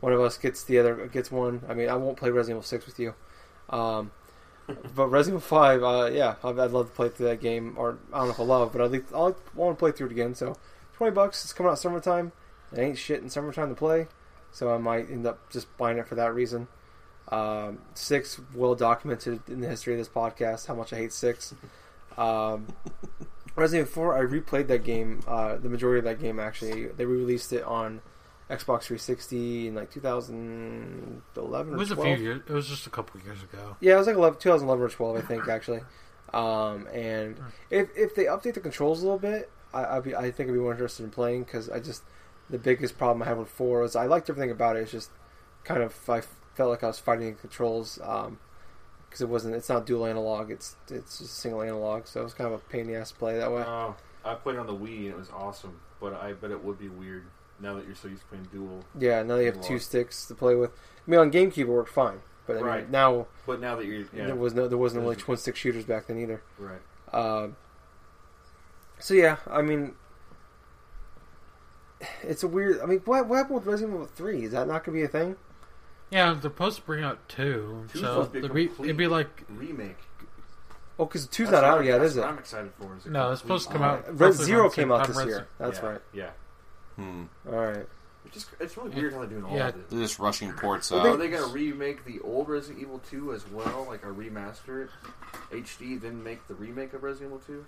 one 0.00 0.12
of 0.12 0.20
us 0.20 0.36
gets 0.36 0.64
the 0.64 0.78
other 0.80 1.06
gets 1.06 1.30
one. 1.30 1.62
I 1.68 1.74
mean, 1.74 1.88
I 1.88 1.94
won't 1.94 2.16
play 2.16 2.30
Resident 2.30 2.56
Evil 2.58 2.66
Six 2.66 2.86
with 2.86 2.98
you, 2.98 3.14
um, 3.70 4.10
but 4.96 5.06
Resident 5.08 5.40
Evil 5.40 5.46
Five, 5.48 5.82
uh, 5.84 6.10
yeah, 6.12 6.34
I'd, 6.42 6.58
I'd 6.58 6.70
love 6.72 6.88
to 6.88 6.92
play 6.94 7.10
through 7.10 7.26
that 7.28 7.40
game. 7.40 7.74
Or 7.78 7.98
I 8.12 8.18
don't 8.18 8.26
know 8.28 8.32
if 8.34 8.40
I 8.40 8.44
love, 8.44 8.72
but 8.72 8.80
at 8.80 8.90
least 8.90 9.06
I 9.14 9.18
want 9.54 9.76
to 9.76 9.78
play 9.78 9.92
through 9.92 10.08
it 10.08 10.12
again. 10.12 10.34
So 10.34 10.56
twenty 10.94 11.12
bucks. 11.14 11.44
It's 11.44 11.52
coming 11.52 11.70
out 11.70 11.78
summertime. 11.78 12.32
It 12.72 12.78
ain't 12.80 12.98
shit 12.98 13.22
in 13.22 13.30
summertime 13.30 13.68
to 13.68 13.74
play, 13.76 14.08
so 14.54 14.72
I 14.72 14.78
might 14.78 15.10
end 15.10 15.26
up 15.26 15.50
just 15.50 15.66
buying 15.76 15.98
it 15.98 16.06
for 16.06 16.14
that 16.14 16.32
reason. 16.32 16.68
Um, 17.28 17.80
six, 17.94 18.40
well 18.54 18.76
documented 18.76 19.40
in 19.48 19.60
the 19.60 19.68
history 19.68 19.94
of 19.94 19.98
this 19.98 20.08
podcast, 20.08 20.66
how 20.66 20.76
much 20.76 20.92
I 20.92 20.96
hate 20.96 21.12
six. 21.12 21.52
Um, 22.16 22.68
Resident 23.56 23.88
Evil 23.88 24.14
4, 24.14 24.18
I 24.18 24.20
replayed 24.22 24.68
that 24.68 24.84
game, 24.84 25.22
uh, 25.26 25.56
the 25.56 25.68
majority 25.68 25.98
of 25.98 26.04
that 26.04 26.20
game 26.20 26.38
actually. 26.38 26.86
They 26.86 27.04
re 27.04 27.18
released 27.18 27.52
it 27.52 27.64
on 27.64 28.00
Xbox 28.48 28.84
360 28.84 29.68
in 29.68 29.74
like 29.74 29.90
2011 29.90 31.72
It 31.72 31.76
was 31.76 31.90
a 31.90 31.96
few 31.96 32.14
years. 32.14 32.42
It 32.48 32.52
was 32.52 32.68
just 32.68 32.86
a 32.86 32.90
couple 32.90 33.20
years 33.22 33.42
ago. 33.42 33.76
Yeah, 33.80 33.94
it 33.94 33.98
was 33.98 34.06
like 34.06 34.16
11, 34.16 34.38
2011 34.38 34.84
or 34.84 34.88
12, 34.88 35.16
I 35.16 35.20
think, 35.20 35.48
actually. 35.48 35.80
Um, 36.32 36.86
and 36.92 37.40
if 37.70 37.88
if 37.96 38.14
they 38.14 38.24
update 38.24 38.54
the 38.54 38.60
controls 38.60 39.02
a 39.02 39.04
little 39.04 39.18
bit, 39.18 39.50
I 39.72 39.96
I'd 39.96 40.04
be, 40.04 40.14
I 40.14 40.30
think 40.30 40.48
I'd 40.48 40.52
be 40.52 40.58
more 40.58 40.72
interested 40.72 41.02
in 41.04 41.10
playing 41.10 41.44
because 41.44 41.68
I 41.70 41.80
just 41.80 42.02
the 42.50 42.58
biggest 42.58 42.98
problem 42.98 43.22
I 43.22 43.26
have 43.26 43.38
with 43.38 43.48
four 43.48 43.82
is 43.84 43.96
I 43.96 44.06
liked 44.06 44.28
everything 44.30 44.50
about 44.50 44.76
it. 44.76 44.80
It's 44.80 44.92
just 44.92 45.10
kind 45.64 45.82
of 45.82 45.94
I 46.08 46.22
felt 46.54 46.70
like 46.70 46.84
I 46.84 46.88
was 46.88 46.98
fighting 46.98 47.34
the 47.34 47.40
controls 47.40 47.96
because 47.98 49.20
it 49.20 49.28
wasn't. 49.28 49.54
It's 49.54 49.68
not 49.68 49.86
dual 49.86 50.06
analog. 50.06 50.50
It's 50.50 50.76
it's 50.88 51.18
just 51.18 51.38
single 51.38 51.62
analog. 51.62 52.06
So 52.06 52.20
it 52.20 52.24
was 52.24 52.34
kind 52.34 52.52
of 52.52 52.60
a 52.60 52.62
pain 52.64 52.82
in 52.82 52.86
the 52.88 52.94
ass 52.96 53.10
to 53.12 53.16
play 53.16 53.38
that 53.38 53.50
way. 53.50 53.62
Oh, 53.66 53.94
I 54.24 54.34
played 54.34 54.56
on 54.58 54.66
the 54.66 54.74
Wii 54.74 54.98
and 54.98 55.08
it 55.08 55.16
was 55.16 55.30
awesome, 55.30 55.80
but 56.00 56.14
I 56.14 56.32
bet 56.32 56.50
it 56.50 56.62
would 56.64 56.78
be 56.78 56.88
weird 56.88 57.24
now 57.60 57.74
that 57.74 57.86
you're 57.86 57.94
so 57.94 58.08
used 58.08 58.22
to 58.22 58.28
playing 58.28 58.48
dual. 58.52 58.84
Yeah, 58.98 59.22
now 59.22 59.36
you 59.36 59.46
have 59.46 59.60
two 59.60 59.78
sticks 59.78 60.26
to 60.26 60.34
play 60.34 60.54
with. 60.54 60.70
I 61.06 61.10
mean, 61.10 61.20
on 61.20 61.30
GameCube 61.30 61.58
it 61.58 61.68
worked 61.68 61.90
fine, 61.90 62.20
but 62.46 62.54
I 62.54 62.56
mean, 62.56 62.66
Right. 62.66 62.90
now 62.90 63.26
But 63.46 63.60
now 63.60 63.76
that 63.76 63.84
you're 63.86 64.00
yeah 64.12 64.26
there 64.26 64.34
was 64.34 64.54
no 64.54 64.66
there 64.68 64.78
wasn't 64.78 65.02
really 65.04 65.16
twin 65.16 65.36
stick 65.38 65.54
shooters 65.56 65.84
back 65.84 66.06
then 66.06 66.18
either. 66.18 66.42
right, 66.58 66.80
Um, 67.12 67.56
so 68.98 69.14
yeah, 69.14 69.36
I 69.46 69.62
mean, 69.62 69.94
it's 72.22 72.42
a 72.42 72.48
weird. 72.48 72.80
I 72.80 72.86
mean, 72.86 73.00
what, 73.04 73.26
what 73.28 73.36
happened 73.36 73.56
with 73.56 73.66
Resident 73.66 73.94
Evil 73.94 74.06
Three? 74.06 74.44
Is 74.44 74.52
that 74.52 74.66
not 74.66 74.84
going 74.84 74.96
to 74.98 75.00
be 75.00 75.02
a 75.02 75.08
thing? 75.08 75.36
Yeah, 76.10 76.32
they're 76.32 76.42
supposed 76.42 76.76
to 76.76 76.82
bring 76.82 77.02
out 77.04 77.28
two, 77.28 77.86
Two's 77.92 78.02
so 78.02 78.08
supposed 78.24 78.28
to 78.28 78.32
be 78.32 78.38
a 78.38 78.42
the 78.48 78.54
re- 78.54 78.66
complete- 78.66 78.84
it'd 78.86 78.96
be 78.96 79.06
like 79.08 79.42
remake. 79.48 79.96
Oh, 80.98 81.06
because 81.06 81.26
two's 81.26 81.50
That's 81.50 81.62
not 81.62 81.78
out 81.78 81.84
yet, 81.84 82.00
is 82.02 82.16
it? 82.16 82.22
I'm 82.22 82.38
excited 82.38 82.72
for. 82.78 82.96
Is 82.96 83.06
a 83.06 83.10
No, 83.10 83.32
it's 83.32 83.40
complete- 83.40 83.60
supposed 83.62 83.66
to 83.68 83.72
come 83.72 83.82
out- 83.82 84.08
Uh, 84.08 84.12
Red 84.12 84.20
roughly 84.20 84.44
Zero 84.44 84.60
around 84.60 84.70
the 84.70 84.74
came 84.76 84.82
same 84.84 84.92
out 84.92 84.98
time 84.98 85.06
this 85.08 85.16
Res- 85.16 85.26
year. 85.26 85.46
That's 85.58 85.78
yeah, 85.78 85.86
right. 85.86 86.00
Yeah, 86.12 86.30
Hmm. 86.96 87.22
All 87.48 87.54
right. 87.66 87.88
it's 88.26 88.34
just 88.34 88.46
it's 88.60 88.76
really 88.76 88.90
weird 88.90 89.12
how 89.12 89.18
they're 89.20 89.28
doing 89.28 89.44
all 89.44 89.56
Yeah. 89.56 89.68
of 89.68 89.76
it. 89.76 89.90
They're 89.90 89.98
just 90.00 90.18
rushing 90.20 90.52
ports 90.52 90.92
out. 90.92 91.04
Are 91.04 91.16
they 91.16 91.28
gonna 91.28 91.52
remake 91.52 92.04
the 92.04 92.20
old 92.20 92.48
Resident 92.48 92.80
Evil 92.80 93.00
2 93.10 93.32
as 93.32 93.44
well, 93.48 93.86
like 93.88 94.04
a 94.04 94.08
remaster 94.08 94.84
it, 94.84 94.90
HD, 95.50 95.96
then 96.00 96.22
make 96.22 96.46
the 96.46 96.54
remake 96.54 96.92
of 96.92 97.02
Resident 97.02 97.32
Evil 97.32 97.42
2, 97.44 97.64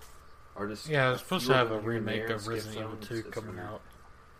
or 0.55 0.67
just 0.67 0.87
yeah, 0.87 1.11
it's 1.11 1.21
supposed 1.21 1.47
to 1.47 1.53
have 1.53 1.67
a 1.71 1.75
them 1.75 1.83
here 1.83 1.91
and 1.93 2.05
remake 2.07 2.29
of 2.29 2.47
Resident? 2.47 2.77
Evil 2.85 2.95
Two 3.01 3.23
coming 3.23 3.59
out. 3.59 3.81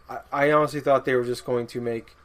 I, 0.10 0.20
I 0.32 0.51
honestly 0.51 0.80
thought 0.80 1.05
they 1.05 1.16
were 1.16 1.26
just 1.26 1.45
going 1.45 1.68
to 1.68 1.82
make 1.82 2.16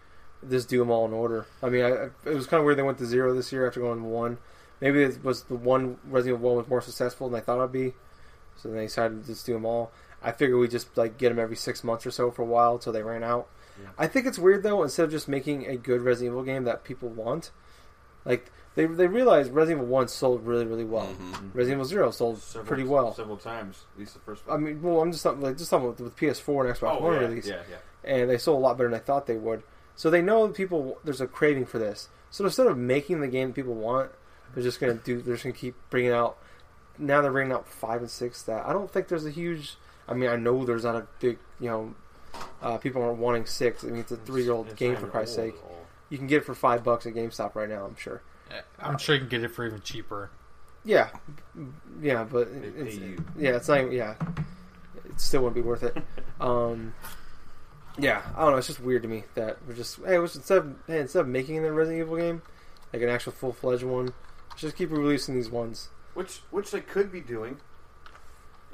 this 0.42 0.64
do 0.64 0.78
them 0.78 0.90
all 0.90 1.06
in 1.06 1.12
order. 1.12 1.46
I 1.62 1.68
mean, 1.68 1.84
I, 1.84 2.10
it 2.28 2.34
was 2.34 2.46
kind 2.46 2.60
of 2.60 2.64
weird 2.64 2.78
they 2.78 2.82
went 2.82 2.98
to 2.98 3.06
zero 3.06 3.34
this 3.34 3.52
year 3.52 3.66
after 3.66 3.80
going 3.80 4.00
to 4.00 4.04
one. 4.04 4.38
Maybe 4.80 5.02
it 5.02 5.22
was 5.24 5.44
the 5.44 5.54
one 5.54 5.98
Resident 6.04 6.40
Evil 6.40 6.50
One 6.50 6.58
was 6.58 6.68
more 6.68 6.82
successful 6.82 7.28
than 7.28 7.40
I 7.40 7.42
thought 7.44 7.58
it'd 7.58 7.72
be, 7.72 7.94
so 8.56 8.68
then 8.68 8.78
they 8.78 8.86
decided 8.86 9.22
to 9.22 9.26
just 9.28 9.46
do 9.46 9.52
them 9.52 9.64
all. 9.64 9.92
I 10.22 10.32
figured 10.32 10.58
we 10.58 10.68
just 10.68 10.96
like 10.96 11.18
get 11.18 11.28
them 11.28 11.38
every 11.38 11.56
six 11.56 11.84
months 11.84 12.04
or 12.06 12.10
so 12.10 12.30
for 12.30 12.42
a 12.42 12.46
while 12.46 12.74
until 12.74 12.92
they 12.92 13.02
ran 13.02 13.22
out. 13.22 13.48
Yeah. 13.80 13.90
I 13.96 14.06
think 14.08 14.26
it's 14.26 14.38
weird 14.38 14.62
though. 14.62 14.82
Instead 14.82 15.04
of 15.04 15.10
just 15.10 15.28
making 15.28 15.66
a 15.66 15.76
good 15.76 16.00
Resident 16.02 16.32
Evil 16.32 16.42
game 16.42 16.64
that 16.64 16.84
people 16.84 17.08
want, 17.08 17.52
like 18.24 18.50
they 18.74 18.86
they 18.86 19.06
realized 19.06 19.52
Resident 19.52 19.82
Evil 19.82 19.92
One 19.92 20.08
sold 20.08 20.46
really 20.46 20.64
really 20.66 20.84
well. 20.84 21.06
Mhm. 21.08 21.50
Resident 21.54 21.78
Evil 21.78 21.84
Zero 21.84 22.10
sold 22.10 22.38
Several- 22.40 22.66
pretty 22.66 22.84
well. 22.84 23.14
several 23.14 23.36
times. 23.36 23.84
At 23.94 23.98
least 24.00 24.14
the 24.14 24.20
first 24.20 24.46
one. 24.46 24.56
I 24.56 24.60
mean, 24.60 24.82
well, 24.82 25.00
I'm 25.00 25.12
just 25.12 25.22
talking 25.24 25.40
like 25.40 25.56
just 25.58 25.70
talking 25.70 25.88
with, 25.88 26.00
with 26.00 26.16
PS4 26.16 26.66
and 26.66 26.76
Xbox 26.76 26.96
oh 27.00 27.04
One 27.04 27.14
yeah, 27.14 27.18
release 27.20 27.46
yeah, 27.46 27.62
yeah. 27.70 27.76
and 28.10 28.30
they 28.30 28.38
sold 28.38 28.58
a 28.58 28.62
lot 28.62 28.76
better 28.76 28.88
than 28.90 28.98
I 28.98 29.02
thought 29.02 29.26
they 29.26 29.36
would. 29.36 29.62
So 29.94 30.08
they 30.10 30.22
know 30.22 30.46
that 30.46 30.56
people 30.56 30.98
there's 31.04 31.20
a 31.20 31.26
craving 31.26 31.66
for 31.66 31.78
this. 31.78 32.08
So 32.30 32.44
instead 32.44 32.66
of 32.66 32.78
making 32.78 33.20
the 33.20 33.28
game 33.28 33.48
that 33.48 33.54
people 33.54 33.74
want, 33.74 34.10
they're 34.54 34.62
just 34.62 34.80
gonna 34.80 34.94
do. 34.94 35.20
They're 35.20 35.34
just 35.34 35.44
gonna 35.44 35.52
keep 35.54 35.74
bringing 35.90 36.12
out. 36.12 36.38
Now 36.98 37.20
they're 37.20 37.32
bringing 37.32 37.52
out 37.52 37.66
five 37.68 38.00
and 38.00 38.10
six. 38.10 38.42
That 38.42 38.64
I 38.66 38.72
don't 38.72 38.90
think 38.90 39.08
there's 39.08 39.26
a 39.26 39.30
huge. 39.30 39.76
I 40.08 40.14
mean, 40.14 40.30
I 40.30 40.36
know 40.36 40.64
there's 40.64 40.84
not 40.84 40.96
a 40.96 41.06
big. 41.20 41.38
You 41.60 41.68
know, 41.70 41.94
uh, 42.62 42.78
people 42.78 43.02
aren't 43.02 43.18
wanting 43.18 43.44
six. 43.46 43.84
I 43.84 43.88
mean, 43.88 43.98
it's 44.00 44.12
a 44.12 44.16
three 44.16 44.42
year 44.44 44.52
old 44.52 44.74
game 44.76 44.96
for 44.96 45.06
Christ's 45.06 45.38
old 45.38 45.46
sake. 45.52 45.54
at. 45.62 45.70
You 46.08 46.18
can 46.18 46.26
get 46.26 46.38
it 46.38 46.44
for 46.44 46.54
five 46.54 46.82
bucks 46.84 47.06
at 47.06 47.14
GameStop 47.14 47.54
right 47.54 47.68
now. 47.68 47.84
I'm 47.84 47.96
sure. 47.96 48.20
I'm 48.78 48.98
sure 48.98 49.14
you 49.14 49.20
can 49.20 49.28
get 49.28 49.42
it 49.44 49.48
for 49.48 49.66
even 49.66 49.80
cheaper. 49.82 50.30
Yeah, 50.84 51.10
yeah, 52.00 52.24
but 52.24 52.48
it's, 52.50 52.96
yeah, 53.38 53.50
it's 53.56 53.68
not. 53.68 53.80
even- 53.82 53.92
Yeah, 53.92 54.14
it 55.04 55.20
still 55.20 55.42
wouldn't 55.42 55.54
be 55.54 55.60
worth 55.62 55.82
it. 55.84 55.96
Um, 56.40 56.92
yeah, 57.98 58.22
I 58.36 58.42
don't 58.42 58.52
know. 58.52 58.56
It's 58.56 58.66
just 58.66 58.80
weird 58.80 59.02
to 59.02 59.08
me 59.08 59.24
that 59.34 59.58
we're 59.66 59.74
just 59.74 59.98
hey, 60.04 60.18
let's- 60.18 60.34
instead 60.34 60.58
of 60.58 60.74
hey, 60.88 61.00
instead 61.00 61.20
of 61.20 61.28
making 61.28 61.62
the 61.62 61.72
Resident 61.72 62.00
Evil 62.04 62.16
game, 62.16 62.42
like 62.92 63.02
an 63.02 63.08
actual 63.08 63.32
full 63.32 63.52
fledged 63.52 63.84
one, 63.84 64.12
just 64.56 64.76
keep 64.76 64.90
releasing 64.90 65.34
these 65.34 65.50
ones. 65.50 65.88
Which 66.14 66.40
which 66.50 66.70
they 66.72 66.80
could 66.80 67.12
be 67.12 67.20
doing. 67.20 67.58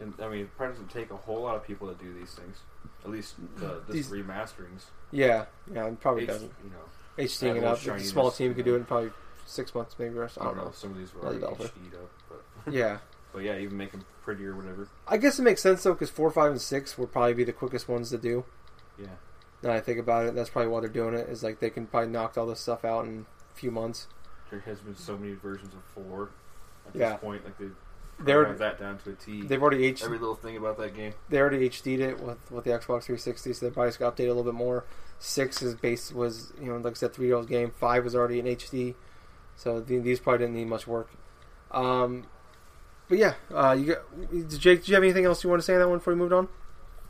And 0.00 0.14
I 0.22 0.28
mean, 0.28 0.40
it 0.42 0.56
probably 0.56 0.74
doesn't 0.76 0.90
take 0.90 1.10
a 1.10 1.16
whole 1.16 1.42
lot 1.42 1.56
of 1.56 1.64
people 1.66 1.88
to 1.92 1.94
do 2.02 2.14
these 2.14 2.32
things. 2.32 2.58
At 3.04 3.10
least 3.10 3.34
the, 3.56 3.82
this 3.86 4.08
These- 4.08 4.10
remasterings. 4.10 4.84
Yeah, 5.10 5.46
yeah, 5.72 5.86
it 5.86 6.00
probably 6.00 6.22
H- 6.22 6.28
doesn't. 6.28 6.52
You 6.64 6.70
know, 6.70 7.24
HDing 7.24 7.42
add 7.50 7.56
a 7.56 7.58
it 7.58 7.64
little 7.76 7.92
up. 7.92 7.98
A 8.00 8.04
small 8.04 8.30
team 8.30 8.54
could 8.54 8.64
know. 8.64 8.72
do 8.72 8.74
it 8.76 8.78
in 8.78 8.84
probably 8.86 9.10
six 9.48 9.74
months, 9.74 9.96
maybe. 9.98 10.16
Or 10.16 10.28
so. 10.28 10.40
I 10.40 10.44
don't 10.44 10.56
know. 10.56 10.70
Some 10.72 10.92
of 10.92 10.98
these 10.98 11.12
were 11.14 11.22
already 11.22 11.40
developer. 11.40 11.64
HD'd 11.64 11.94
up, 11.94 12.10
but 12.64 12.72
Yeah, 12.72 12.98
but 13.32 13.40
yeah, 13.42 13.56
even 13.58 13.76
make 13.76 13.92
them 13.92 14.04
pretty 14.22 14.44
or 14.46 14.54
whatever. 14.56 14.88
I 15.06 15.16
guess 15.16 15.38
it 15.38 15.42
makes 15.42 15.62
sense 15.62 15.82
though, 15.82 15.92
because 15.94 16.10
four, 16.10 16.30
five, 16.30 16.50
and 16.50 16.60
six 16.60 16.96
would 16.98 17.12
probably 17.12 17.34
be 17.34 17.44
the 17.44 17.52
quickest 17.52 17.88
ones 17.88 18.10
to 18.10 18.18
do. 18.18 18.44
Yeah. 18.98 19.06
Now 19.62 19.72
I 19.72 19.80
think 19.80 19.98
about 19.98 20.26
it, 20.26 20.34
that's 20.34 20.50
probably 20.50 20.70
why 20.70 20.80
they're 20.80 20.88
doing 20.88 21.14
it. 21.14 21.28
Is 21.28 21.42
like 21.42 21.60
they 21.60 21.70
can 21.70 21.86
probably 21.86 22.10
knock 22.10 22.36
all 22.38 22.46
this 22.46 22.60
stuff 22.60 22.84
out 22.84 23.04
in 23.06 23.26
a 23.52 23.58
few 23.58 23.70
months. 23.70 24.06
There 24.50 24.60
has 24.60 24.80
been 24.80 24.96
so 24.96 25.16
many 25.16 25.34
versions 25.34 25.74
of 25.74 25.82
four 25.94 26.30
at 26.86 26.94
Yeah. 26.94 27.10
this 27.12 27.20
point. 27.20 27.44
Like 27.44 27.58
they 27.58 27.66
They 28.20 28.32
already- 28.34 28.58
that 28.58 28.78
down 28.78 28.98
to 28.98 29.10
a 29.10 29.12
T. 29.14 29.42
they've 29.42 29.60
already 29.60 29.84
H, 29.84 30.02
Every 30.02 30.18
little 30.18 30.34
thing 30.34 30.56
about 30.56 30.76
that 30.78 30.94
game. 30.94 31.12
they 31.28 31.38
already 31.40 31.66
HD'd 31.68 32.00
it 32.00 32.20
with 32.20 32.50
with 32.50 32.64
the 32.64 32.70
Xbox 32.70 33.04
360, 33.04 33.52
so 33.52 33.66
they 33.66 33.72
probably 33.72 33.88
just 33.88 33.98
got 33.98 34.16
updated 34.16 34.26
a 34.26 34.34
little 34.34 34.44
bit 34.44 34.54
more. 34.54 34.84
Six 35.18 35.60
is 35.62 35.74
base 35.74 36.12
was 36.12 36.52
you 36.60 36.66
know 36.66 36.76
like 36.78 36.92
I 36.92 36.94
said 36.94 37.12
three 37.12 37.26
year 37.26 37.34
old 37.36 37.48
game. 37.48 37.70
Five 37.72 38.04
was 38.04 38.14
already 38.14 38.38
in 38.38 38.46
HD, 38.46 38.94
so 39.58 39.80
the, 39.80 39.98
these 39.98 40.20
probably 40.20 40.46
didn't 40.46 40.56
need 40.56 40.68
much 40.68 40.86
work. 40.86 41.10
Um, 41.72 42.26
but 43.08 43.18
yeah, 43.18 43.34
uh, 43.52 43.72
you 43.72 43.94
got 43.94 44.48
Jake. 44.58 44.84
Do 44.84 44.90
you 44.90 44.94
have 44.94 45.02
anything 45.02 45.24
else 45.24 45.42
you 45.42 45.50
want 45.50 45.60
to 45.60 45.66
say 45.66 45.74
on 45.74 45.80
that 45.80 45.88
one 45.88 45.98
before 45.98 46.14
we 46.14 46.18
moved 46.18 46.32
on? 46.32 46.48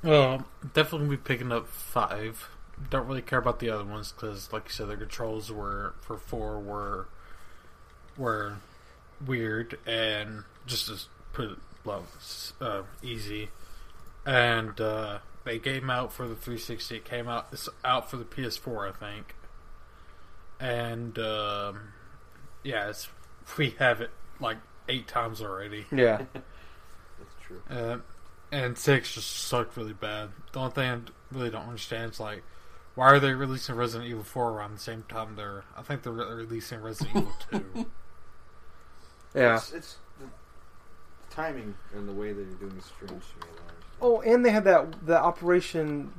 Well, 0.02 0.46
definitely 0.74 1.08
be 1.08 1.16
picking 1.18 1.52
up 1.52 1.68
five. 1.68 2.48
Don't 2.90 3.06
really 3.06 3.22
care 3.22 3.38
about 3.38 3.58
the 3.58 3.68
other 3.70 3.84
ones 3.84 4.12
because, 4.12 4.52
like 4.52 4.64
you 4.66 4.70
said, 4.70 4.88
the 4.88 4.96
controls 4.96 5.52
were 5.52 5.94
for 6.00 6.16
four 6.16 6.58
were 6.58 7.08
were 8.16 8.56
weird 9.24 9.78
and 9.86 10.44
just 10.66 10.88
as 10.88 11.08
put 11.32 11.50
it 11.50 11.58
uh, 12.60 12.82
easy. 13.02 13.50
And 14.24 14.80
uh, 14.80 15.18
they 15.44 15.58
came 15.58 15.90
out 15.90 16.12
for 16.12 16.26
the 16.26 16.34
360. 16.34 16.96
It 16.96 17.04
came 17.04 17.28
out. 17.28 17.48
It's 17.52 17.68
out 17.84 18.10
for 18.10 18.16
the 18.16 18.24
PS4, 18.24 18.88
I 18.88 18.92
think. 18.92 19.34
And 20.60 21.18
um, 21.18 21.92
yeah, 22.64 22.88
it's 22.88 23.08
we 23.56 23.70
have 23.78 24.00
it 24.00 24.10
like 24.40 24.58
eight 24.88 25.06
times 25.08 25.40
already. 25.42 25.86
Yeah, 25.92 26.22
That's 26.34 27.34
true. 27.46 27.62
Uh, 27.70 27.98
and 28.50 28.76
six 28.78 29.14
just 29.14 29.30
sucked 29.30 29.76
really 29.76 29.92
bad. 29.92 30.30
The 30.52 30.58
only 30.60 30.72
thing 30.72 30.90
I 30.90 31.34
really 31.36 31.50
don't 31.50 31.66
understand 31.66 32.12
is 32.12 32.20
like, 32.20 32.42
why 32.94 33.06
are 33.06 33.20
they 33.20 33.32
releasing 33.32 33.74
Resident 33.74 34.08
Evil 34.08 34.24
Four 34.24 34.50
around 34.50 34.74
the 34.74 34.80
same 34.80 35.04
time 35.08 35.36
they're? 35.36 35.64
I 35.76 35.82
think 35.82 36.02
they're 36.02 36.12
re- 36.12 36.32
releasing 36.34 36.80
Resident 36.80 37.16
Evil 37.16 37.32
Two. 37.50 37.86
yeah. 39.34 39.56
It's, 39.56 39.72
it's 39.72 39.96
the 40.18 40.26
timing 41.34 41.74
and 41.94 42.08
the 42.08 42.12
way 42.12 42.32
that 42.32 42.40
you're 42.42 42.54
doing 42.68 42.76
is 42.78 42.84
strange 42.86 43.10
to 43.10 43.14
me. 43.16 43.22
I 43.42 43.46
don't 43.46 43.60
understand. 43.60 43.74
Oh, 44.00 44.20
and 44.22 44.44
they 44.44 44.50
had 44.50 44.64
that 44.64 45.06
the 45.06 45.18
Operation 45.20 46.10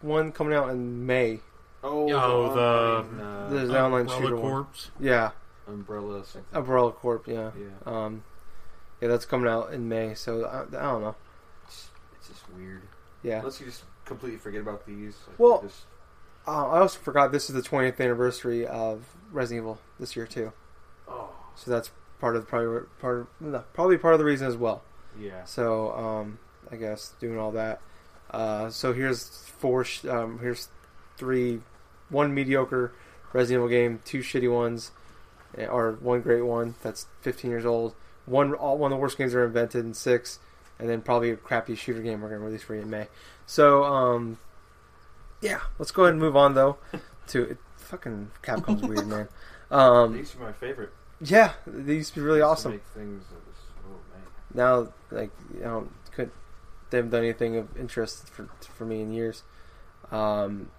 one 0.00 0.32
coming 0.32 0.54
out 0.54 0.70
in 0.70 1.04
May. 1.06 1.40
Oh, 1.84 2.10
Oh, 2.12 2.54
the- 2.54 2.60
online, 2.60 3.20
uh, 3.20 3.48
The- 3.50 3.66
The 3.66 3.80
online 3.82 4.00
Umbrella 4.02 4.20
shooter 4.22 4.36
one. 4.36 4.50
Corpse. 4.50 4.90
Yeah, 4.98 5.30
umbrella 5.66 6.24
something. 6.24 6.44
Umbrella 6.52 6.92
Corp. 6.92 7.26
Yeah, 7.26 7.50
Yeah, 7.58 7.66
um, 7.86 8.22
yeah, 9.00 9.08
that's 9.08 9.24
coming 9.24 9.48
out 9.48 9.72
in 9.72 9.88
May. 9.88 10.14
So 10.14 10.44
I, 10.44 10.62
I 10.62 10.82
don't 10.82 11.02
know. 11.02 11.14
it's, 11.64 11.88
it's 12.18 12.28
just 12.28 12.42
weird. 12.56 12.82
Yeah. 13.22 13.38
Unless 13.40 13.60
you 13.60 13.66
just 13.66 13.84
completely 14.04 14.38
forget 14.38 14.60
about 14.60 14.86
these. 14.86 15.16
Like, 15.28 15.38
Well- 15.38 15.62
just, 15.62 15.84
Uh, 16.46 16.68
I 16.68 16.78
also 16.80 16.98
forgot 17.00 17.32
this 17.32 17.48
is 17.50 17.54
the 17.56 17.62
20th 17.68 18.00
anniversary 18.00 18.66
of 18.66 19.04
Resident 19.32 19.62
Evil 19.64 19.78
this 19.98 20.14
year 20.14 20.26
too. 20.26 20.52
oh, 21.08 21.30
So 21.56 21.70
that's 21.70 21.90
part 22.20 22.36
of 22.36 22.42
the 22.42 22.46
probably 22.48 22.86
part 23.00 23.26
of, 23.42 23.72
probably 23.74 23.98
part 23.98 24.14
of 24.14 24.18
the 24.20 24.24
reason 24.24 24.46
as 24.46 24.56
well. 24.56 24.82
yeah. 25.18 25.44
So 25.44 25.92
um, 25.92 26.38
I 26.70 26.76
guess 26.76 27.14
doing 27.20 27.38
all 27.38 27.50
that. 27.52 27.80
Uh, 28.30 28.70
so 28.70 28.92
here's 28.92 29.28
four. 29.58 29.84
Sh- 29.84 30.04
um, 30.04 30.38
here's 30.40 30.68
three. 31.16 31.60
One 32.08 32.32
mediocre 32.34 32.92
Resident 33.32 33.58
Evil 33.64 33.68
game, 33.68 34.00
two 34.04 34.20
shitty 34.20 34.52
ones, 34.52 34.92
or 35.58 35.92
one 36.00 36.20
great 36.20 36.42
one 36.42 36.74
that's 36.82 37.06
15 37.22 37.50
years 37.50 37.64
old. 37.66 37.94
One 38.26 38.52
all 38.54 38.76
one 38.78 38.92
of 38.92 38.96
the 38.96 39.00
worst 39.00 39.16
games 39.18 39.32
ever 39.34 39.44
invented, 39.46 39.84
and 39.84 39.96
six, 39.96 40.38
and 40.78 40.88
then 40.88 41.00
probably 41.02 41.30
a 41.30 41.36
crappy 41.36 41.74
shooter 41.76 42.02
game 42.02 42.20
we're 42.20 42.28
gonna 42.28 42.40
release 42.40 42.62
for 42.62 42.74
you 42.74 42.82
in 42.82 42.90
May. 42.90 43.06
So 43.46 43.84
um, 43.84 44.38
yeah, 45.40 45.60
let's 45.78 45.90
go 45.92 46.02
ahead 46.04 46.14
and 46.14 46.20
move 46.20 46.36
on 46.36 46.54
though 46.54 46.76
to 47.28 47.42
it, 47.50 47.58
fucking 47.76 48.30
Capcom's 48.42 48.82
weird 48.86 49.06
man. 49.06 49.28
they 49.70 49.76
Um, 49.76 50.16
used 50.16 50.32
to 50.32 50.38
be 50.38 50.44
my 50.44 50.52
favorite. 50.52 50.92
yeah, 51.20 51.52
they 51.66 51.94
used 51.94 52.14
to 52.14 52.20
be 52.20 52.24
really 52.26 52.38
Used 52.40 52.46
to 52.46 52.50
awesome 52.50 52.72
Make 52.72 52.84
things 52.94 53.24
that 53.28 53.46
was, 53.46 53.56
oh 53.86 53.98
man. 54.12 54.22
now 54.54 54.92
like 55.16 55.30
I 55.54 55.56
you 55.58 55.64
know 55.64 55.88
could 56.12 56.30
they 56.90 56.98
haven't 56.98 57.10
done 57.12 57.22
anything 57.22 57.56
of 57.56 57.76
interest 57.76 58.28
for 58.28 58.48
for 58.60 58.84
me 58.84 59.00
in 59.02 59.12
years. 59.12 59.44
Um, 60.10 60.70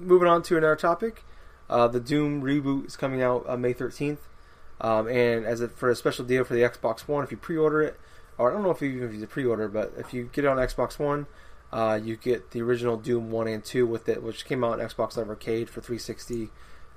moving 0.00 0.26
on 0.28 0.42
to 0.44 0.56
another 0.56 0.76
topic, 0.76 1.22
uh, 1.70 1.88
the 1.88 2.00
Doom 2.00 2.42
reboot 2.42 2.86
is 2.86 2.96
coming 2.96 3.22
out 3.22 3.44
uh, 3.48 3.56
May 3.56 3.72
thirteenth, 3.72 4.20
um, 4.80 5.06
and 5.08 5.44
as 5.44 5.60
a, 5.60 5.68
for 5.68 5.90
a 5.90 5.96
special 5.96 6.24
deal 6.24 6.44
for 6.44 6.54
the 6.54 6.62
Xbox 6.62 7.00
One, 7.08 7.24
if 7.24 7.30
you 7.30 7.36
pre-order 7.36 7.82
it, 7.82 7.98
or 8.36 8.50
I 8.50 8.54
don't 8.54 8.62
know 8.62 8.70
if 8.70 8.80
you 8.82 8.88
even 8.90 9.08
if 9.14 9.20
you 9.20 9.26
pre-order, 9.26 9.68
but 9.68 9.92
if 9.98 10.12
you 10.14 10.30
get 10.32 10.44
it 10.44 10.48
on 10.48 10.56
Xbox 10.56 10.98
One, 10.98 11.26
uh, 11.72 11.98
you 12.02 12.16
get 12.16 12.52
the 12.52 12.62
original 12.62 12.96
Doom 12.96 13.30
one 13.30 13.48
and 13.48 13.64
two 13.64 13.86
with 13.86 14.08
it, 14.08 14.22
which 14.22 14.44
came 14.44 14.64
out 14.64 14.80
on 14.80 14.86
Xbox 14.86 15.16
Live 15.16 15.28
Arcade 15.28 15.68
for 15.68 15.80
three 15.80 15.98
sixty. 15.98 16.50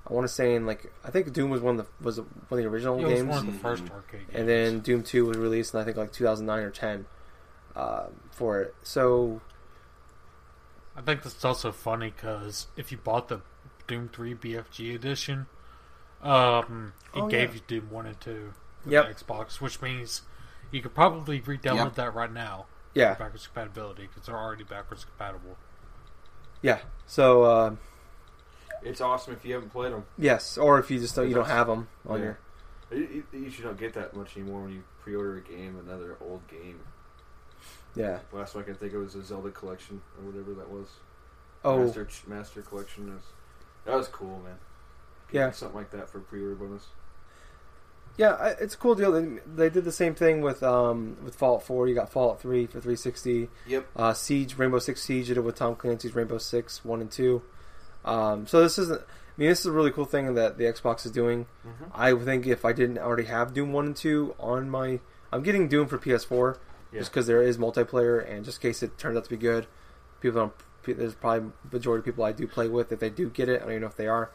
I 0.09 0.13
want 0.13 0.25
to 0.27 0.33
say 0.33 0.55
in 0.55 0.65
like 0.65 0.91
I 1.03 1.11
think 1.11 1.31
Doom 1.31 1.49
was 1.51 1.61
one 1.61 1.79
of 1.79 1.85
the 1.85 2.03
was 2.03 2.19
one 2.19 2.27
of 2.49 2.57
the 2.57 2.65
original 2.65 2.99
It 2.99 3.03
was 3.03 3.13
games 3.13 3.29
one 3.29 3.47
of 3.47 3.53
the 3.53 3.59
first 3.59 3.83
arcade 3.91 4.21
games. 4.21 4.31
and 4.33 4.49
then 4.49 4.79
Doom 4.79 5.03
Two 5.03 5.25
was 5.25 5.37
released 5.37 5.73
in 5.73 5.79
I 5.79 5.83
think 5.83 5.95
like 5.97 6.11
2009 6.11 6.63
or 6.63 6.71
10 6.71 7.05
uh, 7.75 8.05
for 8.31 8.61
it. 8.61 8.73
So 8.81 9.41
I 10.95 11.01
think 11.01 11.23
that's 11.23 11.43
also 11.45 11.71
funny 11.71 12.09
because 12.15 12.67
if 12.75 12.91
you 12.91 12.97
bought 12.97 13.27
the 13.29 13.41
Doom 13.91 14.07
Three 14.13 14.33
BFG 14.33 14.95
edition, 14.95 15.47
um, 16.23 16.93
it 17.13 17.19
Oh, 17.19 17.27
gave 17.27 17.49
yeah. 17.49 17.55
you 17.55 17.61
Doom 17.67 17.89
One 17.91 18.05
and 18.05 18.19
Two 18.21 18.53
for 18.81 18.89
Yep. 18.89 19.07
the 19.17 19.23
Xbox, 19.25 19.59
which 19.59 19.81
means 19.81 20.21
you 20.71 20.81
could 20.81 20.95
probably 20.95 21.41
re-download 21.41 21.75
Yep. 21.75 21.95
that 21.95 22.13
right 22.15 22.31
now. 22.31 22.67
yeah, 22.93 23.13
backwards 23.15 23.47
compatibility 23.47 24.07
because 24.07 24.25
they're 24.25 24.37
already 24.37 24.63
backwards 24.63 25.03
compatible. 25.05 25.57
yeah. 26.61 26.79
So 27.05 27.43
uh, 27.43 27.75
It's 28.81 29.01
awesome 29.01 29.33
if 29.33 29.43
you 29.45 29.53
haven't 29.55 29.71
played 29.71 29.91
them. 29.93 30.05
yes, 30.17 30.57
or 30.57 30.79
if 30.79 30.89
you 30.91 30.99
just 30.99 31.15
don't, 31.15 31.27
you 31.27 31.35
don't 31.35 31.47
have 31.47 31.67
them 31.67 31.87
on 32.07 32.19
yeah. 32.19 32.25
your 32.25 32.37
You, 32.91 33.23
you, 33.33 33.39
you 33.41 33.49
should 33.49 33.65
not 33.65 33.77
get 33.77 33.93
that 33.93 34.15
much 34.15 34.35
anymore 34.37 34.61
when 34.63 34.71
you 34.73 34.83
pre-order 35.01 35.37
a 35.37 35.41
game, 35.41 35.77
another 35.85 36.15
old 36.21 36.47
game. 36.47 36.79
yeah. 37.95 38.19
Last 38.31 38.55
one 38.55 38.63
I 38.63 38.67
can 38.67 38.75
think 38.75 38.93
of 38.93 39.01
was 39.01 39.13
the 39.13 39.23
Zelda 39.23 39.51
collection 39.51 40.01
or 40.17 40.29
whatever 40.31 40.53
that 40.53 40.69
was. 40.69 40.87
Oh 41.63 41.85
Master 41.85 42.07
Master 42.27 42.61
Collection 42.61 43.13
was 43.13 43.23
that 43.85 43.95
was 43.95 44.07
cool, 44.07 44.39
man. 44.43 44.57
Yeah. 45.31 45.51
Something 45.51 45.77
like 45.77 45.91
that 45.91 46.09
for 46.09 46.19
pre-order 46.19 46.55
bonus. 46.55 46.87
yeah, 48.17 48.31
I- 48.33 48.49
it's 48.59 48.73
a 48.73 48.77
cool 48.77 48.95
deal. 48.95 49.11
They, 49.13 49.39
they 49.55 49.69
did 49.69 49.85
the 49.85 49.91
same 49.91 50.13
thing 50.15 50.41
with 50.41 50.61
um, 50.63 51.17
with 51.23 51.35
Fallout 51.35 51.63
4. 51.63 51.87
You 51.87 51.95
got 51.95 52.11
Fallout 52.11 52.41
3 52.41 52.65
for 52.65 52.73
360. 52.73 53.49
Yep. 53.67 53.87
Uh, 53.95 54.13
Siege, 54.13 54.57
Rainbow 54.57 54.79
Six 54.79 55.01
Siege, 55.01 55.29
You 55.29 55.35
did 55.35 55.39
it 55.41 55.43
with 55.45 55.55
Tom 55.55 55.75
Clancy's 55.75 56.13
Rainbow 56.15 56.37
Six 56.37 56.83
One 56.83 56.99
and 57.01 57.09
Two. 57.11 57.41
Um, 58.03 58.45
so 58.47 58.61
this 58.61 58.77
isn't. 58.77 58.99
I 59.01 59.05
mean, 59.37 59.47
this 59.49 59.61
is 59.61 59.67
a 59.67 59.71
really 59.71 59.91
cool 59.91 60.05
thing 60.05 60.33
that 60.35 60.57
the 60.57 60.65
Xbox 60.65 61.05
is 61.05 61.11
doing. 61.11 61.45
Mm-hmm. 61.65 61.85
I 61.95 62.13
think 62.13 62.45
if 62.45 62.65
I 62.65 62.73
didn't 62.73 62.97
already 62.97 63.23
have 63.25 63.53
Doom 63.53 63.71
One 63.71 63.85
and 63.87 63.95
Two 63.95 64.35
on 64.39 64.69
my, 64.69 64.99
I'm 65.31 65.41
getting 65.43 65.69
Doom 65.69 65.87
for 65.87 65.97
PS4 65.97 66.57
Yeah. 66.91 66.99
just 66.99 67.11
because 67.11 67.27
there 67.27 67.41
is 67.41 67.57
multiplayer, 67.57 68.29
and 68.29 68.43
just 68.43 68.57
in 68.63 68.69
case 68.69 68.83
it 68.83 68.97
turns 68.97 69.15
out 69.17 69.23
to 69.23 69.29
be 69.29 69.37
good, 69.37 69.67
people 70.19 70.41
don't. 70.41 70.53
There's 70.85 71.15
probably 71.15 71.51
majority 71.71 71.99
of 72.01 72.05
people 72.05 72.23
I 72.23 72.31
do 72.31 72.47
play 72.47 72.67
with. 72.67 72.91
If 72.91 72.99
they 72.99 73.09
do 73.09 73.29
get 73.29 73.49
it, 73.49 73.57
I 73.57 73.59
don't 73.63 73.69
even 73.71 73.81
know 73.81 73.87
if 73.87 73.95
they 73.95 74.07
are. 74.07 74.31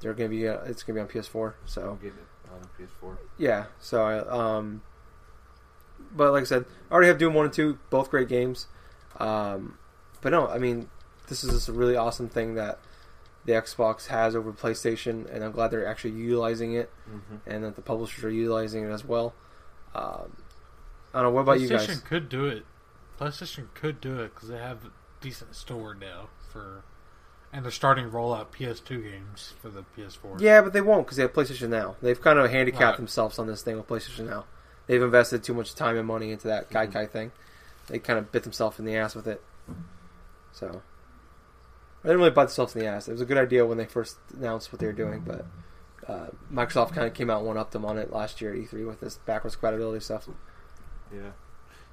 They're 0.00 0.14
gonna 0.14 0.28
be. 0.30 0.48
Uh, 0.48 0.58
it's 0.64 0.82
gonna 0.82 0.94
be 0.96 1.00
on 1.00 1.08
PS4. 1.08 1.54
So 1.66 1.90
I'm 1.90 1.96
getting 1.96 2.18
it 2.18 2.50
on 2.52 2.68
PS4. 2.78 3.16
yeah. 3.38 3.66
So 3.80 4.02
I, 4.02 4.18
um, 4.58 4.82
but 6.12 6.32
like 6.32 6.42
I 6.42 6.44
said, 6.44 6.64
I 6.90 6.94
already 6.94 7.08
have 7.08 7.18
Doom 7.18 7.34
One 7.34 7.44
and 7.46 7.54
Two, 7.54 7.78
both 7.90 8.10
great 8.10 8.28
games. 8.28 8.66
Um, 9.18 9.78
but 10.22 10.30
no, 10.30 10.48
I 10.48 10.58
mean, 10.58 10.88
this 11.28 11.44
is 11.44 11.50
just 11.50 11.68
a 11.68 11.72
really 11.72 11.96
awesome 11.96 12.28
thing 12.28 12.54
that 12.54 12.78
the 13.44 13.52
Xbox 13.52 14.06
has 14.08 14.34
over 14.36 14.52
PlayStation, 14.52 15.32
and 15.34 15.42
I'm 15.44 15.52
glad 15.52 15.70
they're 15.70 15.86
actually 15.86 16.12
utilizing 16.12 16.74
it, 16.74 16.90
Mm-hmm. 17.10 17.50
and 17.50 17.64
that 17.64 17.76
the 17.76 17.82
publishers 17.82 18.24
are 18.24 18.30
utilizing 18.30 18.84
it 18.84 18.90
as 18.90 19.04
well. 19.04 19.34
Um, 19.94 20.36
I 21.12 21.22
don't 21.22 21.24
know. 21.24 21.30
What 21.30 21.40
about 21.42 21.60
you 21.60 21.68
guys? 21.68 21.86
PlayStation 21.86 22.04
could 22.04 22.28
do 22.28 22.44
it. 22.46 22.64
PlayStation 23.18 23.66
could 23.74 24.00
do 24.00 24.20
it 24.20 24.34
because 24.34 24.48
they 24.48 24.58
have 24.58 24.84
a 24.84 24.90
decent 25.20 25.54
store 25.54 25.94
now 25.94 26.28
for, 26.52 26.82
and 27.52 27.64
they're 27.64 27.72
starting 27.72 28.04
to 28.04 28.10
roll 28.10 28.34
out 28.34 28.52
PS2 28.52 29.02
games 29.02 29.54
for 29.60 29.68
the 29.68 29.84
PS4. 29.96 30.40
Yeah, 30.40 30.60
but 30.62 30.72
they 30.72 30.80
won't 30.80 31.06
because 31.06 31.16
they 31.16 31.22
have 31.22 31.32
PlayStation 31.32 31.68
Now. 31.68 31.96
They've 32.02 32.20
kind 32.20 32.38
of 32.38 32.50
handicapped 32.50 32.82
Right. 32.82 32.96
themselves 32.96 33.38
on 33.38 33.46
this 33.46 33.62
thing 33.62 33.76
with 33.76 33.86
PlayStation 33.88 34.28
Now. 34.28 34.44
They've 34.86 35.02
invested 35.02 35.44
too 35.44 35.54
much 35.54 35.74
time 35.74 35.96
and 35.96 36.06
money 36.06 36.30
into 36.32 36.48
that. 36.48 36.70
Gaikai 36.70 37.08
thing. 37.10 37.32
They 37.86 37.98
kind 37.98 38.18
of 38.18 38.32
bit 38.32 38.42
themselves 38.44 38.78
in 38.78 38.84
the 38.84 38.96
ass 38.96 39.14
with 39.14 39.26
it. 39.26 39.42
So 40.52 40.82
they 42.02 42.08
didn't 42.08 42.18
really 42.18 42.30
bite 42.30 42.44
themselves 42.46 42.74
in 42.74 42.80
the 42.82 42.86
ass. 42.88 43.08
It 43.08 43.12
was 43.12 43.20
a 43.20 43.24
good 43.26 43.38
idea 43.38 43.64
when 43.66 43.78
they 43.78 43.84
first 43.84 44.16
announced 44.36 44.72
what 44.72 44.80
they 44.80 44.86
were 44.86 44.92
doing, 44.92 45.20
but 45.26 45.46
uh, 46.08 46.28
Microsoft 46.52 46.92
kind 46.94 47.06
of 47.06 47.14
came 47.14 47.30
out 47.30 47.38
and 47.38 47.46
one 47.46 47.56
upped 47.56 47.72
them 47.72 47.84
on 47.84 47.98
it 47.98 48.12
last 48.12 48.40
year 48.40 48.52
at 48.52 48.58
E3 48.58 48.86
with 48.86 49.00
this 49.00 49.18
backwards 49.18 49.54
compatibility 49.54 50.00
stuff. 50.00 50.28
Yeah. 51.12 51.30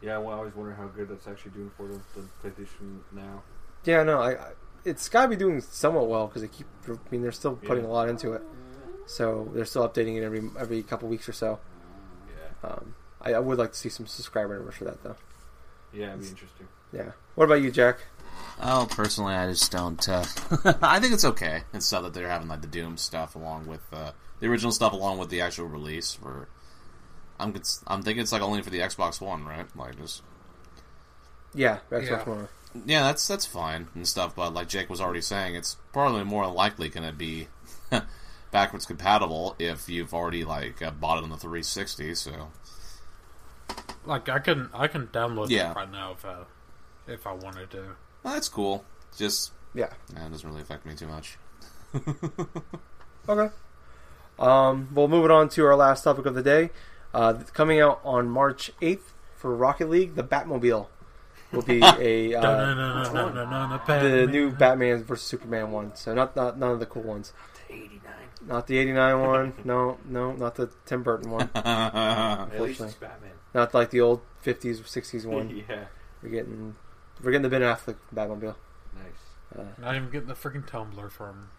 Yeah, 0.02 0.18
well, 0.20 0.36
I 0.36 0.38
always 0.40 0.56
wonder 0.56 0.74
how 0.76 0.86
good 0.88 1.10
that's 1.10 1.28
actually 1.28 1.52
doing 1.52 1.72
for 1.76 1.88
them, 1.88 2.04
the 2.16 2.50
PlayStation 2.50 3.00
now. 3.12 3.42
Yeah, 3.84 4.04
no, 4.04 4.20
I, 4.22 4.32
I 4.34 4.52
it's 4.86 5.10
got 5.10 5.24
to 5.24 5.28
be 5.30 5.36
doing 5.36 5.60
somewhat 5.62 6.08
well 6.08 6.28
because 6.28 6.42
they 6.44 6.48
keep. 6.48 6.68
I 6.88 6.94
mean, 7.12 7.22
they're 7.22 7.32
still 7.32 7.56
putting 7.56 7.84
Yeah. 7.84 7.90
a 7.90 7.94
lot 7.94 8.10
into 8.10 8.34
it, 8.34 8.42
so 9.06 9.50
they're 9.54 9.66
still 9.66 9.88
updating 9.88 10.18
it 10.18 10.24
every 10.24 10.50
every 10.60 10.84
couple 10.84 11.10
weeks 11.10 11.28
or 11.28 11.34
so. 11.34 11.60
Yeah. 12.28 12.70
Um, 12.70 12.96
I, 13.22 13.34
I 13.34 13.40
would 13.40 13.58
like 13.58 13.72
to 13.72 13.78
see 13.78 13.90
some 13.90 14.06
subscriber 14.08 14.56
numbers 14.56 14.76
for 14.76 14.86
that 14.86 15.04
though. 15.04 15.16
Yeah, 15.94 16.10
it'd 16.10 16.22
be 16.22 16.28
interesting. 16.28 16.68
Yeah. 16.94 17.12
What 17.36 17.46
about 17.46 17.62
you, 17.62 17.72
Jack? 17.72 18.00
Oh, 18.62 18.88
personally, 18.90 19.34
I 19.34 19.50
just 19.50 19.72
don't. 19.72 20.08
Uh, 20.08 20.24
I 20.82 21.00
think 21.00 21.14
it's 21.14 21.26
okay. 21.26 21.64
It's 21.74 21.86
stuff 21.88 22.04
that 22.04 22.14
they're 22.14 22.30
having 22.30 22.48
like 22.48 22.62
the 22.62 22.68
Doom 22.68 22.98
stuff 22.98 23.36
along 23.36 23.66
with 23.68 23.82
uh, 23.92 24.12
the 24.40 24.48
original 24.48 24.72
stuff 24.72 24.94
along 24.94 25.18
with 25.18 25.30
the 25.30 25.42
actual 25.42 25.66
release 25.66 26.14
for 26.14 26.48
I'm 27.40 27.54
cons- 27.54 27.84
I'm 27.88 28.02
thinking 28.02 28.22
it's 28.24 28.32
like 28.32 28.42
only 28.42 28.62
for 28.62 28.70
the 28.70 28.80
Xbox 28.80 29.22
One, 29.22 29.46
right? 29.46 29.66
Like 29.76 29.98
just 29.98 30.22
Yeah, 31.54 31.80
Xbox 31.92 32.08
Yeah. 32.10 32.24
One. 32.24 32.48
yeah, 32.86 33.04
that's 33.04 33.28
that's 33.28 33.46
fine 33.46 33.88
and 33.96 34.08
stuff. 34.08 34.36
But 34.36 34.54
like 34.54 34.68
Jake 34.68 34.90
was 34.90 35.00
already 35.02 35.22
saying, 35.22 35.56
it's 35.56 35.78
probably 35.94 36.24
more 36.24 36.46
than 36.46 36.56
likely 36.56 36.90
going 36.90 37.08
to 37.08 37.14
be 37.16 37.48
backwards 38.52 38.86
compatible 38.86 39.56
if 39.60 39.88
you've 39.90 40.14
already 40.14 40.44
like 40.46 40.82
uh, 40.82 40.92
bought 40.92 41.18
it 41.20 41.24
on 41.24 41.30
the 41.30 41.38
360. 41.38 42.16
So 42.16 42.50
Like 44.06 44.30
I 44.30 44.40
can 44.40 44.70
I 44.74 44.88
can 44.88 45.08
download 45.08 45.50
Yeah. 45.50 45.72
it 45.72 45.76
right 45.76 45.92
now 45.92 46.14
if 46.14 46.26
I 46.26 46.38
if 47.08 47.26
I 47.28 47.34
wanted 47.34 47.70
to. 47.72 47.96
well, 48.24 48.34
that's 48.34 48.50
cool. 48.50 48.84
Just 49.16 49.52
Yeah. 49.74 49.90
yeah, 50.14 50.26
it 50.26 50.32
doesn't 50.32 50.48
really 50.50 50.62
affect 50.62 50.86
me 50.86 50.96
too 50.96 51.08
much. 51.08 51.38
Okay. 53.30 53.54
Um, 54.40 54.88
well, 54.94 55.10
moving 55.10 55.32
on 55.32 55.50
to 55.50 55.66
our 55.66 55.76
last 55.76 56.04
topic 56.04 56.26
of 56.26 56.34
the 56.34 56.42
day. 56.42 56.70
Uh, 57.14 57.34
coming 57.54 57.80
out 57.80 58.00
on 58.04 58.30
March 58.30 58.72
8th 58.82 59.14
for 59.36 59.56
Rocket 59.56 59.90
League, 59.90 60.16
the 60.16 60.24
Batmobile 60.24 60.88
will 61.52 61.62
be 61.62 61.80
a 61.84 62.36
uh, 62.36 63.04
the 63.86 64.28
new 64.30 64.52
Batman 64.52 65.04
versus 65.04 65.26
Superman 65.26 65.72
one. 65.72 65.96
So 65.96 66.14
not, 66.14 66.36
not 66.36 66.58
none 66.60 66.72
of 66.72 66.80
the 66.80 66.86
cool 66.86 67.04
ones. 67.04 67.34
Eighty 67.70 68.02
nine. 68.04 68.48
Not 68.48 68.68
the 68.68 68.78
89 68.78 69.20
one. 69.22 69.54
No, 69.66 69.98
no, 70.06 70.32
not 70.34 70.56
the 70.56 70.70
Tim 70.86 71.04
Burton 71.04 71.32
one. 71.32 71.50
At 71.56 71.66
least 71.66 72.82
Unfortunately. 72.82 72.88
it's 72.88 72.96
Batman. 72.96 73.32
Not 73.54 73.74
like 73.74 73.90
the 73.90 74.02
old 74.02 74.22
50s 74.46 74.80
or 74.80 74.84
60s 74.84 75.26
one. 75.26 75.64
yeah. 75.68 75.86
We're 76.22 76.30
getting 76.30 76.76
we're 77.24 77.32
getting 77.32 77.42
the 77.44 77.50
Ben 77.50 77.62
Affleck 77.62 77.96
Batmobile. 78.14 78.56
Nice. 78.96 79.58
Uh, 79.58 79.64
Not 79.82 79.96
even 79.96 80.10
getting 80.10 80.28
the 80.28 80.34
freaking 80.36 80.66
tumbler 80.68 81.10
from 81.10 81.50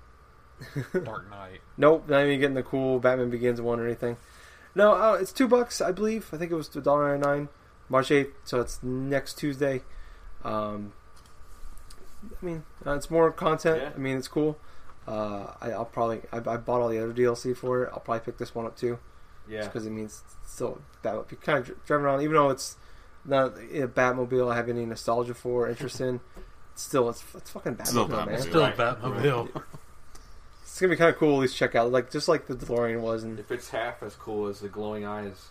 Dark 1.05 1.29
Knight. 1.31 1.61
Nope, 1.77 2.09
not 2.09 2.25
even 2.25 2.41
getting 2.41 2.55
the 2.55 2.63
cool 2.63 3.01
Batman 3.01 3.31
Begins 3.31 3.61
one 3.61 3.81
or 3.81 3.87
anything. 3.87 4.17
No, 4.79 4.93
uh, 4.93 5.19
it's 5.21 5.33
two 5.33 5.49
bucks, 5.49 5.81
I 5.81 5.91
believe. 5.93 6.31
I 6.33 6.37
think 6.39 6.53
it 6.53 6.55
was 6.55 6.69
$1.99, 6.69 7.49
March 7.89 8.09
8th, 8.11 8.31
so 8.45 8.61
it's 8.61 8.81
next 8.83 9.35
Tuesday. 9.35 9.83
Um, 10.45 10.93
I 12.41 12.45
mean, 12.47 12.65
uh, 12.87 12.93
it's 12.95 13.11
more 13.11 13.31
content. 13.33 13.83
Yeah. 13.83 13.91
I 13.95 13.99
mean, 13.99 14.17
it's 14.17 14.29
cool. 14.29 14.57
Uh, 15.07 15.53
I, 15.61 15.73
I'll 15.73 15.85
probably, 15.85 16.21
I, 16.33 16.37
I 16.37 16.57
bought 16.59 16.81
all 16.81 16.89
the 16.89 17.03
other 17.03 17.13
DLC 17.13 17.57
for 17.57 17.83
it. 17.85 17.91
I'll 17.93 18.01
probably 18.01 18.21
pick 18.21 18.39
this 18.39 18.55
one 18.55 18.67
up 18.67 18.77
too, 18.77 18.99
Yeah. 19.49 19.65
because 19.65 19.85
it 19.85 19.91
means 19.91 20.23
still 20.47 20.81
that 21.03 21.17
would 21.17 21.27
be 21.29 21.37
kind 21.37 21.59
of 21.59 21.65
dri- 21.67 21.75
driving 21.87 22.07
around, 22.07 22.23
even 22.23 22.35
though 22.35 22.51
it's 22.51 22.77
not 23.25 23.57
a 23.59 23.89
Batmobile 23.89 24.53
I 24.53 24.57
have 24.57 24.69
any 24.69 24.87
nostalgia 24.87 25.35
for, 25.35 25.67
or 25.67 25.69
interest 25.69 26.01
in. 26.01 26.21
Still, 26.77 27.09
it's, 27.09 27.25
it's 27.35 27.51
fucking 27.51 27.75
Batmobile, 27.75 27.87
Still 27.89 28.09
man. 28.09 28.29
Batmobile. 28.29 28.41
Still 28.41 28.61
Right. 28.61 28.77
Batmobile. 28.77 29.63
It's 30.79 30.83
gonna 30.83 30.93
be 30.93 30.97
kind 30.97 31.11
of 31.11 31.17
cool. 31.17 31.35
At 31.35 31.41
least 31.41 31.57
check 31.57 31.75
out, 31.75 31.91
like 31.91 32.09
just 32.09 32.29
like 32.29 32.47
the 32.47 32.55
DeLorean 32.55 33.01
was, 33.01 33.25
and 33.25 33.41
If 33.41 33.51
it's 33.51 33.69
half 33.69 34.01
as 34.01 34.15
cool 34.15 34.47
as 34.47 34.61
the 34.61 34.69
glowing 34.69 35.05
eyes 35.05 35.49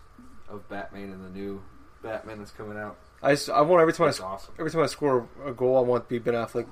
of 0.47 0.69
Batman 0.69 1.11
and 1.11 1.21
the 1.21 1.30
new 1.38 1.61
Batman 2.01 2.39
that's 2.39 2.51
coming 2.51 2.78
out, 2.78 2.95
I 3.21 3.34
just, 3.34 3.49
I 3.49 3.59
want 3.59 3.82
every 3.82 3.91
time 3.91 4.07
I 4.07 4.23
awesome. 4.23 4.53
Every 4.57 4.71
time 4.71 4.84
I 4.84 4.86
score 4.86 5.28
a 5.45 5.51
goal, 5.51 5.78
I 5.80 5.82
want 5.82 6.05
to 6.05 6.09
be 6.09 6.17
Ben 6.19 6.34
Affleck. 6.34 6.65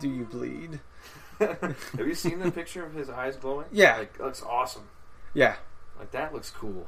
Do 0.00 0.08
you 0.08 0.24
bleed? 0.24 0.80
Have 1.38 1.76
you 1.98 2.14
seen 2.14 2.38
the 2.38 2.50
picture 2.50 2.82
of 2.82 2.94
his 2.94 3.10
eyes 3.10 3.36
glowing? 3.36 3.66
Yeah. 3.72 3.98
Like, 3.98 4.14
it 4.18 4.22
looks 4.24 4.42
awesome. 4.42 4.88
Yeah, 5.34 5.56
Like, 5.98 6.10
that 6.12 6.32
looks 6.32 6.48
cool. 6.48 6.86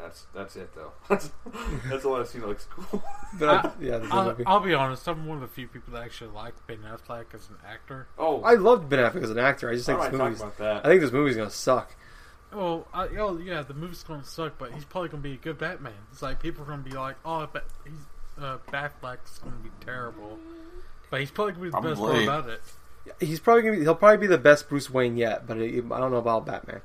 That's 0.00 0.26
that's 0.34 0.56
it, 0.56 0.74
though. 0.74 0.92
That's, 1.08 1.30
that's 1.88 2.04
all 2.04 2.16
I've 2.16 2.28
seen 2.28 2.40
that 2.42 2.48
looks 2.48 2.66
cool. 2.70 3.02
I, 3.40 3.70
yeah, 3.80 4.00
I'll, 4.10 4.24
movie. 4.26 4.44
I'll 4.46 4.60
be 4.60 4.74
honest. 4.74 5.08
I'm 5.08 5.26
one 5.26 5.36
of 5.36 5.42
the 5.42 5.48
few 5.48 5.68
people 5.68 5.92
that 5.94 6.02
actually 6.02 6.30
like 6.30 6.54
Ben 6.66 6.78
Affleck 6.78 7.34
as 7.34 7.48
an 7.48 7.56
actor. 7.66 8.08
Oh, 8.18 8.42
I 8.42 8.54
loved 8.54 8.88
Ben 8.88 8.98
Affleck 8.98 9.22
as 9.22 9.30
an 9.30 9.38
actor. 9.38 9.70
I 9.70 9.74
just 9.74 9.86
think 9.86 10.00
this 10.00 10.12
movie's. 10.12 10.38
to 10.38 10.44
talk 10.44 10.56
about 10.58 10.86
I 10.86 10.88
think 10.88 11.00
this 11.00 11.12
movie's 11.12 11.36
gonna 11.36 11.50
suck. 11.50 11.94
Oh, 12.52 12.84
I, 12.92 13.06
oh 13.18 13.38
yeah, 13.38 13.62
the 13.62 13.74
movie's 13.74 14.02
gonna 14.02 14.24
suck, 14.24 14.58
but 14.58 14.72
he's 14.72 14.84
probably 14.84 15.08
gonna 15.08 15.22
be 15.22 15.34
a 15.34 15.36
good 15.36 15.58
Batman. 15.58 15.92
It's 16.10 16.22
like 16.22 16.40
people 16.40 16.64
are 16.64 16.66
gonna 16.66 16.82
be 16.82 16.90
like, 16.90 17.16
oh, 17.24 17.48
but 17.50 17.66
he's 17.84 17.94
uh, 18.38 18.58
Batfleck's 18.68 19.38
gonna 19.38 19.56
be 19.56 19.70
terrible, 19.84 20.38
but 21.10 21.20
he's 21.20 21.30
probably 21.30 21.52
gonna 21.52 21.64
be 21.64 21.70
the 21.70 21.80
best 21.80 22.00
part 22.00 22.22
about 22.22 22.48
it. 22.48 22.60
He's 23.20 23.40
probably 23.40 23.62
gonna 23.62 23.76
be, 23.76 23.82
he'll 23.82 23.94
probably 23.94 24.18
be 24.18 24.26
the 24.26 24.38
best 24.38 24.68
Bruce 24.68 24.90
Wayne 24.90 25.16
yet, 25.16 25.46
but 25.46 25.56
I 25.56 25.70
don't 25.70 26.10
know 26.10 26.16
about 26.16 26.46
Batman. 26.46 26.82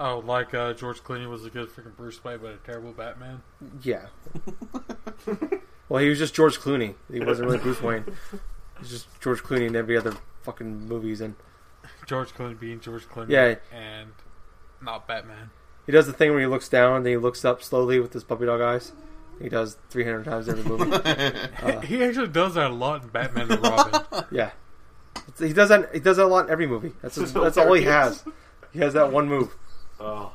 Oh, 0.00 0.20
like 0.24 0.54
uh, 0.54 0.74
George 0.74 1.02
Clooney 1.02 1.28
was 1.28 1.44
a 1.44 1.50
good 1.50 1.68
freaking 1.68 1.96
Bruce 1.96 2.22
Wayne, 2.22 2.38
but 2.40 2.52
a 2.52 2.56
terrible 2.58 2.92
Batman. 2.92 3.42
Yeah. 3.82 4.06
well, 5.88 6.00
he 6.02 6.08
was 6.08 6.18
just 6.18 6.34
George 6.34 6.58
Clooney. 6.60 6.94
He 7.12 7.18
wasn't 7.20 7.48
really 7.48 7.58
Bruce 7.58 7.82
Wayne. 7.82 8.04
He 8.30 8.78
was 8.80 8.90
just 8.90 9.20
George 9.20 9.42
Clooney 9.42 9.66
in 9.66 9.74
every 9.74 9.96
other 9.96 10.14
fucking 10.42 10.86
movies, 10.86 11.20
and 11.20 11.34
George 12.06 12.32
Clooney 12.32 12.58
being 12.58 12.78
George 12.80 13.08
Clooney, 13.08 13.30
Yeah. 13.30 13.56
and 13.76 14.10
not 14.80 15.08
Batman. 15.08 15.50
he 15.84 15.90
does 15.92 16.06
the 16.06 16.12
thing 16.12 16.30
where 16.30 16.40
he 16.40 16.46
looks 16.46 16.68
down, 16.68 17.02
then 17.02 17.12
he 17.12 17.16
looks 17.16 17.44
up 17.44 17.62
slowly 17.62 17.98
with 17.98 18.12
his 18.12 18.22
puppy 18.22 18.46
dog 18.46 18.60
eyes. 18.60 18.92
He 19.42 19.48
does 19.48 19.76
300 19.90 20.24
times 20.24 20.48
every 20.48 20.64
movie. 20.64 20.90
Uh, 21.62 21.80
he 21.80 22.02
actually 22.04 22.28
does 22.28 22.54
that 22.54 22.70
a 22.70 22.74
lot 22.74 23.02
in 23.02 23.08
Batman 23.08 23.50
and 23.50 23.62
Robin. 23.62 24.00
Yeah, 24.30 24.50
he 25.38 25.52
does 25.52 25.70
that. 25.70 25.92
He 25.92 25.98
does 26.00 26.18
that 26.18 26.24
a 26.24 26.28
lot 26.28 26.46
in 26.46 26.50
every 26.52 26.66
movie. 26.68 26.92
That's 27.02 27.18
It's 27.18 27.32
that's 27.32 27.56
all 27.58 27.72
he 27.72 27.82
has. 27.84 28.24
He 28.72 28.78
has 28.78 28.94
that 28.94 29.12
one 29.12 29.28
move. 29.28 29.54
Oh, 30.00 30.32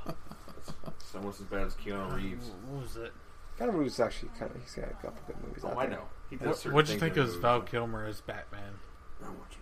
it's 0.87 1.15
almost 1.15 1.39
as 1.41 1.45
bad 1.47 1.67
as 1.67 1.75
Keanu 1.75 2.13
Reeves. 2.15 2.49
what 2.67 2.81
was 2.83 2.97
it? 2.97 3.13
Keanu 3.59 3.73
Reeves 3.77 3.99
actually 3.99 4.29
kind 4.39 4.51
of 4.55 4.61
he's 4.61 4.73
got 4.75 4.85
a 4.85 4.93
couple 4.95 5.21
good 5.27 5.35
movies. 5.45 5.63
Oh, 5.65 5.69
out 5.69 5.77
I 5.77 5.85
there. 5.85 5.97
know. 5.97 6.03
He 6.29 6.35
does 6.37 6.47
What, 6.47 6.57
certain 6.57 6.73
what'd 6.75 6.89
you 6.89 6.99
things 6.99 7.01
think 7.01 7.15
in 7.17 7.21
of 7.23 7.27
movies. 7.27 7.41
Val 7.41 7.61
Kilmer 7.61 8.05
as 8.05 8.21
Batman? 8.21 8.73
I 9.21 9.27
want 9.27 9.37
you 9.51 9.57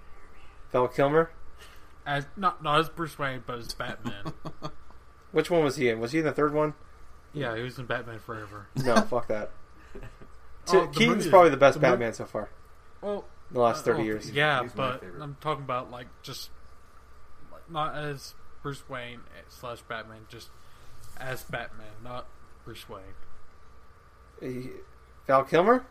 Val 0.71 0.87
Kilmer. 0.87 1.31
As 2.05 2.25
not 2.35 2.63
not 2.63 2.79
as 2.79 2.89
Bruce 2.89 3.19
Wayne, 3.19 3.43
but 3.45 3.59
as 3.59 3.73
Batman. 3.73 4.33
Which 5.31 5.49
one 5.51 5.63
was 5.63 5.75
he 5.75 5.87
in? 5.89 5.99
Was 5.99 6.11
he 6.13 6.19
in 6.19 6.25
the 6.25 6.31
third 6.31 6.53
one? 6.53 6.73
yeah, 7.33 7.55
he 7.55 7.61
was 7.63 7.77
in 7.79 7.85
Batman 7.85 8.19
Forever. 8.19 8.67
No, 8.83 8.95
fuck 9.01 9.27
that. 9.27 9.51
Oh, 10.67 10.85
the 10.85 10.87
Keaton's 10.93 11.17
movie- 11.17 11.29
probably 11.31 11.49
the 11.49 11.57
best 11.57 11.79
the 11.79 11.85
mo- 11.85 11.91
Batman 11.93 12.13
so 12.13 12.23
far 12.25 12.49
Well, 13.01 13.25
in 13.49 13.55
the 13.55 13.59
last 13.61 13.79
uh, 13.79 13.83
thirty 13.83 14.01
oh, 14.03 14.05
years. 14.05 14.31
Yeah, 14.31 14.61
He's 14.61 14.75
my 14.75 14.91
but 14.91 15.01
favorite. 15.01 15.21
I'm 15.23 15.35
talking 15.41 15.63
about 15.63 15.89
like 15.91 16.05
just 16.21 16.49
like, 17.51 17.69
not 17.69 17.95
as 17.95 18.35
Bruce 18.61 18.87
Wayne 18.89 19.21
slash 19.49 19.81
Batman, 19.81 20.21
just 20.29 20.49
as 21.17 21.43
Batman, 21.43 21.87
not 22.03 22.25
Bruce 22.65 22.87
Wayne. 22.89 23.01
He- 24.39 24.69
Val 25.27 25.43
Kilmer? 25.43 25.85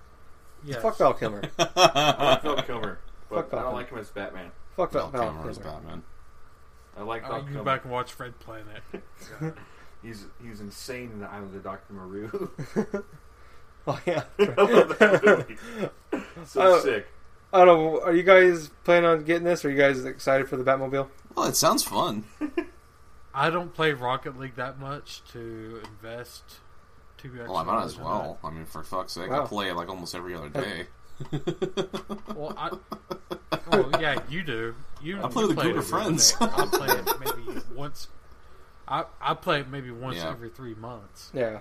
Yes. 0.65 0.83
Fuck 0.83 0.99
Val 0.99 1.15
Kilmer. 1.15 1.43
I 1.59 2.25
like 2.25 2.43
Val 2.43 2.63
Kilmer, 2.63 2.99
but 3.29 3.37
Fuck 3.37 3.51
Val 3.51 3.59
I 3.59 3.63
don't 3.63 3.71
Kilmer. 3.71 3.73
like 3.73 3.89
him 3.91 3.99
as 3.99 4.11
Batman. 4.11 4.51
Fuck 4.77 4.93
Val, 4.93 5.09
Val 5.11 5.23
Val 5.23 5.33
Kilmer 5.35 5.51
as 5.51 5.59
Batman. 5.59 6.03
I 6.99 7.03
like 7.03 7.25
I 7.25 7.29
Val 7.29 7.43
can 7.45 7.55
go 7.55 7.65
back 7.65 7.85
and 7.85 7.93
watch 7.93 8.19
Red 8.19 8.39
Planet. 8.41 8.83
God. 9.41 9.55
He's 10.03 10.25
he's 10.43 10.61
insane 10.63 11.11
in 11.13 11.21
the 11.21 11.29
Island 11.29 11.55
of 11.55 11.63
Doctor 11.63 11.93
Moreau. 11.93 12.51
Oh 13.87 13.99
yeah. 14.07 14.25
I 14.39 14.45
love 14.63 14.99
that 14.99 15.25
movie. 15.25 15.57
So 16.45 16.61
Uh, 16.77 16.81
sick. 16.81 17.07
I 17.53 17.65
don't 17.65 17.67
know. 17.95 18.01
Are 18.03 18.13
you 18.15 18.23
guys 18.23 18.71
planning 18.85 19.09
on 19.09 19.25
getting 19.25 19.45
this? 19.45 19.65
Are 19.65 19.71
you 19.71 19.77
guys 19.79 20.05
excited 20.05 20.49
for 20.51 20.57
the 20.59 20.65
Batmobile? 20.65 21.09
Well, 21.35 21.47
it 21.47 21.57
sounds 21.57 21.83
fun. 21.83 22.25
I 23.35 23.51
don't 23.51 23.73
play 23.73 23.93
Rocket 23.93 24.39
League 24.39 24.57
that 24.57 24.79
much 24.79 25.23
to 25.33 25.81
invest 25.87 26.43
two 27.17 27.29
extra. 27.29 27.49
Well, 27.49 27.57
I 27.59 27.63
might 27.65 27.77
as 27.77 27.83
hours 27.83 27.97
in 27.99 28.05
well. 28.05 28.39
I 28.43 28.51
mean, 28.51 28.65
for 28.67 28.83
fuck's 28.83 29.13
sake, 29.13 29.31
Wow. 29.31 29.45
I 29.45 29.47
play 29.47 29.69
it 29.71 29.75
like 29.77 29.89
almost 29.89 30.15
every 30.15 30.35
other 30.35 30.49
day. 30.49 30.87
Well, 32.35 32.55
I. 32.57 32.71
Well, 33.71 33.91
yeah, 34.01 34.21
you 34.29 34.43
do. 34.43 34.75
You. 35.01 35.23
I 35.23 35.29
play 35.29 35.45
with 35.47 35.59
a 35.59 35.63
group 35.63 35.77
of 35.77 35.87
friends. 35.87 36.35
I 36.41 36.67
play 36.67 36.89
it 36.89 37.09
maybe 37.21 37.61
once. 37.75 38.09
I 38.89 39.05
I 39.21 39.35
play 39.35 39.61
it 39.61 39.69
maybe 39.69 39.91
once 39.93 40.17
Yeah. 40.17 40.31
every 40.31 40.49
three 40.49 40.75
months. 40.75 41.31
Yeah. 41.33 41.61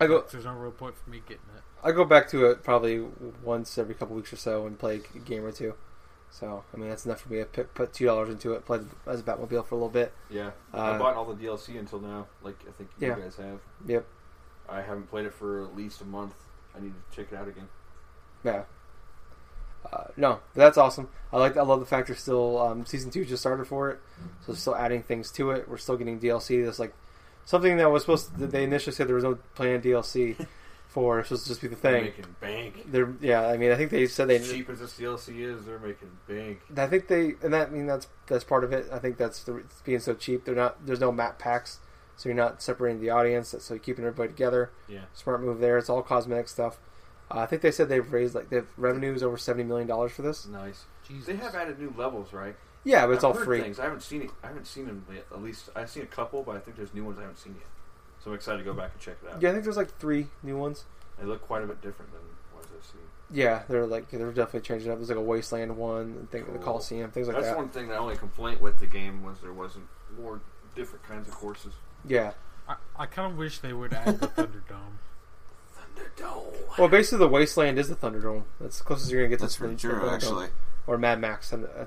I 0.00 0.06
go. 0.06 0.22
There's 0.30 0.44
no 0.44 0.52
real 0.54 0.70
point 0.72 0.96
for 0.98 1.08
me 1.08 1.20
getting 1.26 1.44
it. 1.56 1.62
I 1.82 1.92
go 1.92 2.04
back 2.04 2.28
to 2.30 2.46
it 2.46 2.62
probably 2.62 3.06
once 3.42 3.78
every 3.78 3.94
couple 3.94 4.16
weeks 4.16 4.32
or 4.32 4.36
so 4.36 4.66
and 4.66 4.78
play 4.78 5.00
a 5.14 5.18
game 5.18 5.44
or 5.44 5.52
two. 5.52 5.74
So 6.40 6.64
I 6.74 6.76
mean 6.78 6.88
that's 6.88 7.06
enough 7.06 7.20
for 7.20 7.32
me 7.32 7.38
to 7.38 7.44
put, 7.44 7.92
two 7.92 8.06
dollars 8.06 8.28
into 8.28 8.54
it, 8.54 8.66
play 8.66 8.80
as 9.06 9.20
a 9.20 9.22
Batmobile 9.22 9.64
for 9.66 9.76
a 9.76 9.78
little 9.78 9.88
bit. 9.88 10.12
Yeah, 10.28 10.50
Uh, 10.72 10.80
I 10.80 10.98
bought 10.98 11.14
all 11.14 11.24
the 11.32 11.34
DLC 11.46 11.78
until 11.78 12.00
now. 12.00 12.26
Like 12.42 12.56
I 12.68 12.72
think 12.72 12.90
you 12.98 13.06
Yeah. 13.06 13.18
guys 13.20 13.36
have. 13.36 13.60
Yep. 13.86 14.04
I 14.68 14.80
haven't 14.82 15.08
played 15.08 15.26
it 15.26 15.32
for 15.32 15.62
at 15.62 15.76
least 15.76 16.00
a 16.00 16.04
month. 16.04 16.34
I 16.76 16.80
need 16.80 16.92
to 16.92 17.16
check 17.16 17.32
it 17.32 17.36
out 17.36 17.46
again. 17.46 17.68
Yeah. 18.42 18.64
Uh, 19.92 20.08
no, 20.16 20.40
that's 20.54 20.76
awesome. 20.76 21.08
I 21.32 21.38
like. 21.38 21.56
I 21.56 21.62
love 21.62 21.78
the 21.78 21.86
fact 21.86 22.08
they're 22.08 22.16
still 22.16 22.58
um, 22.60 22.84
season 22.84 23.10
two 23.12 23.24
just 23.24 23.42
started 23.42 23.66
for 23.66 23.90
it, 23.90 24.00
so 24.44 24.54
still 24.54 24.74
adding 24.74 25.02
things 25.04 25.30
to 25.32 25.50
it. 25.52 25.68
We're 25.68 25.76
still 25.76 25.96
getting 25.96 26.18
DLC. 26.18 26.64
That's 26.64 26.78
like 26.80 26.94
something 27.44 27.76
that 27.76 27.90
was 27.92 28.02
supposed. 28.02 28.36
to... 28.38 28.46
They 28.48 28.64
initially 28.64 28.94
said 28.96 29.06
there 29.06 29.14
was 29.14 29.24
no 29.24 29.38
planned 29.54 29.84
DLC 29.84 30.46
for. 30.94 31.18
It's 31.18 31.28
supposed 31.28 31.44
to 31.44 31.50
just 31.50 31.60
be 31.60 31.68
the 31.68 31.76
thing. 31.76 31.92
They're 31.92 32.00
thing. 32.00 32.12
making 32.16 32.36
bank. 32.40 32.86
They're 32.90 33.14
yeah. 33.20 33.48
I 33.48 33.56
mean, 33.56 33.72
I 33.72 33.76
think 33.76 33.90
they 33.90 34.06
said 34.06 34.28
they. 34.28 34.36
As 34.36 34.50
cheap 34.50 34.70
as 34.70 34.78
this 34.78 34.94
DLC 34.94 35.40
is, 35.40 35.66
they're 35.66 35.78
making 35.80 36.16
bank. 36.26 36.60
I 36.76 36.86
think 36.86 37.08
they 37.08 37.34
and 37.42 37.52
that 37.52 37.68
I 37.68 37.70
mean 37.70 37.86
that's 37.86 38.06
that's 38.28 38.44
part 38.44 38.64
of 38.64 38.72
it. 38.72 38.86
I 38.90 38.98
think 39.00 39.18
that's 39.18 39.42
the, 39.42 39.56
it's 39.56 39.80
being 39.82 39.98
so 39.98 40.14
cheap. 40.14 40.44
They're 40.44 40.54
not. 40.54 40.86
There's 40.86 41.00
no 41.00 41.12
map 41.12 41.38
packs, 41.38 41.80
so 42.16 42.28
you're 42.28 42.36
not 42.36 42.62
separating 42.62 43.00
the 43.00 43.10
audience. 43.10 43.54
So 43.58 43.74
you're 43.74 43.82
keeping 43.82 44.04
everybody 44.04 44.28
together. 44.28 44.70
Yeah. 44.88 45.04
Smart 45.12 45.42
move 45.42 45.58
there. 45.58 45.76
It's 45.76 45.90
all 45.90 46.02
cosmetic 46.02 46.48
stuff. 46.48 46.78
Uh, 47.30 47.40
I 47.40 47.46
think 47.46 47.62
they 47.62 47.72
said 47.72 47.88
they've 47.88 48.12
raised 48.12 48.34
like 48.34 48.50
they've 48.50 48.68
revenues 48.76 49.22
over 49.22 49.36
seventy 49.36 49.64
million 49.64 49.88
dollars 49.88 50.12
for 50.12 50.22
this. 50.22 50.46
Nice. 50.46 50.84
Jesus. 51.06 51.26
They 51.26 51.36
have 51.36 51.54
added 51.54 51.78
new 51.78 51.92
levels, 51.96 52.32
right? 52.32 52.54
Yeah, 52.84 53.06
but 53.06 53.14
it's 53.14 53.24
I've 53.24 53.32
all 53.32 53.36
heard 53.36 53.44
free. 53.44 53.60
Things. 53.60 53.80
I 53.80 53.84
haven't 53.84 54.02
seen 54.02 54.22
it. 54.22 54.30
I 54.42 54.48
haven't 54.48 54.66
seen 54.66 54.86
them 54.86 55.04
yet. 55.12 55.26
At 55.32 55.42
least 55.42 55.70
I've 55.74 55.90
seen 55.90 56.02
a 56.02 56.06
couple, 56.06 56.42
but 56.42 56.56
I 56.56 56.60
think 56.60 56.76
there's 56.76 56.94
new 56.94 57.04
ones 57.04 57.18
I 57.18 57.22
haven't 57.22 57.38
seen 57.38 57.56
yet. 57.58 57.66
So 58.24 58.30
I'm 58.30 58.36
excited 58.36 58.58
to 58.58 58.64
go 58.64 58.72
back 58.72 58.92
and 58.92 59.00
check 59.02 59.16
it 59.22 59.30
out. 59.30 59.42
Yeah, 59.42 59.50
I 59.50 59.52
think 59.52 59.64
there's 59.64 59.76
like 59.76 59.98
three 59.98 60.28
new 60.42 60.56
ones. 60.56 60.84
They 61.18 61.26
look 61.26 61.42
quite 61.42 61.62
a 61.62 61.66
bit 61.66 61.82
different 61.82 62.10
than 62.12 62.22
ones 62.54 62.66
I've 62.74 62.84
seen. 62.86 63.00
Yeah, 63.30 63.62
they're 63.68 63.86
like 63.86 64.10
they're 64.10 64.32
definitely 64.32 64.62
changing 64.62 64.90
up. 64.90 64.96
There's 64.98 65.10
like 65.10 65.18
a 65.18 65.22
wasteland 65.22 65.76
one, 65.76 66.00
and 66.18 66.30
thing, 66.30 66.44
the 66.46 66.52
Cool. 66.52 66.62
Coliseum, 66.62 67.10
things 67.10 67.26
like 67.28 67.36
That's 67.36 67.48
that. 67.48 67.52
That's 67.52 67.58
one 67.64 67.68
thing. 67.68 67.88
The 67.88 67.96
only 67.98 68.16
complaint 68.16 68.60
with 68.62 68.78
the 68.80 68.86
game 68.86 69.22
was 69.22 69.40
there 69.42 69.52
wasn't 69.52 69.84
more 70.18 70.40
different 70.74 71.04
kinds 71.06 71.28
of 71.28 71.34
courses. 71.34 71.74
Yeah. 72.08 72.32
I, 72.66 72.76
I 72.96 73.06
kind 73.06 73.30
of 73.30 73.36
wish 73.38 73.58
they 73.58 73.74
would 73.74 73.92
add 73.92 74.18
the 74.20 74.28
Thunderdome. 74.28 74.96
Thunderdome. 75.76 76.78
Well, 76.78 76.88
basically, 76.88 77.18
the 77.18 77.28
wasteland 77.28 77.78
is 77.78 77.88
the 77.88 77.94
Thunderdome. 77.96 78.44
That's 78.60 78.78
the 78.78 78.84
closest 78.84 79.10
you're 79.10 79.20
gonna 79.20 79.28
get 79.30 79.40
That's 79.40 79.54
to 79.54 79.60
pretty 79.60 79.74
the 79.74 79.80
true, 79.80 79.92
Thunderdome. 80.00 80.12
actually. 80.14 80.46
Or 80.86 80.96
Mad 80.98 81.20
Max. 81.20 81.52
And, 81.52 81.64
uh, 81.66 81.84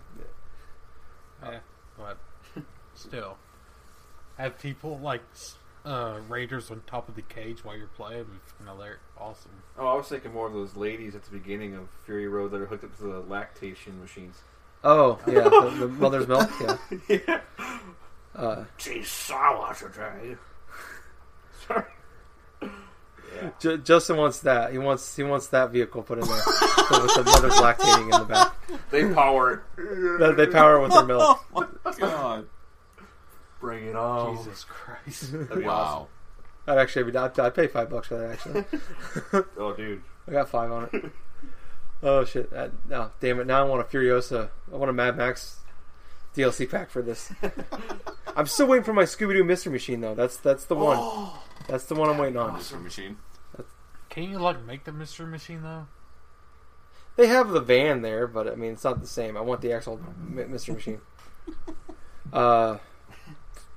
Yeah, 1.43 1.59
but 1.97 2.17
still, 2.95 3.37
have 4.37 4.59
people 4.59 4.97
like 4.99 5.21
s- 5.33 5.55
uh, 5.87 6.19
raiders 6.27 6.69
on 6.69 6.81
top 6.87 7.07
of 7.09 7.15
the 7.15 7.21
cage 7.21 7.63
while 7.63 7.75
you're 7.77 7.87
playing. 7.87 8.19
would 8.19 8.31
be 8.31 8.37
fucking 8.45 8.67
hilarious. 8.67 8.99
Awesome. 9.17 9.51
Oh, 9.77 9.87
I 9.87 9.93
was 9.95 10.07
thinking 10.07 10.33
more 10.33 10.47
of 10.47 10.53
those 10.53 10.75
ladies 10.75 11.15
at 11.15 11.23
the 11.23 11.31
beginning 11.31 11.75
of 11.75 11.87
Fury 12.05 12.27
Road 12.27 12.51
that 12.51 12.61
are 12.61 12.65
hooked 12.65 12.83
up 12.83 12.95
to 12.97 13.03
the 13.03 13.19
lactation 13.21 13.99
machines. 14.01 14.41
oh, 14.83 15.19
yeah, 15.27 15.43
the, 15.43 15.75
the 15.79 15.87
mother's 15.87 16.27
milk. 16.27 16.49
Yeah. 16.61 16.77
yeah. 17.25 17.39
Uh, 18.35 18.65
She's 18.77 19.09
sour 19.09 19.73
today. 19.73 20.35
Sorry. 21.67 21.83
Yeah. 22.61 23.49
J- 23.59 23.77
Justin 23.77 24.17
wants 24.17 24.39
that. 24.41 24.71
He 24.71 24.77
wants 24.77 25.15
he 25.15 25.23
wants 25.23 25.47
that 25.47 25.71
vehicle 25.71 26.01
put 26.03 26.17
in 26.19 26.25
there 26.25 26.35
with 26.35 27.13
the 27.15 27.23
mother's 27.25 27.53
lactating 27.53 28.03
in 28.05 28.19
the 28.21 28.25
back. 28.25 28.55
They 28.89 29.11
power 29.13 29.53
it. 29.77 30.19
They- 30.19 30.45
They 30.45 30.51
power 30.51 30.77
it 30.77 30.81
with 30.83 30.91
their 30.93 31.05
milk. 31.05 31.43
Oh 31.53 31.67
my 31.85 31.91
god! 31.99 32.47
Bring 33.59 33.85
it 33.87 33.95
on. 33.95 34.37
Jesus 34.37 34.63
Christ. 34.65 35.31
That'd 35.31 35.49
be 35.49 35.53
awesome. 35.53 35.65
Wow. 35.65 36.07
I'd 36.67 36.77
actually 36.77 37.11
be. 37.11 37.17
I'd, 37.17 37.39
I'd 37.39 37.55
pay 37.55 37.67
five 37.67 37.89
bucks 37.89 38.07
for 38.07 38.17
that. 38.17 38.31
Actually, 38.33 38.65
Oh, 39.57 39.73
dude. 39.73 40.01
I 40.27 40.31
got 40.31 40.49
five 40.49 40.71
on 40.71 40.89
it. 40.91 41.11
Oh 42.03 42.23
shit! 42.25 42.51
Uh, 42.53 42.67
no, 42.87 43.09
damn 43.19 43.39
it! 43.39 43.47
Now 43.47 43.61
I 43.61 43.63
want 43.63 43.81
a 43.81 43.85
Furiosa. 43.85 44.49
I 44.71 44.75
want 44.75 44.89
a 44.89 44.93
Mad 44.93 45.17
Max 45.17 45.57
DLC 46.35 46.69
pack 46.69 46.91
for 46.91 47.01
this. 47.01 47.31
I'm 48.35 48.45
still 48.45 48.67
waiting 48.67 48.83
for 48.83 48.93
my 48.93 49.03
Scooby 49.03 49.33
Doo 49.33 49.43
Mystery 49.43 49.71
Machine 49.71 50.01
though. 50.01 50.13
That's 50.13 50.37
that's 50.37 50.65
the 50.65 50.75
one. 50.75 50.97
Oh. 50.99 51.41
That's 51.67 51.85
the 51.85 51.95
one 51.95 52.09
I'm 52.09 52.17
waiting 52.17 52.37
on. 52.37 52.53
Mystery 52.53 52.79
machine. 52.81 53.17
Can 54.09 54.23
you 54.23 54.37
like 54.39 54.63
make 54.63 54.83
the 54.83 54.91
mystery 54.91 55.25
machine 55.27 55.63
though? 55.63 55.87
They 57.15 57.27
have 57.27 57.49
the 57.49 57.61
van 57.61 58.01
there, 58.03 58.27
but 58.27 58.47
I 58.47 58.55
mean 58.55 58.73
it's 58.73 58.83
not 58.83 59.01
the 59.01 59.07
same. 59.07 59.35
I 59.35 59.41
want 59.41 59.61
the 59.61 59.71
actual 59.73 59.99
M- 60.05 60.51
Mystery 60.51 60.75
Machine. 60.75 61.01
Uh, 62.31 62.77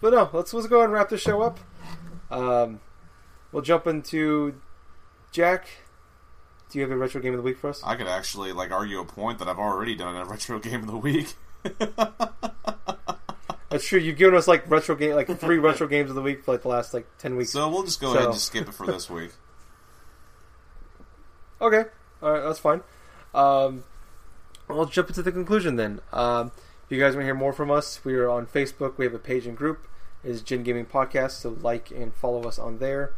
but 0.00 0.12
no, 0.12 0.30
let's 0.32 0.52
let's 0.52 0.66
go 0.66 0.76
ahead 0.76 0.86
and 0.86 0.92
wrap 0.94 1.08
this 1.08 1.20
show 1.20 1.42
up. 1.42 1.58
Um, 2.30 2.80
we'll 3.52 3.62
jump 3.62 3.86
into 3.86 4.54
Jack. 5.32 5.66
Do 6.70 6.78
you 6.78 6.82
have 6.82 6.92
a 6.92 6.96
retro 6.96 7.20
game 7.20 7.32
of 7.34 7.38
the 7.38 7.42
week 7.42 7.58
for 7.58 7.70
us? 7.70 7.82
I 7.84 7.96
could 7.96 8.06
actually 8.06 8.52
like 8.52 8.70
argue 8.70 9.00
a 9.00 9.04
point 9.04 9.40
that 9.40 9.48
I've 9.48 9.58
already 9.58 9.96
done 9.96 10.16
a 10.16 10.24
retro 10.24 10.58
game 10.58 10.82
of 10.82 10.86
the 10.86 10.96
week. 10.96 11.34
That's 13.70 13.86
true. 13.86 14.00
You've 14.00 14.16
given 14.16 14.34
us 14.34 14.48
like 14.48 14.68
retro 14.70 14.96
game, 14.96 15.14
like 15.14 15.38
three 15.38 15.58
retro 15.60 15.86
games 15.86 16.10
of 16.10 16.16
the 16.16 16.22
week 16.22 16.44
for 16.44 16.52
like 16.52 16.62
the 16.62 16.68
last 16.68 16.92
like 16.94 17.06
ten 17.18 17.36
weeks. 17.36 17.50
So 17.50 17.68
we'll 17.68 17.84
just 17.84 18.00
go 18.00 18.10
ahead 18.12 18.24
and 18.24 18.32
just 18.32 18.46
skip 18.46 18.68
it 18.68 18.74
for 18.74 18.86
this 18.86 19.08
week. 19.10 19.30
Okay, 21.62 21.84
all 22.22 22.32
right, 22.32 22.40
that's 22.42 22.58
fine. 22.58 22.80
Um, 23.34 23.84
I'll 24.70 24.86
jump 24.86 25.08
into 25.08 25.22
the 25.22 25.30
conclusion 25.30 25.76
then. 25.76 26.00
Um, 26.10 26.52
if 26.86 26.90
you 26.90 26.98
guys 26.98 27.12
want 27.12 27.20
to 27.20 27.24
hear 27.26 27.34
more 27.34 27.52
from 27.52 27.70
us, 27.70 28.02
we 28.02 28.14
are 28.14 28.30
on 28.30 28.46
Facebook. 28.46 28.96
We 28.96 29.04
have 29.04 29.12
a 29.12 29.18
page 29.18 29.46
and 29.46 29.54
group. 29.54 29.86
Is 30.22 30.42
Gin 30.42 30.62
Gaming 30.62 30.86
Podcast. 30.86 31.32
So 31.32 31.56
like 31.60 31.90
and 31.90 32.14
follow 32.14 32.42
us 32.44 32.58
on 32.58 32.78
there. 32.78 33.12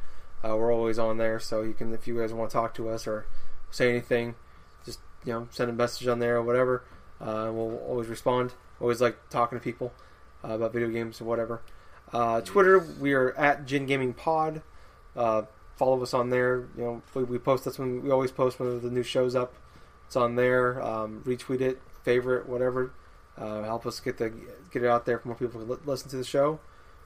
Uh, 0.45 0.57
we're 0.57 0.73
always 0.73 0.99
on 0.99 1.19
there, 1.19 1.39
so 1.39 1.63
you 1.63 1.73
can 1.73 1.93
if 1.95 2.07
you 2.07 2.19
guys 2.19 2.33
want 2.33 2.51
to 2.51 2.55
talk 2.55 2.75
to 2.75 2.89
us 2.89 3.07
or 3.07 3.27
say 3.71 3.89
anything, 3.89 4.35
just 4.85 4.99
you 5.25 5.33
know 5.33 5.49
send 5.51 5.71
a 5.71 5.73
message 5.73 6.07
on 6.09 6.19
there 6.19 6.37
or 6.37 6.43
whatever. 6.43 6.83
Uh, 7.21 7.51
we'll 7.53 7.79
always 7.89 8.09
respond. 8.09 8.53
Always 8.81 9.01
like 9.01 9.17
talking 9.31 9.59
to 9.59 9.63
people 9.63 9.93
uh, 10.45 10.55
about 10.55 10.73
video 10.73 10.89
games 10.89 11.21
or 11.21 11.25
whatever. 11.25 11.63
Uh, 12.13 12.41
Twitter, 12.41 12.79
we 13.01 13.13
are 13.13 13.33
at 13.37 13.67
Gin 13.67 13.87
Gaming 13.87 14.13
Pod. 14.13 14.63
Uh, 15.17 15.43
follow 15.77 16.03
us 16.03 16.13
on 16.13 16.31
there. 16.31 16.69
You 16.77 16.83
know, 16.83 17.03
we, 17.15 17.25
we 17.25 17.39
post. 17.39 17.65
That's 17.65 17.79
when 17.79 18.03
we 18.03 18.11
always 18.11 18.33
post 18.33 18.59
when 18.59 18.81
the 18.81 18.91
new 18.91 19.03
show's 19.03 19.35
up. 19.35 19.55
It's 20.07 20.17
on 20.17 20.35
there. 20.37 20.83
Um, 20.83 21.23
retweet 21.25 21.61
it, 21.61 21.81
favorite, 22.03 22.49
whatever. 22.49 22.93
Uh, 23.39 23.63
help 23.63 23.87
us 23.87 23.99
get 24.01 24.19
the 24.19 24.31
get 24.73 24.83
it 24.83 24.89
out 24.89 25.07
there 25.07 25.19
for 25.19 25.29
more 25.29 25.37
people 25.37 25.65
to 25.65 25.73
li- 25.73 25.79
listen 25.87 26.11
to 26.11 26.17
the 26.17 26.25
show. 26.25 26.61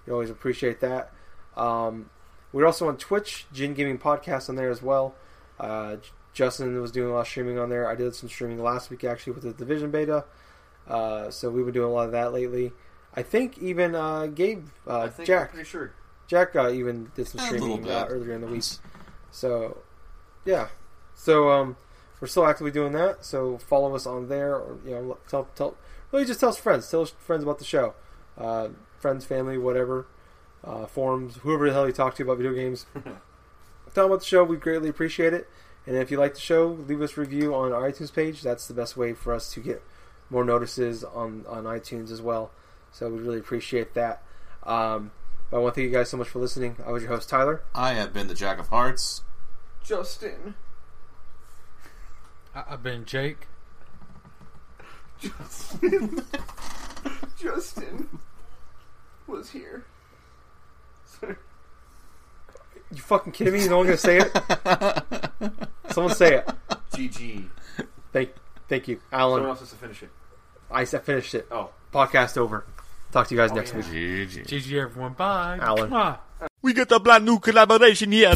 We 0.07 0.13
always 0.13 0.31
appreciate 0.31 0.81
that. 0.81 1.13
Um, 1.57 2.11
we're 2.53 2.67
also 2.67 2.89
on 2.89 2.97
Twitch, 2.97 3.47
Gin 3.53 3.75
Gaming 3.75 3.99
Podcast 3.99 4.49
on 4.49 4.57
there 4.57 4.71
as 4.71 4.83
well. 4.83 5.15
Uh, 5.59 5.97
Justin 6.33 6.81
was 6.81 6.93
doing 6.93 7.11
a 7.11 7.15
lot 7.15 7.21
of 7.21 7.29
streaming 7.29 7.59
on 7.59 7.71
there. 7.71 7.89
I 7.89 7.95
did 7.95 8.15
some 8.15 8.29
streaming 8.29 8.63
last 8.63 8.91
week 8.91 9.05
actually 9.05 9.33
with 9.33 9.43
the 9.43 9.53
Division 9.53 9.91
beta. 9.91 10.25
Uh, 10.87 11.31
so 11.31 11.51
we've 11.51 11.65
been 11.65 11.75
doing 11.75 11.91
a 11.91 11.93
lot 11.93 12.07
of 12.07 12.13
that 12.13 12.33
lately. 12.33 12.73
I 13.15 13.23
think 13.23 13.59
even 13.59 13.95
uh, 13.95 14.27
Gabe, 14.27 14.67
uh, 14.87 15.01
I 15.01 15.09
think 15.09 15.27
Jack, 15.27 15.49
I'm 15.49 15.55
pretty 15.55 15.69
sure. 15.69 15.93
Jack 16.29 16.55
uh, 16.55 16.71
even 16.71 17.11
did 17.15 17.27
some 17.27 17.41
streaming 17.41 17.89
uh, 17.89 18.07
earlier 18.09 18.33
in 18.35 18.43
the 18.43 18.47
week. 18.47 18.65
So, 19.31 19.79
yeah. 20.45 20.69
So 21.15 21.51
um, 21.51 21.77
we're 22.21 22.29
still 22.29 22.47
actively 22.47 22.71
doing 22.71 22.93
that. 22.93 23.25
So 23.25 23.59
follow 23.59 23.95
us 23.95 24.07
on 24.07 24.29
there, 24.29 24.55
or 24.55 24.79
you 24.85 24.91
know, 24.91 25.19
tell 25.29 25.49
tell 25.55 25.77
really 26.13 26.27
just 26.27 26.41
tell 26.41 26.51
us 26.51 26.59
friends, 26.59 26.91
tell 26.91 27.03
us 27.03 27.11
friends 27.19 27.43
about 27.43 27.59
the 27.59 27.65
show, 27.65 27.95
uh, 28.37 28.69
friends, 28.99 29.25
family, 29.25 29.59
whatever, 29.59 30.07
uh, 30.65 30.87
forums, 30.87 31.37
whoever 31.37 31.67
the 31.69 31.73
hell 31.73 31.87
you 31.87 31.93
talk 31.93 32.15
to 32.17 32.23
about 32.23 32.39
video 32.39 32.53
games. 32.53 32.87
tell 32.95 34.05
them 34.05 34.13
about 34.13 34.21
the 34.21 34.27
show. 34.27 34.45
We 34.45 34.57
greatly 34.57 34.89
appreciate 34.89 35.33
it. 35.33 35.49
And 35.87 35.97
if 35.97 36.11
you 36.11 36.19
like 36.19 36.35
the 36.35 36.41
show, 36.41 36.67
leave 36.67 37.01
us 37.01 37.17
a 37.17 37.21
review 37.21 37.55
on 37.55 37.73
our 37.73 37.91
iTunes 37.91 38.13
page. 38.13 38.43
That's 38.43 38.67
the 38.67 38.75
best 38.75 38.97
way 38.97 39.15
for 39.15 39.33
us 39.33 39.53
to 39.55 39.61
get 39.61 39.83
more 40.29 40.45
notices 40.45 41.05
on 41.05 41.45
on 41.49 41.65
iTunes 41.65 42.11
as 42.11 42.21
well. 42.21 42.51
So 42.91 43.09
we 43.09 43.21
really 43.21 43.39
appreciate 43.39 43.95
that. 43.95 44.23
Um, 44.65 45.13
but 45.51 45.59
I 45.59 45.61
want 45.61 45.75
to 45.75 45.81
thank 45.81 45.93
you 45.93 45.97
guys 45.97 46.11
so 46.11 46.17
much 46.17 46.29
for 46.29 46.41
listening. 46.41 46.77
I 46.85 46.91
was 46.91 47.05
your 47.05 47.13
host 47.13 47.29
Tyler. 47.29 47.63
I 47.75 47.93
have 47.95 48.13
been 48.13 48.27
the 48.27 48.35
Jack 48.35 48.59
of 48.59 48.69
Hearts. 48.69 49.23
Justin. 49.85 50.55
I, 52.53 52.65
I've 52.71 52.83
been 52.83 53.05
Jake. 53.05 53.47
Justin. 55.21 56.25
Justin 57.39 58.09
was 59.27 59.51
here. 59.51 59.85
Sorry. 61.05 61.37
You 62.93 63.03
fucking 63.03 63.33
kidding 63.33 63.53
me? 63.55 63.67
No 63.69 63.79
one 63.79 63.87
gonna 63.87 63.97
say 63.97 64.19
it. 64.19 64.31
Someone 65.91 66.15
say 66.15 66.37
it. 66.37 66.49
GG. 66.93 67.49
Thank, 68.13 68.31
thank 68.69 68.89
you, 68.89 69.01
Alan. 69.13 69.39
Someone 69.39 69.41
Alan. 69.41 69.49
else 69.51 69.61
has 69.61 69.71
to 69.71 69.77
finish 69.77 70.03
it. 70.03 70.11
I 70.71 70.83
s- 70.83 70.95
I 70.95 70.99
finished 70.99 71.35
it. 71.35 71.47
Oh. 71.51 71.71
Podcast 71.93 72.37
over. 72.37 72.65
Talk 73.13 73.29
to 73.29 73.35
you 73.35 73.41
guys 73.41 73.51
Oh, 73.53 73.55
next 73.55 73.71
yeah. 73.73 73.79
week. 73.79 73.87
GG. 73.87 74.47
GG 74.47 74.83
everyone. 74.83 75.13
Bye. 75.15 75.59
Alan. 75.61 75.91
Mwah. 75.91 76.19
We 76.63 76.73
got 76.75 76.93
a 76.93 77.01
brand 77.01 77.25
new 77.25 77.39
collaboration 77.39 78.13
here. 78.13 78.35